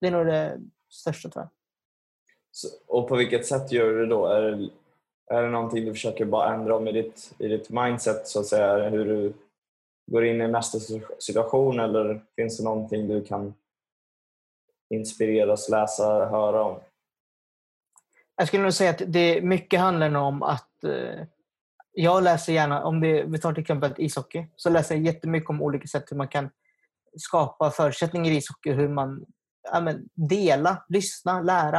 Det 0.00 0.06
är 0.06 0.10
nog 0.10 0.26
det 0.26 0.60
största 0.90 1.28
tror 1.28 1.42
jag. 1.42 1.50
Så, 2.50 2.68
och 2.86 3.08
på 3.08 3.16
vilket 3.16 3.46
sätt 3.46 3.72
gör 3.72 3.90
du 3.90 4.00
det 4.00 4.06
då? 4.06 4.26
Är 4.26 4.42
det 4.42 4.68
är 5.30 5.42
det 5.42 5.50
någonting 5.50 5.84
du 5.84 5.92
försöker 5.92 6.24
bara 6.24 6.54
ändra 6.54 6.76
om 6.76 6.88
i 6.88 6.92
ditt, 6.92 7.34
i 7.38 7.48
ditt 7.48 7.70
mindset, 7.70 8.28
så 8.28 8.40
att 8.40 8.46
säga, 8.46 8.88
hur 8.88 9.04
du 9.04 9.32
går 10.10 10.24
in 10.24 10.40
i 10.40 10.48
nästa 10.48 10.78
situation 11.18 11.80
eller 11.80 12.24
finns 12.36 12.58
det 12.58 12.64
någonting 12.64 13.08
du 13.08 13.24
kan 13.24 13.54
inspireras, 14.94 15.68
läsa, 15.68 16.04
höra 16.04 16.64
om? 16.64 16.80
Jag 18.36 18.48
skulle 18.48 18.62
nog 18.62 18.72
säga 18.72 18.90
att 18.90 19.02
det 19.06 19.42
mycket 19.42 19.80
handlar 19.80 20.14
om 20.14 20.42
att 20.42 20.84
eh, 20.84 21.26
jag 21.92 22.22
läser 22.22 22.52
gärna, 22.52 22.84
om 22.84 23.00
det, 23.00 23.22
vi 23.22 23.38
tar 23.38 23.52
till 23.52 23.60
exempel 23.60 23.94
ishockey, 23.98 24.46
så 24.56 24.70
läser 24.70 24.94
jag 24.94 25.04
jättemycket 25.04 25.50
om 25.50 25.62
olika 25.62 25.86
sätt 25.86 26.04
hur 26.10 26.16
man 26.16 26.28
kan 26.28 26.50
skapa 27.16 27.70
förutsättningar 27.70 28.30
i 28.30 28.36
ishockey, 28.36 28.72
hur 28.72 28.88
man 28.88 29.24
ja, 29.72 29.80
men, 29.80 30.08
dela, 30.14 30.84
lyssna, 30.88 31.42
lära. 31.42 31.78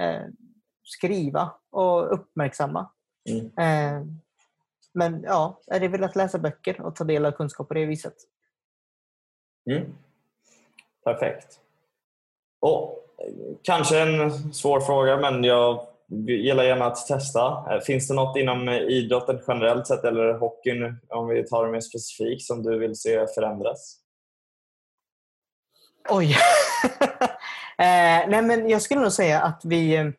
Eh, 0.00 0.22
skriva 0.88 1.52
och 1.70 2.14
uppmärksamma. 2.14 2.90
Mm. 3.30 3.46
Eh, 3.58 4.06
men 4.94 5.22
ja, 5.22 5.60
är 5.66 5.80
det 5.80 5.88
väl 5.88 6.04
att 6.04 6.16
läsa 6.16 6.38
böcker 6.38 6.80
och 6.80 6.96
ta 6.96 7.04
del 7.04 7.26
av 7.26 7.32
kunskap 7.32 7.68
på 7.68 7.74
det 7.74 7.86
viset. 7.86 8.14
Mm. 9.70 9.94
Perfekt. 11.04 11.60
Och 12.60 13.08
Kanske 13.62 14.00
en 14.00 14.54
svår 14.54 14.80
fråga, 14.80 15.16
men 15.16 15.44
jag 15.44 15.86
gillar 16.26 16.64
gärna 16.64 16.86
att 16.86 17.06
testa. 17.06 17.64
Eh, 17.70 17.80
finns 17.80 18.08
det 18.08 18.14
något 18.14 18.36
inom 18.36 18.68
idrotten 18.68 19.40
generellt 19.48 19.86
sett 19.86 20.04
eller 20.04 20.34
hockeyn, 20.34 21.00
om 21.08 21.28
vi 21.28 21.46
tar 21.46 21.66
det 21.66 21.72
mer 21.72 21.80
specifikt, 21.80 22.42
som 22.42 22.62
du 22.62 22.78
vill 22.78 22.96
se 22.96 23.26
förändras? 23.26 23.96
Oj! 26.10 26.30
eh, 27.78 28.28
nej 28.28 28.42
men 28.42 28.68
jag 28.68 28.82
skulle 28.82 29.00
nog 29.00 29.12
säga 29.12 29.40
att 29.40 29.60
vi 29.64 30.12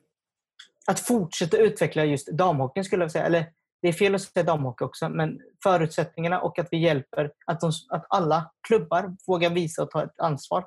att 0.87 0.99
fortsätta 0.99 1.57
utveckla 1.57 2.05
just 2.05 2.27
damhockeyn 2.27 2.83
skulle 2.83 3.03
jag 3.03 3.11
säga. 3.11 3.25
Eller 3.25 3.45
det 3.81 3.87
är 3.87 3.93
fel 3.93 4.15
att 4.15 4.21
säga 4.21 4.43
damhockey 4.43 4.85
också, 4.85 5.09
men 5.09 5.39
förutsättningarna 5.63 6.41
och 6.41 6.59
att 6.59 6.67
vi 6.71 6.77
hjälper 6.77 7.31
att, 7.45 7.59
de, 7.59 7.71
att 7.89 8.05
alla 8.09 8.51
klubbar 8.67 9.15
vågar 9.27 9.49
visa 9.49 9.83
och 9.83 9.91
ta 9.91 10.03
ett 10.03 10.19
ansvar 10.19 10.65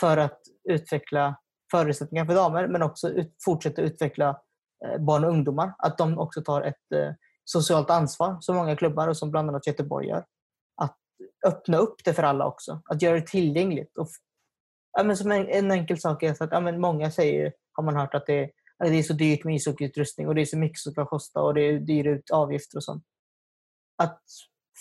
för 0.00 0.16
att 0.16 0.40
utveckla 0.68 1.36
förutsättningar 1.70 2.26
för 2.26 2.34
damer 2.34 2.68
men 2.68 2.82
också 2.82 3.08
ut, 3.08 3.34
fortsätta 3.44 3.82
utveckla 3.82 4.40
eh, 4.84 5.00
barn 5.00 5.24
och 5.24 5.30
ungdomar. 5.30 5.74
Att 5.78 5.98
de 5.98 6.18
också 6.18 6.42
tar 6.42 6.62
ett 6.62 6.92
eh, 6.94 7.12
socialt 7.44 7.90
ansvar 7.90 8.36
som 8.40 8.56
många 8.56 8.76
klubbar 8.76 9.08
och 9.08 9.16
som 9.16 9.30
bland 9.30 9.48
annat 9.48 9.66
Göteborg 9.66 10.08
gör. 10.08 10.24
Att 10.82 10.96
öppna 11.46 11.76
upp 11.76 12.04
det 12.04 12.14
för 12.14 12.22
alla 12.22 12.46
också. 12.46 12.82
Att 12.84 13.02
göra 13.02 13.14
det 13.14 13.26
tillgängligt. 13.26 13.98
Och, 13.98 14.08
ja, 14.92 15.04
men 15.04 15.16
som 15.16 15.32
en, 15.32 15.48
en 15.48 15.70
enkel 15.70 16.00
sak 16.00 16.22
är 16.22 16.42
att 16.42 16.52
ja, 16.52 16.60
men 16.60 16.80
många 16.80 17.10
säger, 17.10 17.52
har 17.72 17.84
man 17.84 17.96
hört, 17.96 18.14
att 18.14 18.26
det, 18.26 18.44
är 18.44 18.50
det 18.78 18.98
är 18.98 19.02
så 19.02 19.12
dyrt 19.12 19.44
med 19.44 19.54
ishockeyutrustning 19.54 20.28
och 20.28 20.34
det 20.34 20.40
är 20.40 20.46
så 20.46 20.58
mycket 20.58 20.78
som 20.78 20.92
ska 20.92 21.06
kosta 21.06 21.40
och 21.40 21.54
det 21.54 21.60
är 21.60 21.78
dyra 21.78 22.18
avgifter 22.32 22.76
och 22.76 22.84
sånt. 22.84 23.04
Att 24.02 24.22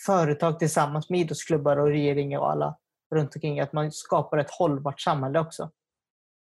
företag 0.06 0.60
tillsammans 0.60 1.10
med 1.10 1.20
idrottsklubbar 1.20 1.78
och 1.78 1.88
regeringar 1.88 2.40
och 2.40 2.52
alla 2.52 2.78
runt 3.16 3.36
omkring, 3.36 3.60
att 3.60 3.74
man 3.74 3.92
skapar 3.92 4.38
ett 4.38 4.52
hållbart 4.52 5.02
samhälle 5.02 5.40
också. 5.40 5.72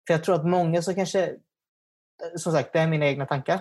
För 0.07 0.13
jag 0.13 0.23
tror 0.23 0.35
att 0.35 0.45
många 0.45 0.81
som 0.81 0.95
kanske, 0.95 1.35
som 2.35 2.53
sagt, 2.53 2.73
det 2.73 2.79
är 2.79 2.87
mina 2.87 3.05
egna 3.05 3.25
tankar, 3.25 3.55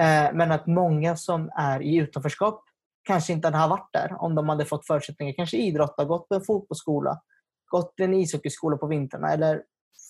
eh, 0.00 0.32
men 0.32 0.52
att 0.52 0.66
många 0.66 1.16
som 1.16 1.50
är 1.56 1.82
i 1.82 1.96
utanförskap 1.96 2.64
kanske 3.02 3.32
inte 3.32 3.48
hade 3.48 3.70
varit 3.70 3.92
där 3.92 4.22
om 4.22 4.34
de 4.34 4.48
hade 4.48 4.64
fått 4.64 4.86
förutsättningar. 4.86 5.32
Kanske 5.32 5.56
idrotta, 5.56 6.04
gått 6.04 6.28
på 6.28 6.34
en 6.34 6.44
fotbollsskola, 6.44 7.20
gått 7.66 7.96
på 7.96 8.02
en 8.02 8.14
ishockeyskola 8.14 8.76
på 8.76 8.86
vintrarna 8.86 9.32
eller 9.32 9.62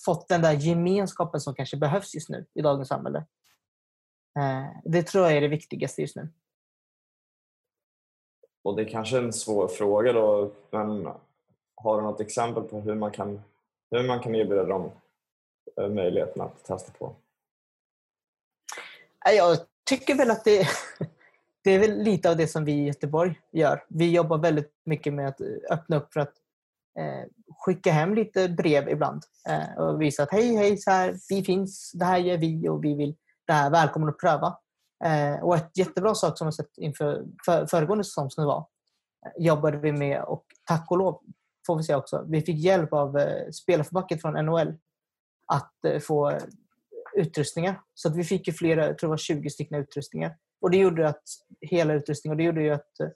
fått 0.04 0.28
den 0.28 0.42
där 0.42 0.52
gemenskapen 0.52 1.40
som 1.40 1.54
kanske 1.54 1.76
behövs 1.76 2.14
just 2.14 2.28
nu 2.28 2.46
i 2.54 2.62
dagens 2.62 2.88
samhälle. 2.88 3.18
Eh, 4.38 4.66
det 4.84 5.02
tror 5.02 5.24
jag 5.24 5.36
är 5.36 5.40
det 5.40 5.48
viktigaste 5.48 6.00
just 6.00 6.16
nu. 6.16 6.28
Och 8.62 8.76
det 8.76 8.82
är 8.82 8.88
kanske 8.88 9.18
är 9.18 9.22
en 9.22 9.32
svår 9.32 9.68
fråga 9.68 10.12
då, 10.12 10.52
men 10.70 11.08
har 11.74 11.96
du 11.96 12.02
något 12.02 12.20
exempel 12.20 12.62
på 12.62 12.80
hur 12.80 12.94
man 12.94 13.10
kan, 13.10 13.42
hur 13.90 14.06
man 14.06 14.20
kan 14.20 14.34
erbjuda 14.34 14.64
dem 14.64 14.90
eh, 15.80 15.88
möjligheten 15.88 16.42
att 16.42 16.64
testa 16.64 16.92
på? 16.92 17.14
Jag 19.36 19.58
tycker 19.84 20.14
väl 20.14 20.30
att 20.30 20.44
det, 20.44 20.68
det 21.62 21.70
är 21.70 21.78
väl 21.78 22.02
lite 22.02 22.30
av 22.30 22.36
det 22.36 22.48
som 22.48 22.64
vi 22.64 22.72
i 22.72 22.86
Göteborg 22.86 23.40
gör. 23.52 23.84
Vi 23.88 24.12
jobbar 24.12 24.38
väldigt 24.38 24.72
mycket 24.84 25.14
med 25.14 25.28
att 25.28 25.40
öppna 25.70 25.96
upp 25.96 26.12
för 26.12 26.20
att 26.20 26.34
eh, 26.36 26.42
Eh, 26.98 27.24
skicka 27.64 27.92
hem 27.92 28.14
lite 28.14 28.48
brev 28.48 28.88
ibland 28.88 29.22
eh, 29.48 29.78
och 29.78 30.02
visa 30.02 30.22
att 30.22 30.32
hej, 30.32 30.56
hej, 30.56 30.76
så 30.76 30.90
här, 30.90 31.14
vi 31.28 31.44
finns, 31.44 31.92
det 31.94 32.04
här 32.04 32.18
gör 32.18 32.36
vi 32.36 32.68
och 32.68 32.84
vi 32.84 32.94
vill 32.94 33.16
det 33.46 33.52
här, 33.52 33.70
välkommen 33.70 34.08
att 34.08 34.18
pröva. 34.18 34.58
Eh, 35.04 35.44
och 35.44 35.56
ett 35.56 35.78
jättebra 35.78 36.14
sak 36.14 36.38
som 36.38 36.46
jag 36.46 36.54
sett 36.54 36.78
inför 36.78 37.24
för, 37.44 37.66
föregående 37.66 38.04
säsong 38.04 38.30
som 38.30 38.42
det 38.42 38.48
var, 38.48 38.66
eh, 39.26 39.44
jobbade 39.44 39.78
vi 39.78 39.92
med 39.92 40.22
och 40.22 40.44
tack 40.64 40.90
och 40.90 40.98
lov 40.98 41.20
får 41.68 41.76
vi 41.76 41.82
säga 41.82 41.98
också, 41.98 42.24
vi 42.28 42.40
fick 42.40 42.58
hjälp 42.58 42.92
av 42.92 43.18
eh, 43.18 43.50
spelarförbacket 43.50 44.20
från 44.20 44.44
NHL 44.44 44.74
att 45.46 45.84
eh, 45.84 46.00
få 46.00 46.38
utrustningar. 47.16 47.80
Så 47.94 48.08
att 48.08 48.16
vi 48.16 48.24
fick 48.24 48.46
ju 48.46 48.52
flera, 48.52 48.86
jag 48.86 48.98
tror 48.98 49.08
det 49.08 49.12
var 49.12 49.16
20 49.16 49.50
stycken 49.50 49.78
utrustningar. 49.78 50.36
Och 50.60 50.70
det 50.70 50.76
gjorde 50.76 51.08
att 51.08 51.22
hela 51.60 51.94
utrustningen, 51.94 52.32
och 52.32 52.36
det 52.36 52.44
gjorde 52.44 52.62
ju 52.62 52.70
att 52.70 53.00
eh, 53.00 53.08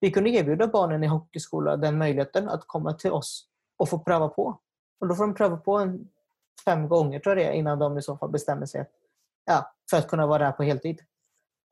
vi 0.00 0.10
kunde 0.10 0.30
erbjuda 0.30 0.66
barnen 0.66 1.04
i 1.04 1.06
hockeyskola 1.06 1.76
den 1.76 1.98
möjligheten 1.98 2.48
att 2.48 2.66
komma 2.66 2.92
till 2.92 3.12
oss 3.12 3.48
och 3.76 3.88
få 3.88 3.98
pröva 3.98 4.28
på. 4.28 4.60
Och 5.00 5.08
då 5.08 5.14
får 5.14 5.26
de 5.26 5.34
pröva 5.34 5.56
på 5.56 5.78
en 5.78 6.08
fem 6.64 6.88
gånger 6.88 7.20
tror 7.20 7.38
jag 7.38 7.46
det 7.46 7.50
är, 7.50 7.58
innan 7.58 7.78
de 7.78 7.98
i 7.98 8.02
så 8.02 8.16
fall 8.16 8.30
bestämmer 8.30 8.66
sig 8.66 8.90
ja, 9.44 9.74
för 9.90 9.96
att 9.96 10.08
kunna 10.08 10.26
vara 10.26 10.44
där 10.44 10.52
på 10.52 10.62
heltid 10.62 11.00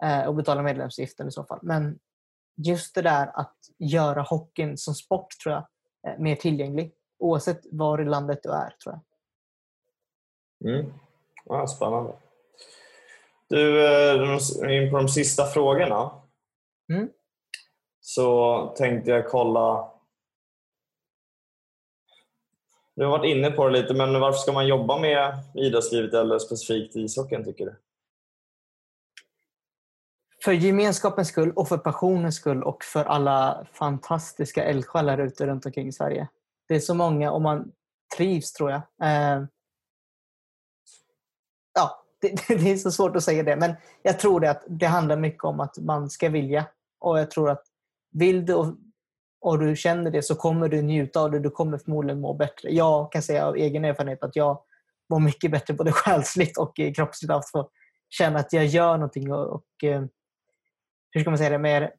eh, 0.03 0.26
och 0.26 0.35
betala 0.35 0.62
medlemsavgiften 0.62 1.29
i 1.29 1.33
så 1.33 1.45
fall. 1.45 1.59
Men 1.62 1.99
just 2.57 2.95
det 2.95 3.03
där 3.03 3.31
att 3.35 3.57
göra 3.79 4.22
hockeyn 4.22 4.79
som 4.79 4.95
sport 4.95 5.26
tror 5.43 5.55
jag 5.55 5.66
är 6.12 6.18
mer 6.18 6.37
tillgänglig 6.37 6.95
oavsett 7.18 7.61
var 7.70 8.01
i 8.01 8.05
landet 8.05 8.41
du 8.43 8.51
är 8.51 8.70
tror 8.83 8.95
jag. 8.95 9.01
Mm. 10.74 10.93
Ja, 11.45 11.66
spännande. 11.66 12.12
Du, 13.49 13.87
eh, 13.87 14.85
in 14.85 14.91
på 14.91 14.97
de 14.97 15.09
sista 15.09 15.47
frågorna. 15.47 16.11
Mm. 16.93 17.09
Så 18.09 18.67
tänkte 18.77 19.11
jag 19.11 19.29
kolla 19.29 19.91
du 22.95 23.05
har 23.05 23.19
varit 23.19 23.37
inne 23.37 23.51
på 23.51 23.69
det 23.69 23.81
lite, 23.81 23.95
men 23.95 24.21
varför 24.21 24.39
ska 24.39 24.53
man 24.53 24.67
jobba 24.67 24.99
med 24.99 25.39
idrottslivet 25.55 26.15
eller 26.15 26.39
specifikt 26.39 26.97
ishockeyn 26.97 27.45
tycker 27.45 27.65
du? 27.65 27.77
För 30.45 30.53
gemenskapens 30.53 31.29
skull 31.29 31.53
och 31.53 31.69
för 31.69 31.79
passionens 31.79 32.37
skull 32.37 32.63
och 32.63 32.85
för 32.85 33.05
alla 33.05 33.67
fantastiska 33.73 34.65
eldsjälar 34.65 35.19
ute 35.19 35.47
runt 35.47 35.67
omkring 35.67 35.89
i 35.89 35.93
Sverige. 35.93 36.29
Det 36.69 36.75
är 36.75 36.81
så 36.81 36.95
många 36.95 37.33
och 37.33 37.43
man 37.43 37.73
trivs 38.17 38.53
tror 38.53 38.71
jag. 38.71 38.83
Eh, 39.03 39.45
ja, 41.75 42.05
det, 42.21 42.49
det, 42.49 42.71
är 42.73 42.77
så 42.77 42.91
svårt 42.91 43.17
att 43.17 43.25
säga 43.25 43.43
det 43.43 43.57
men 43.57 43.75
jag 44.03 44.19
tror 44.19 44.41
det 44.41 44.51
att 44.51 44.65
det 44.67 44.87
handlar 44.87 45.17
mycket 45.17 45.45
om 45.45 45.61
att 45.61 45.79
man 45.79 46.11
ska 46.11 46.29
vilja 46.29 46.67
och 46.99 47.19
jag 47.19 47.31
tror 47.31 47.51
att 47.51 47.65
vill 48.11 48.47
du 48.47 48.55
och, 48.55 48.67
och 49.41 49.59
du 49.59 49.77
känner 49.77 50.11
det 50.11 50.23
så 50.23 50.35
kommer 50.35 50.69
du 50.69 50.83
njuta 50.83 51.21
av 51.21 51.31
det. 51.31 51.39
Du 51.39 51.51
kommer 51.51 51.79
förmodligen 51.79 52.21
må 52.21 52.35
bättre. 52.35 52.71
Jag 52.71 53.13
kan 53.13 53.23
säga 53.23 53.47
av 53.47 53.57
egen 53.57 53.85
erfarenhet 53.85 54.23
att 54.23 54.37
jag 54.37 54.63
mår 55.11 55.21
mycket 55.21 55.51
bättre 55.51 55.75
både 55.75 55.93
själsligt 55.93 56.59
och 56.59 56.77
kroppsligt 56.97 57.31
av 57.31 57.43
att 57.53 57.71
känna 58.09 58.39
att 58.39 58.53
jag 58.53 58.67
gör 58.67 58.93
någonting 58.93 59.33
och, 59.33 59.47
och 59.53 59.85
eh, 59.85 60.05
hur 61.11 61.21
ska 61.21 61.31
man 61.31 61.39
säga 61.39 61.51
det, 61.51 61.59
mer 61.59 61.93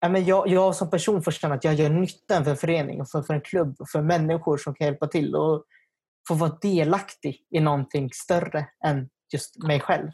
ja, 0.00 0.08
men 0.08 0.24
jag, 0.24 0.48
jag 0.48 0.74
som 0.74 0.90
person 0.90 1.22
får 1.22 1.30
känna 1.30 1.54
att 1.54 1.64
jag 1.64 1.74
gör 1.74 1.90
nytta 1.90 2.44
för 2.44 2.50
en 2.50 2.56
förening, 2.56 3.06
för, 3.06 3.22
för 3.22 3.34
en 3.34 3.40
klubb, 3.40 3.76
för 3.92 4.02
människor 4.02 4.56
som 4.56 4.74
kan 4.74 4.86
hjälpa 4.86 5.06
till 5.06 5.34
och 5.34 5.64
få 6.28 6.34
vara 6.34 6.58
delaktig 6.62 7.46
i 7.50 7.60
någonting 7.60 8.10
större 8.12 8.66
än 8.84 9.10
just 9.32 9.62
mig 9.62 9.80
själv. 9.80 10.10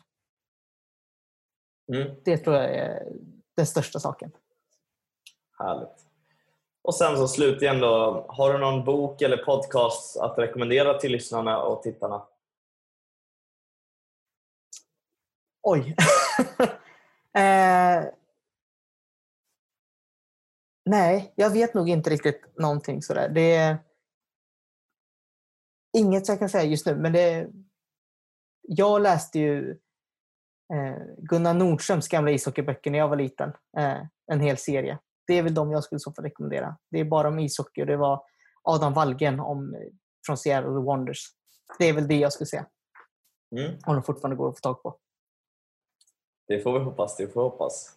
Mm. 1.95 2.17
Det 2.25 2.37
tror 2.37 2.57
jag 2.57 2.75
är 2.75 3.03
den 3.57 3.67
största 3.67 3.99
saken. 3.99 4.31
Härligt. 5.61 6.07
Och 6.83 6.95
sen 6.95 7.17
så 7.17 7.29
slutligen 7.29 7.81
då, 7.81 8.27
har 8.29 8.53
du 8.53 8.59
någon 8.59 8.85
bok 8.85 9.23
eller 9.23 9.37
podcast 9.37 10.17
att 10.17 10.39
rekommendera 10.39 10.99
till 10.99 11.13
lyssnarna 11.13 11.63
och 11.63 11.83
tittarna? 11.83 12.27
Oj. 15.63 15.97
eh, 17.35 18.05
nej, 20.85 21.33
jag 21.37 21.51
vet 21.51 21.75
nog 21.75 21.89
inte 21.89 22.11
riktigt 22.11 22.59
någonting 22.59 23.03
sådär. 23.03 23.29
Det 23.29 23.55
är 23.55 23.79
inget 25.97 26.29
jag 26.29 26.39
kan 26.39 26.49
säga 26.49 26.65
just 26.65 26.87
nu, 26.87 26.97
men 26.97 27.13
det 27.13 27.49
jag 28.63 29.03
läste 29.03 29.39
ju 29.39 29.71
eh, 30.75 31.03
Gunnar 31.19 31.55
Nordströms 31.55 32.09
gamla 32.09 32.31
ishockeyböcker 32.31 32.91
när 32.91 32.99
jag 32.99 33.09
var 33.09 33.17
liten. 33.17 33.53
Eh, 33.77 34.03
en 34.27 34.41
hel 34.41 34.57
serie. 34.57 34.99
Det 35.31 35.39
är 35.39 35.43
väl 35.43 35.55
de 35.55 35.73
jag 35.73 35.85
skulle 35.85 35.99
så 35.99 36.13
fall 36.13 36.25
rekommendera. 36.25 36.77
Det 36.91 37.01
är 37.01 37.05
bara 37.05 37.29
om 37.29 37.39
ishockey 37.39 37.83
och 37.83 37.87
det 37.87 37.97
var 37.97 38.23
Adam 38.63 38.93
Wallgren 38.93 39.41
om, 39.41 39.77
från 40.27 40.37
Seattle 40.37 40.71
Wonders. 40.71 41.19
Det 41.79 41.89
är 41.89 41.93
väl 41.93 42.09
det 42.09 42.15
jag 42.15 42.33
skulle 42.33 42.47
säga. 42.47 42.67
Mm. 43.57 43.73
Om 43.87 43.95
de 43.95 44.03
fortfarande 44.03 44.37
går 44.37 44.49
att 44.49 44.57
få 44.57 44.61
tag 44.61 44.83
på. 44.83 44.97
Det 46.49 46.61
får 46.61 46.79
vi 46.79 46.85
hoppas. 46.85 47.17
Det 47.17 47.29
får 47.29 47.41
vi 47.41 47.49
hoppas. 47.49 47.97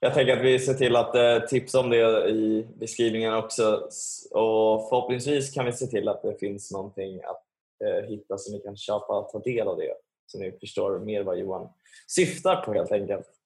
Jag 0.00 0.14
tänker 0.14 0.36
att 0.36 0.44
vi 0.44 0.58
ser 0.58 0.74
till 0.74 0.96
att 0.96 1.14
eh, 1.14 1.38
tipsa 1.48 1.80
om 1.80 1.90
det 1.90 2.28
i 2.28 2.68
beskrivningen 2.74 3.34
också 3.34 3.88
och 4.30 4.88
förhoppningsvis 4.88 5.54
kan 5.54 5.64
vi 5.64 5.72
se 5.72 5.86
till 5.86 6.08
att 6.08 6.22
det 6.22 6.38
finns 6.40 6.72
någonting 6.72 7.20
att 7.24 7.44
eh, 7.84 8.08
hitta 8.08 8.38
så 8.38 8.52
ni 8.52 8.60
kan 8.60 8.76
köpa 8.76 9.18
och 9.18 9.28
ta 9.28 9.38
del 9.38 9.68
av 9.68 9.76
det 9.76 9.94
så 10.26 10.38
ni 10.38 10.52
förstår 10.60 10.98
mer 10.98 11.22
vad 11.22 11.38
Johan 11.38 11.68
syftar 12.06 12.56
på 12.56 12.72
helt 12.72 12.92
enkelt. 12.92 13.37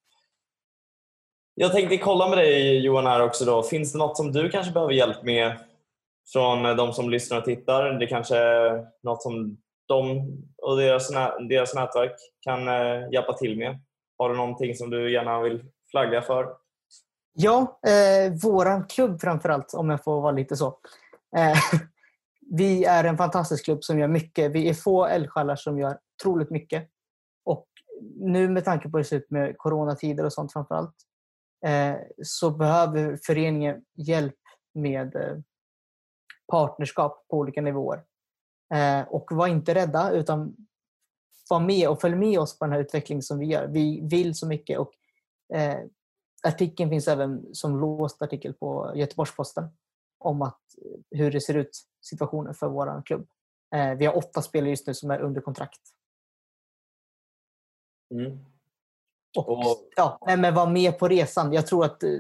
Jag 1.63 1.73
tänkte 1.73 1.99
kolla 1.99 2.29
med 2.29 2.39
dig 2.39 2.79
Johan 2.79 3.07
här 3.07 3.23
också. 3.23 3.45
Då. 3.45 3.63
Finns 3.63 3.93
det 3.93 3.99
något 3.99 4.17
som 4.17 4.33
du 4.33 4.51
kanske 4.51 4.73
behöver 4.73 4.93
hjälp 4.93 5.23
med 5.23 5.59
från 6.33 6.67
eh, 6.67 6.77
de 6.77 6.93
som 6.93 7.11
lyssnar 7.11 7.39
och 7.39 7.45
tittar? 7.45 7.93
Det 7.93 8.07
kanske 8.07 8.37
är 8.37 8.87
något 9.03 9.23
som 9.23 9.57
de 9.89 10.27
och 10.63 10.77
deras, 10.77 11.09
deras 11.49 11.75
nätverk 11.75 12.13
kan 12.41 12.69
eh, 12.69 13.11
hjälpa 13.13 13.33
till 13.33 13.59
med? 13.59 13.81
Har 14.19 14.29
du 14.29 14.37
någonting 14.37 14.75
som 14.75 14.91
du 14.91 15.13
gärna 15.13 15.41
vill 15.41 15.65
flagga 15.91 16.23
för? 16.23 16.49
Ja, 17.33 17.79
eh, 17.87 18.33
våran 18.43 18.87
klubb 18.87 19.21
framförallt 19.21 19.75
om 19.75 19.91
jag 19.91 20.05
får 20.05 20.21
vara 20.21 20.33
lite 20.33 20.57
så. 20.57 20.67
Eh, 21.37 21.59
vi 22.51 22.85
är 22.85 23.05
en 23.05 23.17
fantastisk 23.17 23.65
klubb 23.65 23.85
som 23.85 23.99
gör 23.99 24.09
mycket. 24.09 24.53
Vi 24.53 24.69
är 24.69 24.75
få 24.75 25.07
eldsjälar 25.07 25.57
som 25.57 25.79
gör 25.79 25.99
otroligt 26.21 26.51
mycket. 26.51 26.89
Och 27.45 27.67
nu 28.17 28.49
med 28.49 28.65
tanke 28.65 28.89
på 28.89 28.97
hur 28.97 29.03
det 29.03 29.09
ser 29.09 29.17
ut 29.17 29.31
med 29.31 29.55
coronatider 29.59 30.25
och 30.25 30.33
sånt 30.33 30.53
framförallt 30.53 30.95
Eh, 31.67 31.97
så 32.23 32.51
behöver 32.51 33.19
föreningen 33.23 33.85
hjälp 33.95 34.39
med 34.75 35.17
eh, 35.17 35.39
partnerskap 36.53 37.25
på 37.29 37.37
olika 37.37 37.63
nivåer. 37.63 38.05
Eh, 38.75 39.09
och 39.09 39.33
var 39.33 39.47
inte 39.47 39.75
rädda 39.75 40.11
utan 40.11 40.57
var 41.51 41.61
med 41.61 41.89
och 41.89 42.01
följ 42.01 42.17
med 42.17 42.39
oss 42.39 42.59
på 42.59 42.65
den 42.65 42.73
här 42.73 42.81
utvecklingen 42.81 43.23
som 43.23 43.39
vi 43.39 43.47
gör. 43.47 43.67
Vi 43.67 44.01
vill 44.11 44.35
så 44.35 44.47
mycket 44.47 44.79
och 44.79 44.93
artikeln 46.43 46.91
finns 46.91 47.09
även 47.09 47.55
som 47.55 47.81
låst 47.81 48.23
artikel 48.23 48.55
på 48.55 48.93
Göteborgs-Posten 48.95 49.69
om 50.19 50.43
att, 50.43 50.61
hur 51.11 51.31
det 51.31 51.41
ser 51.41 51.55
ut, 51.55 51.79
situationen 52.01 52.55
för 52.55 52.69
vår 52.69 53.03
klubb. 53.07 53.29
Vi 53.99 54.07
har 54.07 54.17
åtta 54.17 54.43
spelare 54.43 54.71
just 54.71 54.87
nu 54.87 54.95
som 54.95 55.11
är 55.11 55.21
under 55.21 55.41
kontrakt. 55.41 55.81
Mm. 58.15 58.52
Och, 59.37 59.49
Och- 59.59 59.89
ja, 59.97 60.19
men 60.39 60.55
var 60.55 60.67
med 60.67 60.99
på 60.99 61.09
resan. 61.09 61.53
Jag 61.53 61.67
tror 61.67 61.85
att 61.85 62.03
eh, 62.03 62.11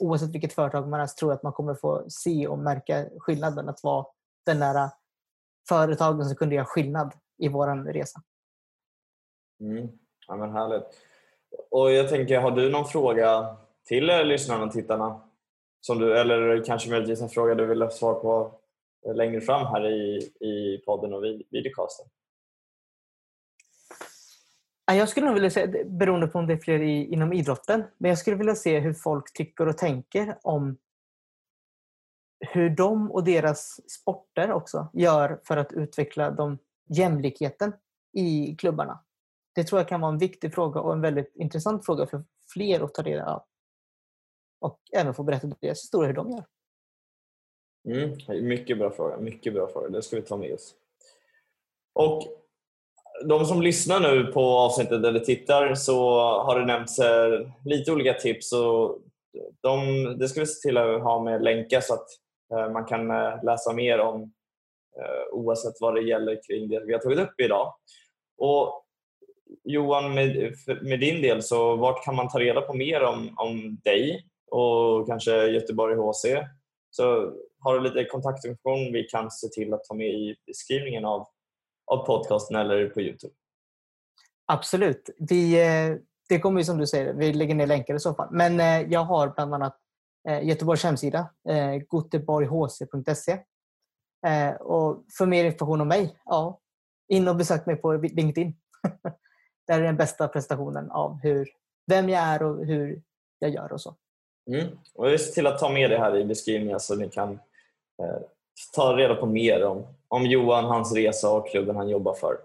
oavsett 0.00 0.30
vilket 0.34 0.52
företag 0.52 0.88
man 0.88 1.00
är 1.00 1.06
så 1.06 1.14
tror 1.18 1.30
jag 1.30 1.36
att 1.36 1.42
man 1.42 1.52
kommer 1.52 1.74
få 1.74 2.04
se 2.08 2.46
och 2.46 2.58
märka 2.58 3.06
skillnaden. 3.18 3.68
Att 3.68 3.82
vara 3.84 4.06
den 4.46 4.60
där 4.60 4.74
eh, 4.74 4.88
företagen 5.68 6.24
som 6.24 6.36
kunde 6.36 6.54
göra 6.54 6.66
skillnad 6.66 7.12
i 7.38 7.48
vår 7.48 7.92
resa. 7.92 8.20
Mm. 9.60 9.88
Ja, 10.28 10.36
men 10.36 10.50
härligt. 10.52 10.82
Och 11.70 11.92
jag 11.92 12.08
tänker, 12.08 12.40
har 12.40 12.50
du 12.50 12.70
någon 12.70 12.84
fråga 12.84 13.56
till 13.84 14.04
lyssnarna 14.06 14.64
och 14.64 14.72
tittarna? 14.72 15.20
Som 15.80 15.98
du, 15.98 16.18
eller 16.18 16.64
kanske 16.64 16.90
möjligtvis 16.90 17.22
en 17.22 17.28
fråga 17.28 17.54
du 17.54 17.66
vill 17.66 17.82
ha 17.82 17.90
svar 17.90 18.14
på 18.14 18.52
längre 19.14 19.40
fram 19.40 19.66
här 19.66 19.86
i, 19.90 20.16
i 20.40 20.82
podden 20.86 21.14
och 21.14 21.24
vid- 21.24 21.46
videocasten? 21.50 22.06
Jag 24.94 25.08
skulle 25.08 25.26
nog 25.26 25.34
vilja 25.34 25.50
se, 25.50 25.84
beroende 25.84 26.26
på 26.26 26.38
om 26.38 26.46
det 26.46 26.52
är 26.52 26.58
fler 26.58 26.82
i, 26.82 27.12
inom 27.12 27.32
idrotten, 27.32 27.84
men 27.98 28.08
jag 28.08 28.18
skulle 28.18 28.36
vilja 28.36 28.54
se 28.54 28.78
hur 28.78 28.92
folk 28.92 29.32
tycker 29.32 29.68
och 29.68 29.78
tänker 29.78 30.38
om 30.42 30.78
hur 32.40 32.70
de 32.70 33.10
och 33.10 33.24
deras 33.24 33.90
sporter 33.90 34.52
också 34.52 34.88
gör 34.92 35.40
för 35.44 35.56
att 35.56 35.72
utveckla 35.72 36.30
de, 36.30 36.58
jämlikheten 36.88 37.72
i 38.12 38.56
klubbarna. 38.56 39.04
Det 39.54 39.64
tror 39.64 39.80
jag 39.80 39.88
kan 39.88 40.00
vara 40.00 40.12
en 40.12 40.18
viktig 40.18 40.54
fråga 40.54 40.80
och 40.80 40.92
en 40.92 41.00
väldigt 41.00 41.36
intressant 41.36 41.86
fråga 41.86 42.06
för 42.06 42.24
fler 42.52 42.84
att 42.84 42.94
ta 42.94 43.02
del 43.02 43.20
av. 43.20 43.44
Och 44.60 44.80
även 44.92 45.14
få 45.14 45.22
berätta 45.22 45.46
deras 45.60 45.82
historia 45.82 46.06
hur 46.06 46.14
de 46.14 46.30
gör. 46.30 46.44
Mm. 47.84 48.48
Mycket 48.48 48.78
bra 48.78 48.90
fråga. 48.90 49.16
Mycket 49.16 49.54
bra 49.54 49.68
fråga. 49.68 49.88
Det 49.88 50.02
ska 50.02 50.16
vi 50.16 50.22
ta 50.22 50.36
med 50.36 50.54
oss. 50.54 50.74
Och 51.92 52.39
de 53.24 53.46
som 53.46 53.62
lyssnar 53.62 54.00
nu 54.00 54.24
på 54.24 54.40
avsnittet 54.40 55.04
eller 55.04 55.20
tittar 55.20 55.74
så 55.74 56.20
har 56.20 56.58
det 56.58 56.66
nämnts 56.66 56.98
eh, 56.98 57.46
lite 57.64 57.92
olika 57.92 58.14
tips. 58.14 58.52
Och 58.52 58.98
de, 59.60 60.04
det 60.18 60.28
ska 60.28 60.40
vi 60.40 60.46
se 60.46 60.68
till 60.68 60.76
att 60.76 61.02
ha 61.02 61.22
med 61.22 61.42
länkar 61.42 61.80
så 61.80 61.94
att 61.94 62.06
eh, 62.52 62.72
man 62.72 62.84
kan 62.84 63.10
eh, 63.10 63.44
läsa 63.44 63.72
mer 63.72 63.98
om 63.98 64.32
oavsett 65.32 65.74
vad 65.80 65.94
det 65.94 66.02
gäller 66.02 66.40
kring 66.46 66.68
det 66.68 66.84
vi 66.86 66.92
har 66.92 67.00
tagit 67.00 67.18
upp 67.18 67.40
idag. 67.40 67.74
Och 68.38 68.84
Johan, 69.64 70.14
med, 70.14 70.54
med 70.82 71.00
din 71.00 71.22
del, 71.22 71.42
så 71.42 71.76
vart 71.76 72.04
kan 72.04 72.16
man 72.16 72.28
ta 72.28 72.38
reda 72.38 72.60
på 72.60 72.74
mer 72.74 73.02
om, 73.02 73.34
om 73.36 73.80
dig 73.84 74.24
och 74.50 75.06
kanske 75.06 75.46
Göteborg 75.46 75.96
HC? 75.96 76.46
Så 76.90 77.32
har 77.60 77.74
du 77.74 77.80
lite 77.80 78.04
kontaktinformation 78.04 78.92
vi 78.92 79.02
kan 79.02 79.30
se 79.30 79.48
till 79.48 79.74
att 79.74 79.84
ta 79.84 79.94
med 79.94 80.08
i 80.08 80.36
beskrivningen 80.46 81.04
av, 81.04 81.26
av 81.90 82.06
podcasten 82.06 82.56
eller 82.56 82.88
på 82.88 83.00
Youtube. 83.00 83.34
Absolut. 84.46 85.10
Vi, 85.18 85.62
eh, 85.62 85.96
det 86.28 86.40
kommer 86.40 86.60
ju 86.60 86.64
som 86.64 86.78
du 86.78 86.86
säger, 86.86 87.14
vi 87.14 87.32
lägger 87.32 87.54
ner 87.54 87.66
länkar 87.66 87.94
i 87.94 88.00
så 88.00 88.14
fall. 88.14 88.28
Men 88.30 88.60
eh, 88.60 88.92
jag 88.92 89.04
har 89.04 89.28
bland 89.28 89.54
annat 89.54 89.76
eh, 90.28 90.48
Göteborgs 90.48 90.84
hemsida, 90.84 91.30
goteborghc.se. 91.88 93.38
Och 94.60 95.04
för 95.18 95.26
mer 95.26 95.44
information 95.44 95.80
om 95.80 95.88
mig, 95.88 96.20
ja, 96.24 96.60
in 97.08 97.28
och 97.28 97.36
besök 97.36 97.66
mig 97.66 97.76
på 97.76 97.92
LinkedIn. 97.92 98.56
Där 99.66 99.80
är 99.80 99.82
den 99.82 99.96
bästa 99.96 100.28
presentationen 100.28 100.90
av 100.90 101.20
hur, 101.22 101.48
vem 101.86 102.08
jag 102.08 102.22
är 102.22 102.42
och 102.42 102.66
hur 102.66 103.02
jag 103.38 103.50
gör 103.50 103.72
och 103.72 103.80
så. 103.80 103.96
Mm. 104.50 104.78
Och 104.94 105.06
vi 105.06 105.18
ser 105.18 105.32
till 105.32 105.46
att 105.46 105.58
ta 105.58 105.68
med 105.68 105.90
det 105.90 105.98
här 105.98 106.16
i 106.16 106.24
beskrivningen 106.24 106.80
så 106.80 106.96
ni 106.96 107.08
kan 107.08 107.38
ta 108.72 108.96
reda 108.96 109.14
på 109.14 109.26
mer 109.26 109.64
om, 109.64 109.86
om 110.08 110.26
Johan, 110.26 110.64
hans 110.64 110.94
resa 110.94 111.30
och 111.30 111.48
klubben 111.48 111.76
han 111.76 111.88
jobbar 111.88 112.14
för. 112.14 112.38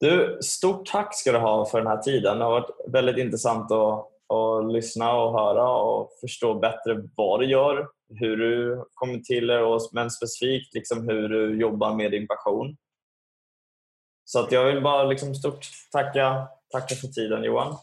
Du, 0.00 0.38
stort 0.42 0.86
tack 0.86 1.16
ska 1.16 1.32
du 1.32 1.38
ha 1.38 1.66
för 1.66 1.78
den 1.78 1.86
här 1.86 2.02
tiden. 2.02 2.38
Det 2.38 2.44
har 2.44 2.50
varit 2.50 2.70
väldigt 2.88 3.18
intressant 3.18 3.72
att, 3.72 4.06
att 4.34 4.72
lyssna 4.72 5.16
och 5.16 5.32
höra 5.32 5.68
och 5.68 6.12
förstå 6.20 6.54
bättre 6.54 7.08
vad 7.16 7.40
du 7.40 7.46
gör, 7.46 7.88
hur 8.08 8.36
du 8.36 8.84
kommer 8.94 9.18
till 9.18 9.46
det 9.46 9.62
och 9.62 9.80
men 9.92 10.10
specifikt 10.10 10.74
liksom 10.74 11.08
hur 11.08 11.28
du 11.28 11.60
jobbar 11.60 11.94
med 11.94 12.10
din 12.10 12.26
passion. 12.26 12.76
Så 14.24 14.40
att 14.40 14.52
jag 14.52 14.64
vill 14.64 14.82
bara 14.82 15.04
liksom 15.04 15.34
stort 15.34 15.66
tacka, 15.92 16.48
tacka 16.72 16.94
för 16.94 17.08
tiden 17.08 17.44
Johan. 17.44 17.76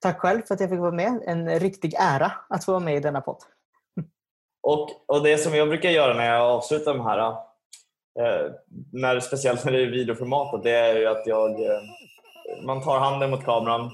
Tack 0.00 0.18
själv 0.20 0.42
för 0.42 0.54
att 0.54 0.60
jag 0.60 0.70
fick 0.70 0.78
vara 0.78 0.92
med. 0.92 1.22
En 1.26 1.60
riktig 1.60 1.94
ära 1.94 2.32
att 2.48 2.64
få 2.64 2.72
vara 2.72 2.84
med 2.84 2.96
i 2.96 3.00
denna 3.00 3.20
podd. 3.20 3.42
Och, 4.68 4.90
och 5.06 5.22
det 5.22 5.38
som 5.38 5.54
jag 5.54 5.68
brukar 5.68 5.90
göra 5.90 6.14
när 6.14 6.34
jag 6.34 6.42
avslutar 6.42 6.94
de 6.94 7.06
här, 7.06 7.18
eh, 8.20 8.52
när, 8.92 9.20
speciellt 9.20 9.64
när 9.64 9.72
det 9.72 9.82
är 9.82 9.86
videoformatet, 9.86 10.62
det 10.62 10.70
är 10.70 10.96
ju 10.96 11.06
att 11.06 11.26
jag, 11.26 11.50
eh, 11.50 11.80
man 12.64 12.82
tar 12.82 12.98
handen 12.98 13.30
mot 13.30 13.44
kameran 13.44 13.90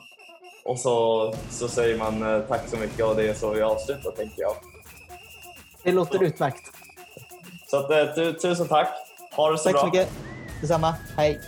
och 0.64 0.78
så, 0.78 1.32
så 1.50 1.68
säger 1.68 1.98
man 1.98 2.34
eh, 2.34 2.40
tack 2.40 2.68
så 2.68 2.76
mycket 2.76 3.04
och 3.04 3.16
det 3.16 3.28
är 3.28 3.34
så 3.34 3.50
vi 3.50 3.62
avslutar 3.62 4.10
tänker 4.10 4.42
jag. 4.42 4.52
Det 5.84 5.92
låter 5.92 6.22
utmärkt. 6.22 6.70
Så 7.66 7.76
att, 7.76 8.14
tu, 8.14 8.32
tusen 8.32 8.68
tack. 8.68 8.88
Ha 9.36 9.50
det 9.50 9.58
så 9.58 9.64
Tack 9.64 9.72
bra. 9.72 9.80
så 9.80 9.86
mycket. 9.86 10.08
Detsamma. 10.60 10.94
Hej. 11.16 11.40